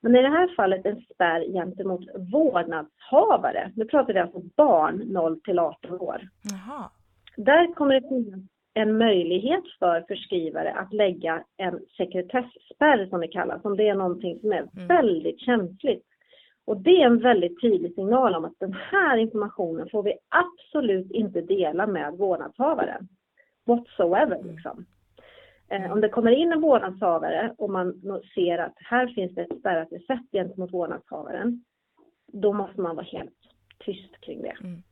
Men 0.00 0.16
i 0.16 0.22
det 0.22 0.28
här 0.28 0.54
fallet 0.56 0.86
en 0.86 1.00
spärr 1.14 1.52
gentemot 1.52 2.00
vårdnadshavare. 2.32 3.72
Nu 3.76 3.84
pratar 3.84 4.12
vi 4.12 4.18
alltså 4.18 4.40
barn 4.56 5.02
0 5.06 5.40
till 5.40 5.58
18 5.58 6.00
år. 6.00 6.28
Jaha. 6.42 6.90
Där 7.36 7.74
kommer 7.74 7.94
det 7.94 8.08
finnas 8.08 8.40
en 8.74 8.98
möjlighet 8.98 9.64
för 9.78 10.04
förskrivare 10.08 10.72
att 10.72 10.92
lägga 10.92 11.44
en 11.56 11.80
sekretessspärr 11.96 13.06
som 13.06 13.20
det 13.20 13.28
kallas, 13.28 13.64
om 13.64 13.76
det 13.76 13.88
är 13.88 13.94
någonting 13.94 14.38
som 14.40 14.52
är 14.52 14.66
mm. 14.76 14.86
väldigt 14.88 15.40
känsligt. 15.40 16.04
Och 16.64 16.76
det 16.76 17.02
är 17.02 17.06
en 17.06 17.18
väldigt 17.18 17.60
tydlig 17.60 17.94
signal 17.94 18.34
om 18.34 18.44
att 18.44 18.58
den 18.58 18.76
här 18.90 19.16
informationen 19.16 19.88
får 19.90 20.02
vi 20.02 20.12
absolut 20.28 21.10
inte 21.10 21.40
dela 21.40 21.86
med 21.86 22.12
vårdnadshavaren 22.12 23.08
whatsoever. 23.68 24.36
Mm. 24.36 24.54
Liksom. 24.54 24.86
Eh, 25.68 25.92
om 25.92 26.00
det 26.00 26.08
kommer 26.08 26.30
in 26.30 26.52
en 26.52 26.60
vårdnadshavare 26.60 27.54
och 27.58 27.70
man 27.70 28.02
ser 28.34 28.58
att 28.58 28.74
här 28.76 29.06
finns 29.06 29.34
det 29.34 29.42
ett 29.42 29.58
spärrat 29.58 29.92
recept 29.92 30.32
gentemot 30.32 30.72
vårdnadshavaren, 30.72 31.64
då 32.32 32.52
måste 32.52 32.80
man 32.80 32.96
vara 32.96 33.06
helt 33.06 33.38
tyst 33.78 34.20
kring 34.20 34.42
det. 34.42 34.56
Mm. 34.60 34.82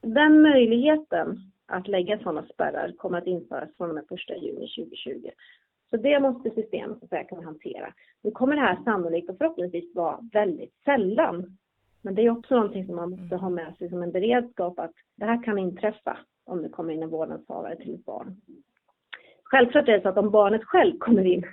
Den 0.00 0.42
möjligheten 0.42 1.38
att 1.66 1.88
lägga 1.88 2.18
sådana 2.18 2.46
spärrar 2.54 2.92
kommer 2.98 3.18
att 3.18 3.26
införas 3.26 3.76
från 3.76 3.88
och 3.88 3.94
med 3.94 4.04
1 4.04 4.42
juni 4.42 4.68
2020. 4.76 5.30
Så 5.90 5.96
det 5.96 6.20
måste 6.20 6.50
systemet 6.50 6.98
så 7.00 7.22
kunna 7.28 7.44
hantera. 7.44 7.94
Nu 8.22 8.30
kommer 8.30 8.56
det 8.56 8.62
här 8.62 8.84
sannolikt 8.84 9.30
och 9.30 9.38
förhoppningsvis 9.38 9.94
vara 9.94 10.18
väldigt 10.32 10.74
sällan. 10.84 11.58
Men 12.02 12.14
det 12.14 12.22
är 12.22 12.30
också 12.30 12.54
någonting 12.54 12.86
som 12.86 12.96
man 12.96 13.10
måste 13.10 13.34
mm. 13.34 13.40
ha 13.40 13.50
med 13.50 13.76
sig 13.76 13.88
som 13.88 14.02
en 14.02 14.12
beredskap 14.12 14.78
att 14.78 14.92
det 15.16 15.24
här 15.24 15.42
kan 15.44 15.58
inträffa 15.58 16.18
om 16.48 16.62
det 16.62 16.68
kommer 16.68 16.92
in 16.92 17.02
en 17.02 17.10
vårdnadshavare 17.10 17.76
till 17.76 17.94
ett 17.94 18.04
barn. 18.04 18.40
Självklart 19.44 19.88
är 19.88 19.92
det 19.92 20.02
så 20.02 20.08
att 20.08 20.18
om 20.18 20.30
barnet 20.30 20.64
själv 20.64 20.98
kommer 20.98 21.24
in, 21.24 21.44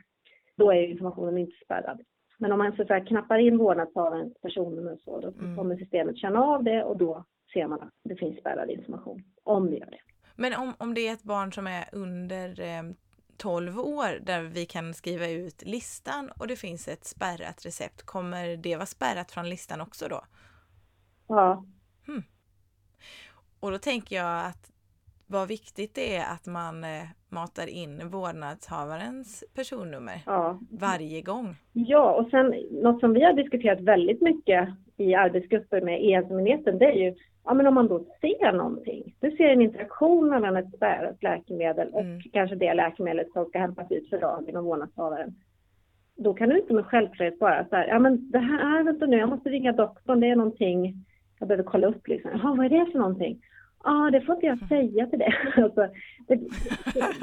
då 0.55 0.71
är 0.71 0.88
informationen 0.88 1.38
inte 1.38 1.55
spärrad. 1.65 2.01
Men 2.38 2.51
om 2.51 2.58
man 2.58 2.75
så 2.75 2.93
att 2.93 3.08
knappar 3.08 3.38
in 3.38 3.58
vårdnadshavarens 3.58 4.34
personnummer 4.41 4.93
och 4.93 4.99
så, 4.99 5.19
då 5.19 5.27
mm. 5.27 5.58
kommer 5.58 5.77
systemet 5.77 6.17
känna 6.17 6.43
av 6.43 6.63
det 6.63 6.84
och 6.84 6.97
då 6.97 7.25
ser 7.53 7.67
man 7.67 7.81
att 7.81 7.93
det 8.03 8.15
finns 8.15 8.39
spärrad 8.39 8.69
information, 8.69 9.23
om 9.43 9.71
det 9.71 9.77
gör 9.77 9.89
det. 9.91 9.99
Men 10.36 10.53
om, 10.53 10.73
om 10.77 10.93
det 10.93 11.08
är 11.08 11.13
ett 11.13 11.23
barn 11.23 11.53
som 11.53 11.67
är 11.67 11.86
under 11.91 12.62
eh, 12.62 12.84
12 13.38 13.79
år 13.79 14.19
där 14.21 14.41
vi 14.41 14.65
kan 14.65 14.93
skriva 14.93 15.27
ut 15.27 15.63
listan 15.65 16.31
och 16.39 16.47
det 16.47 16.55
finns 16.55 16.88
ett 16.88 17.05
spärrat 17.05 17.65
recept, 17.65 18.03
kommer 18.03 18.58
det 18.58 18.75
vara 18.75 18.86
spärrat 18.86 19.31
från 19.31 19.49
listan 19.49 19.81
också 19.81 20.08
då? 20.08 20.21
Ja. 21.27 21.65
Hmm. 22.08 22.23
Och 23.60 23.71
då 23.71 23.77
tänker 23.77 24.15
jag 24.15 24.45
att 24.45 24.71
vad 25.28 25.48
viktigt 25.48 25.96
det 25.96 26.16
är 26.16 26.34
att 26.34 26.46
man 26.48 26.84
eh, 26.84 26.90
matar 27.30 27.70
in 27.70 28.10
vårdnadshavarens 28.10 29.44
personnummer 29.56 30.22
ja. 30.26 30.60
varje 30.72 31.22
gång. 31.22 31.56
Ja, 31.74 32.12
och 32.14 32.30
sen 32.30 32.54
något 32.72 33.00
som 33.00 33.14
vi 33.14 33.24
har 33.24 33.34
diskuterat 33.34 33.82
väldigt 33.82 34.22
mycket 34.22 34.70
i 34.98 35.16
arbetsgrupper 35.16 35.82
med 35.82 36.06
e-hälsomyndigheten, 36.06 36.78
det 36.78 36.86
är 36.86 37.06
ju 37.06 37.16
ja, 37.46 37.54
men 37.54 37.68
om 37.68 37.74
man 37.74 37.88
då 37.88 38.06
ser 38.22 38.52
någonting. 38.52 39.16
Du 39.20 39.32
ser 39.32 39.50
en 39.50 39.62
interaktion 39.62 40.30
mellan 40.30 40.58
ett 40.58 40.76
spärrat 40.76 41.24
läkemedel 41.24 41.90
och 41.94 42.02
mm. 42.02 42.22
kanske 42.34 42.56
det 42.56 42.74
läkemedlet 42.74 43.32
som 43.34 43.46
ska 43.46 43.60
hämtas 43.60 43.92
ut 43.92 44.10
för 44.10 44.20
dagen 44.20 44.56
av 44.56 44.64
vårdnadshavaren. 44.64 45.36
Då 46.18 46.34
kan 46.34 46.50
du 46.50 46.60
inte 46.60 46.74
med 46.74 46.86
självklarhet 46.86 47.40
bara 47.40 47.66
så 47.70 47.76
här, 47.76 47.88
ja 47.88 48.00
men 48.00 48.32
det 48.32 48.40
här, 48.40 48.84
vänta 48.84 49.06
nu, 49.06 49.18
jag 49.18 49.30
måste 49.30 49.50
ringa 49.50 49.72
doktorn, 49.72 50.20
det 50.20 50.28
är 50.28 50.36
någonting 50.36 51.06
jag 51.40 51.48
behöver 51.48 51.64
kolla 51.64 51.88
upp 51.88 52.08
liksom. 52.08 52.32
Jaha, 52.34 52.56
vad 52.56 52.66
är 52.66 52.70
det 52.70 52.92
för 52.92 53.00
någonting? 53.00 53.42
Ja, 53.88 54.08
ah, 54.08 54.12
det 54.12 54.21
får 54.21 54.36
inte 54.36 54.48
jag 54.48 54.67
säga 54.67 55.08
till 55.08 55.19
det. 55.19 55.34
Alltså, 55.63 55.88
det, 56.28 56.36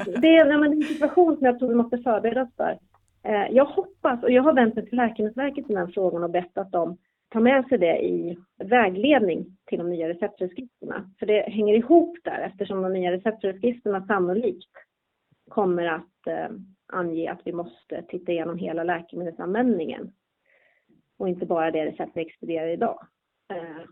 det, 0.03 0.21
det, 0.21 0.35
är, 0.37 0.65
en 0.65 0.81
situation 0.81 1.37
som 1.37 1.45
jag 1.45 1.59
tror 1.59 1.69
vi 1.69 1.75
måste 1.75 1.97
förbereda 1.97 2.41
oss 2.41 2.55
för. 2.57 2.79
Eh, 3.23 3.47
jag 3.51 3.65
hoppas, 3.65 4.23
och 4.23 4.31
jag 4.31 4.43
har 4.43 4.53
vänt 4.53 4.75
mig 4.75 4.85
till 4.85 4.97
Läkemedelsverket 4.97 5.65
i 5.69 5.73
den 5.73 5.77
här 5.77 5.93
frågan 5.93 6.23
och 6.23 6.29
bett 6.29 6.57
att 6.57 6.71
de 6.71 6.97
tar 7.29 7.39
med 7.39 7.67
sig 7.67 7.77
det 7.77 8.05
i 8.05 8.37
vägledning 8.63 9.57
till 9.65 9.77
de 9.77 9.89
nya 9.89 10.09
receptföreskrifterna. 10.09 11.11
För 11.19 11.25
det 11.25 11.41
hänger 11.41 11.73
ihop 11.75 12.17
där 12.23 12.39
eftersom 12.39 12.81
de 12.81 12.93
nya 12.93 13.11
receptföreskrifterna 13.11 14.05
sannolikt 14.05 14.71
kommer 15.49 15.85
att 15.85 16.27
eh, 16.27 16.49
ange 16.93 17.31
att 17.31 17.41
vi 17.45 17.53
måste 17.53 18.01
titta 18.07 18.31
igenom 18.31 18.57
hela 18.57 18.83
läkemedelsanvändningen 18.83 20.11
och 21.17 21.29
inte 21.29 21.45
bara 21.45 21.71
det 21.71 21.85
recept 21.85 22.11
vi 22.15 22.21
expedierar 22.21 22.67
idag. 22.67 23.07
Eh, 23.53 23.85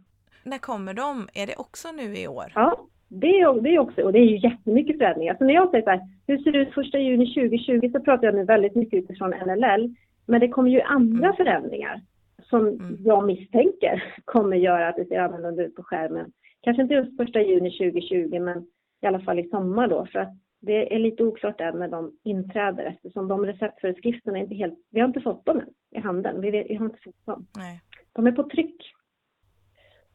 när 0.43 0.57
kommer 0.57 0.93
de? 0.93 1.27
Är 1.33 1.47
det 1.47 1.55
också 1.55 1.91
nu 1.91 2.15
i 2.17 2.27
år? 2.27 2.51
Ja, 2.55 2.87
det 3.07 3.39
är, 3.39 3.61
det 3.61 3.69
är 3.69 3.79
också, 3.79 4.01
och 4.01 4.13
det 4.13 4.19
är 4.19 4.25
ju 4.25 4.37
jättemycket 4.37 4.97
förändringar. 4.97 5.35
Så 5.37 5.43
när 5.43 5.53
jag 5.53 5.69
säger 5.71 5.83
så 5.83 5.89
här, 5.89 6.01
hur 6.27 6.37
ser 6.37 6.51
det 6.51 6.57
ut 6.57 6.77
1 6.77 6.93
juni 6.93 7.33
2020 7.33 7.91
så 7.91 7.99
pratar 7.99 8.27
jag 8.27 8.35
nu 8.35 8.43
väldigt 8.43 8.75
mycket 8.75 9.03
utifrån 9.03 9.29
NLL. 9.29 9.95
Men 10.25 10.39
det 10.39 10.47
kommer 10.47 10.69
ju 10.69 10.81
andra 10.81 11.25
mm. 11.25 11.35
förändringar 11.35 12.01
som 12.43 12.67
mm. 12.67 12.97
jag 12.99 13.25
misstänker 13.25 14.03
kommer 14.25 14.57
göra 14.57 14.87
att 14.87 14.95
det 14.95 15.05
ser 15.05 15.19
annorlunda 15.19 15.63
ut 15.63 15.75
på 15.75 15.83
skärmen. 15.83 16.31
Kanske 16.61 16.81
inte 16.81 16.93
just 16.93 17.19
1 17.19 17.35
juni 17.35 17.71
2020 17.71 18.39
men 18.39 18.65
i 19.01 19.07
alla 19.07 19.19
fall 19.19 19.39
i 19.39 19.49
sommar 19.49 19.87
då 19.87 20.05
för 20.05 20.19
att 20.19 20.33
det 20.59 20.95
är 20.95 20.99
lite 20.99 21.23
oklart 21.23 21.61
än 21.61 21.79
när 21.79 21.87
de 21.87 22.11
inträder 22.23 22.83
eftersom 22.83 23.27
de 23.27 23.45
receptföreskrifterna 23.45 24.37
är 24.37 24.43
inte 24.43 24.55
helt, 24.55 24.79
vi 24.89 24.99
har 24.99 25.07
inte 25.07 25.21
fått 25.21 25.45
dem 25.45 25.59
än 25.59 25.69
i 25.91 25.99
handen. 25.99 26.41
Vi, 26.41 26.51
vi 26.51 26.75
har 26.75 26.85
inte 26.85 27.01
fått 27.03 27.25
dem. 27.25 27.47
Nej. 27.57 27.81
De 28.13 28.27
är 28.27 28.31
på 28.31 28.43
tryck 28.43 28.93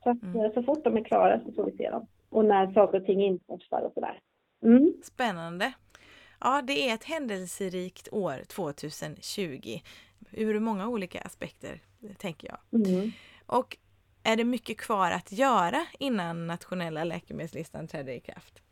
så 0.06 0.10
att 0.10 0.22
mm. 0.22 0.52
Så 0.54 0.62
fort 0.62 0.84
de 0.84 0.96
är 0.96 1.04
klara 1.04 1.40
så 1.40 1.52
får 1.52 1.64
vi 1.64 1.76
se 1.76 1.90
dem. 1.90 2.06
Och 2.28 2.44
när 2.44 2.72
saker 2.72 3.00
och 3.00 3.06
ting 3.06 3.22
inträffar 3.22 3.82
och 3.82 3.92
sådär. 3.92 4.20
Mm. 4.62 4.92
Spännande. 5.02 5.72
Ja, 6.40 6.62
det 6.62 6.88
är 6.88 6.94
ett 6.94 7.04
händelserikt 7.04 8.08
år 8.12 8.44
2020 8.48 9.78
ur 10.32 10.60
många 10.60 10.88
olika 10.88 11.20
aspekter, 11.20 11.80
tänker 12.18 12.48
jag. 12.48 12.86
Mm. 12.86 13.10
Och 13.46 13.76
är 14.24 14.36
det 14.36 14.44
mycket 14.44 14.78
kvar 14.78 15.10
att 15.10 15.32
göra 15.32 15.86
innan 15.98 16.46
nationella 16.46 17.04
läkemedelslistan 17.04 17.88
träder 17.88 18.12
i 18.12 18.20
kraft? 18.20 18.62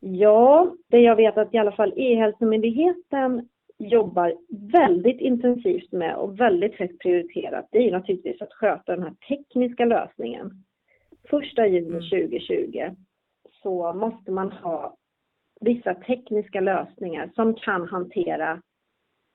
Ja, 0.00 0.74
det 0.88 1.00
jag 1.00 1.16
vet 1.16 1.38
att 1.38 1.54
i 1.54 1.58
alla 1.58 1.72
fall 1.72 1.92
E-hälsomyndigheten 1.96 3.48
jobbar 3.88 4.34
väldigt 4.72 5.20
intensivt 5.20 5.92
med 5.92 6.16
och 6.16 6.40
väldigt 6.40 6.74
högt 6.74 6.98
prioriterat, 6.98 7.68
det 7.70 7.78
är 7.78 7.92
naturligtvis 7.92 8.42
att 8.42 8.52
sköta 8.52 8.96
den 8.96 9.02
här 9.02 9.14
tekniska 9.28 9.84
lösningen. 9.84 10.50
Första 11.30 11.66
juni 11.66 12.10
2020 12.10 12.78
mm. 12.78 12.96
så 13.62 13.92
måste 13.92 14.30
man 14.30 14.52
ha 14.52 14.96
vissa 15.60 15.94
tekniska 15.94 16.60
lösningar 16.60 17.30
som 17.34 17.54
kan 17.54 17.88
hantera 17.88 18.62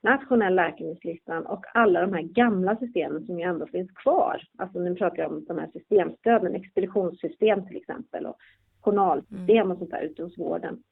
nationell 0.02 0.54
läkemedelslistan 0.54 1.46
och 1.46 1.64
alla 1.74 2.00
de 2.00 2.12
här 2.12 2.22
gamla 2.22 2.76
systemen 2.76 3.26
som 3.26 3.38
ju 3.38 3.44
ändå 3.44 3.66
finns 3.66 3.90
kvar. 3.90 4.42
Alltså 4.58 4.78
nu 4.78 4.94
pratar 4.94 5.18
jag 5.18 5.32
om 5.32 5.44
de 5.44 5.58
här 5.58 5.70
systemstöden, 5.72 6.54
expeditionssystem 6.54 7.66
till 7.66 7.76
exempel 7.76 8.26
och 8.26 8.36
journalsystem 8.80 9.70
och 9.70 9.78
sånt 9.78 9.90
där 9.90 10.02
ute 10.02 10.22
hos 10.22 10.38
vården. 10.38 10.82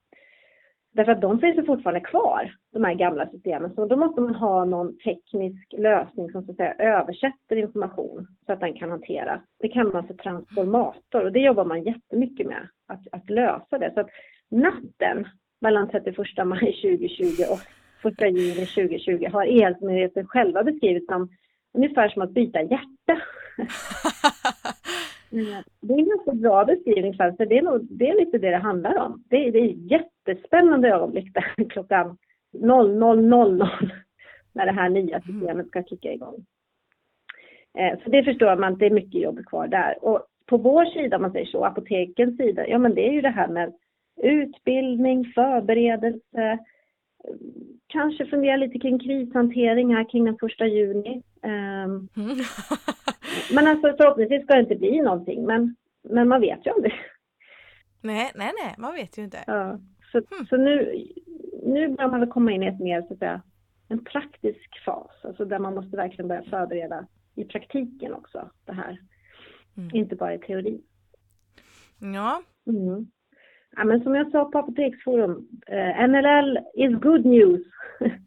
Därför 0.96 1.12
att 1.12 1.20
de 1.20 1.40
finns 1.40 1.58
ju 1.58 1.64
fortfarande 1.64 2.00
kvar, 2.00 2.54
de 2.72 2.84
här 2.84 2.94
gamla 2.94 3.26
systemen. 3.26 3.74
Så 3.74 3.86
då 3.86 3.96
måste 3.96 4.20
man 4.20 4.34
ha 4.34 4.64
någon 4.64 4.98
teknisk 4.98 5.72
lösning 5.72 6.30
som 6.30 6.44
så 6.44 6.50
att 6.50 6.56
säga 6.56 6.74
översätter 6.74 7.56
information 7.56 8.26
så 8.46 8.52
att 8.52 8.60
den 8.60 8.74
kan 8.74 8.90
hanteras. 8.90 9.40
Det 9.60 9.68
kallar 9.68 9.92
man 9.92 10.06
för 10.06 10.14
transformator 10.14 11.24
och 11.24 11.32
det 11.32 11.40
jobbar 11.40 11.64
man 11.64 11.82
jättemycket 11.82 12.46
med, 12.46 12.68
att, 12.86 13.00
att 13.12 13.30
lösa 13.30 13.78
det. 13.78 13.90
Så 13.94 14.00
att 14.00 14.08
natten 14.50 15.28
mellan 15.60 15.88
31 15.88 16.16
maj 16.44 16.72
2020 16.82 17.42
och 17.50 18.12
1 18.12 18.20
juni 18.20 18.66
2020 18.66 19.28
har 19.32 19.46
E-hälsomyndigheten 19.46 20.26
själva 20.26 20.62
beskrivit 20.62 21.06
som 21.06 21.28
ungefär 21.74 22.08
som 22.08 22.22
att 22.22 22.30
byta 22.30 22.62
hjärta. 22.62 23.20
Det 25.80 25.94
är 25.94 25.98
en 25.98 26.08
ganska 26.08 26.32
bra 26.32 26.64
beskrivning 26.64 27.14
för 27.14 27.46
det 27.46 27.58
är, 27.58 27.62
nog, 27.62 27.86
det 27.90 28.08
är 28.08 28.20
lite 28.20 28.38
det 28.38 28.50
det 28.50 28.56
handlar 28.56 28.98
om. 28.98 29.24
Det 29.28 29.36
är, 29.36 29.52
det 29.52 29.58
är 29.58 29.92
jättespännande 29.92 30.88
ögonblick 30.88 31.34
där 31.34 31.68
klockan 31.68 32.18
00.00 32.52 33.68
när 34.52 34.66
det 34.66 34.72
här 34.72 34.88
nya 34.88 35.20
systemet 35.20 35.68
ska 35.68 35.82
kicka 35.82 36.12
igång. 36.12 36.46
Eh, 37.78 37.98
så 38.04 38.10
det 38.10 38.24
förstår 38.24 38.56
man 38.56 38.72
att 38.72 38.78
det 38.78 38.86
är 38.86 38.90
mycket 38.90 39.22
jobb 39.22 39.46
kvar 39.46 39.68
där. 39.68 40.04
Och 40.04 40.26
på 40.46 40.56
vår 40.56 40.84
sida, 40.84 41.16
om 41.16 41.22
man 41.22 41.32
säger 41.32 41.46
så, 41.46 41.64
apotekens 41.64 42.36
sida, 42.36 42.68
ja 42.68 42.78
men 42.78 42.94
det 42.94 43.08
är 43.08 43.12
ju 43.12 43.20
det 43.20 43.30
här 43.30 43.48
med 43.48 43.72
utbildning, 44.22 45.24
förberedelse, 45.34 46.58
kanske 47.86 48.26
fundera 48.26 48.56
lite 48.56 48.78
kring 48.78 48.98
krishantering 48.98 49.94
här 49.94 50.10
kring 50.10 50.24
den 50.24 50.36
första 50.40 50.66
juni. 50.66 51.22
Um, 51.42 52.08
men 53.54 53.66
alltså 53.66 53.94
förhoppningsvis 53.96 54.42
ska 54.42 54.54
det 54.54 54.60
inte 54.60 54.76
bli 54.76 55.00
någonting, 55.00 55.46
men, 55.46 55.76
men 56.02 56.28
man 56.28 56.40
vet 56.40 56.66
ju 56.66 56.70
aldrig. 56.70 56.94
Nej, 58.00 58.32
nej, 58.34 58.52
nej, 58.64 58.74
man 58.78 58.92
vet 58.92 59.18
ju 59.18 59.22
inte. 59.22 59.44
Ja, 59.46 59.78
så, 60.12 60.18
mm. 60.18 60.46
så 60.46 60.56
nu, 60.56 61.04
nu 61.62 61.88
börjar 61.88 62.10
man 62.10 62.20
väl 62.20 62.28
komma 62.28 62.52
in 62.52 62.62
i 62.62 62.66
ett 62.66 62.80
mer, 62.80 63.02
så 63.02 63.12
att 63.12 63.18
säga, 63.18 63.42
en 63.88 64.04
praktisk 64.04 64.84
fas, 64.84 65.10
alltså 65.24 65.44
där 65.44 65.58
man 65.58 65.74
måste 65.74 65.96
verkligen 65.96 66.28
börja 66.28 66.42
förbereda 66.42 67.06
i 67.34 67.44
praktiken 67.44 68.14
också 68.14 68.50
det 68.64 68.72
här. 68.72 68.98
Mm. 69.76 69.90
Inte 69.92 70.16
bara 70.16 70.34
i 70.34 70.38
teori. 70.38 70.80
Ja. 71.98 72.42
Mm. 72.66 73.06
Ja, 73.76 73.84
men 73.84 74.02
som 74.02 74.14
jag 74.14 74.30
sa 74.30 74.44
på 74.44 74.58
Apoteksforum, 74.58 75.48
eh, 75.66 76.08
NLL 76.08 76.58
is 76.74 77.00
good 77.00 77.26
news. 77.26 77.60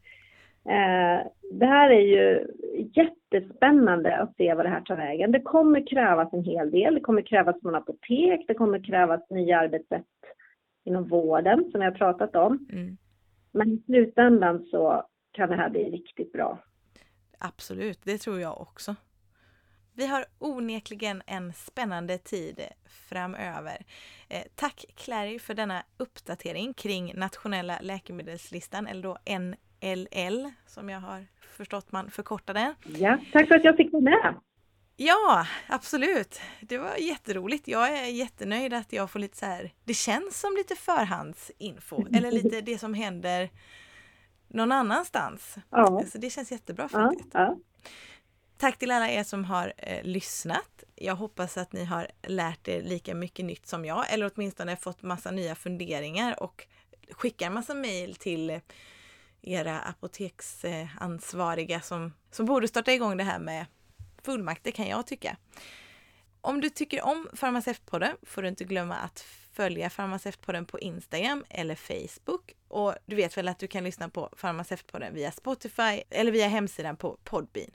eh, 0.66 1.28
det 1.51 1.66
här 1.66 1.89
är 1.89 2.01
ju 2.01 2.47
jättespännande 2.93 4.18
att 4.18 4.36
se 4.36 4.53
vad 4.53 4.66
det 4.66 4.70
här 4.70 4.82
tar 4.82 4.95
vägen. 4.95 5.32
Det 5.32 5.41
kommer 5.41 5.88
krävas 5.88 6.34
en 6.34 6.43
hel 6.43 6.72
del. 6.72 6.95
Det 6.95 7.01
kommer 7.01 7.22
krävas 7.22 7.62
från 7.62 7.76
apotek, 7.76 8.45
det 8.47 8.53
kommer 8.53 8.84
krävas 8.84 9.30
nya 9.30 9.60
arbetssätt 9.60 10.05
inom 10.86 11.07
vården 11.07 11.72
som 11.72 11.82
jag 11.82 11.91
har 11.91 11.97
pratat 11.97 12.36
om. 12.36 12.68
Mm. 12.72 12.97
Men 13.51 13.72
i 13.72 13.82
slutändan 13.86 14.64
så 14.64 15.03
kan 15.32 15.49
det 15.49 15.55
här 15.55 15.70
bli 15.70 15.89
riktigt 15.89 16.32
bra. 16.32 16.60
Absolut, 17.39 17.99
det 18.03 18.18
tror 18.18 18.39
jag 18.39 18.62
också. 18.62 18.95
Vi 19.93 20.07
har 20.07 20.26
onekligen 20.39 21.22
en 21.28 21.53
spännande 21.53 22.18
tid 22.18 22.62
framöver. 23.10 23.86
Eh, 24.30 24.43
tack 24.55 24.86
Clary 24.95 25.39
för 25.39 25.53
denna 25.53 25.84
uppdatering 25.97 26.74
kring 26.74 27.14
nationella 27.16 27.80
läkemedelslistan, 27.82 28.88
eller 28.88 29.03
då 29.03 29.18
NLL 29.82 30.51
som 30.67 30.89
jag 30.89 30.99
har 30.99 31.25
förstått 31.57 31.91
man 31.91 32.11
förkortar 32.11 32.53
den. 32.53 32.73
Ja, 32.97 33.17
tack 33.32 33.47
för 33.47 33.55
att 33.55 33.63
jag 33.63 33.77
fick 33.77 33.93
vara 33.93 34.03
med. 34.03 34.36
Ja, 35.01 35.47
absolut. 35.67 36.41
Det 36.61 36.77
var 36.77 36.95
jätteroligt. 36.97 37.67
Jag 37.67 37.97
är 37.97 38.05
jättenöjd 38.05 38.73
att 38.73 38.93
jag 38.93 39.11
får 39.11 39.19
lite 39.19 39.38
så 39.38 39.45
här, 39.45 39.73
det 39.84 39.93
känns 39.93 40.39
som 40.39 40.55
lite 40.57 40.75
förhandsinfo 40.75 42.05
eller 42.13 42.32
lite 42.32 42.61
det 42.61 42.77
som 42.77 42.93
händer 42.93 43.49
någon 44.47 44.71
annanstans. 44.71 45.55
Ja. 45.69 46.03
Så 46.07 46.17
det 46.17 46.30
känns 46.30 46.51
jättebra 46.51 46.89
faktiskt. 46.89 47.30
Ja, 47.34 47.39
ja. 47.39 47.57
Tack 48.57 48.77
till 48.77 48.91
alla 48.91 49.09
er 49.09 49.23
som 49.23 49.45
har 49.45 49.73
eh, 49.77 50.03
lyssnat. 50.03 50.84
Jag 50.95 51.15
hoppas 51.15 51.57
att 51.57 51.73
ni 51.73 51.86
har 51.86 52.07
lärt 52.27 52.67
er 52.67 52.82
lika 52.82 53.15
mycket 53.15 53.45
nytt 53.45 53.67
som 53.67 53.86
jag, 53.86 54.13
eller 54.13 54.32
åtminstone 54.36 54.75
fått 54.75 55.01
massa 55.01 55.32
nya 55.32 55.55
funderingar 55.55 56.43
och 56.43 56.67
skickar 57.11 57.49
massa 57.49 57.73
mejl 57.73 58.15
till 58.15 58.59
era 59.41 59.79
apoteksansvariga 59.79 61.81
som, 61.81 62.13
som 62.31 62.45
borde 62.45 62.67
starta 62.67 62.93
igång 62.93 63.17
det 63.17 63.23
här 63.23 63.39
med 63.39 63.65
fullmakter 64.23 64.71
kan 64.71 64.87
jag 64.87 65.07
tycka. 65.07 65.37
Om 66.41 66.61
du 66.61 66.69
tycker 66.69 67.05
om 67.05 67.29
Farmaceutpodden 67.33 68.15
får 68.23 68.41
du 68.41 68.47
inte 68.47 68.63
glömma 68.63 68.95
att 68.95 69.19
följa 69.53 69.89
Farmaceutpodden 69.89 70.65
på 70.65 70.79
Instagram 70.79 71.45
eller 71.49 71.75
Facebook. 71.75 72.53
Och 72.67 72.95
du 73.05 73.15
vet 73.15 73.37
väl 73.37 73.47
att 73.47 73.59
du 73.59 73.67
kan 73.67 73.83
lyssna 73.83 74.09
på 74.09 74.29
Farmaceutpodden 74.37 75.13
via 75.13 75.31
Spotify 75.31 76.03
eller 76.09 76.31
via 76.31 76.47
hemsidan 76.47 76.97
på 76.97 77.17
Podbean. 77.23 77.71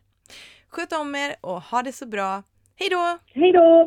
Sköt 0.69 0.93
om 0.93 1.15
er 1.15 1.37
och 1.41 1.63
ha 1.63 1.83
det 1.83 1.93
så 1.93 2.07
bra. 2.07 2.43
Hej 2.77 2.91
då! 2.91 3.19
Hej 3.27 3.53
då! 3.53 3.87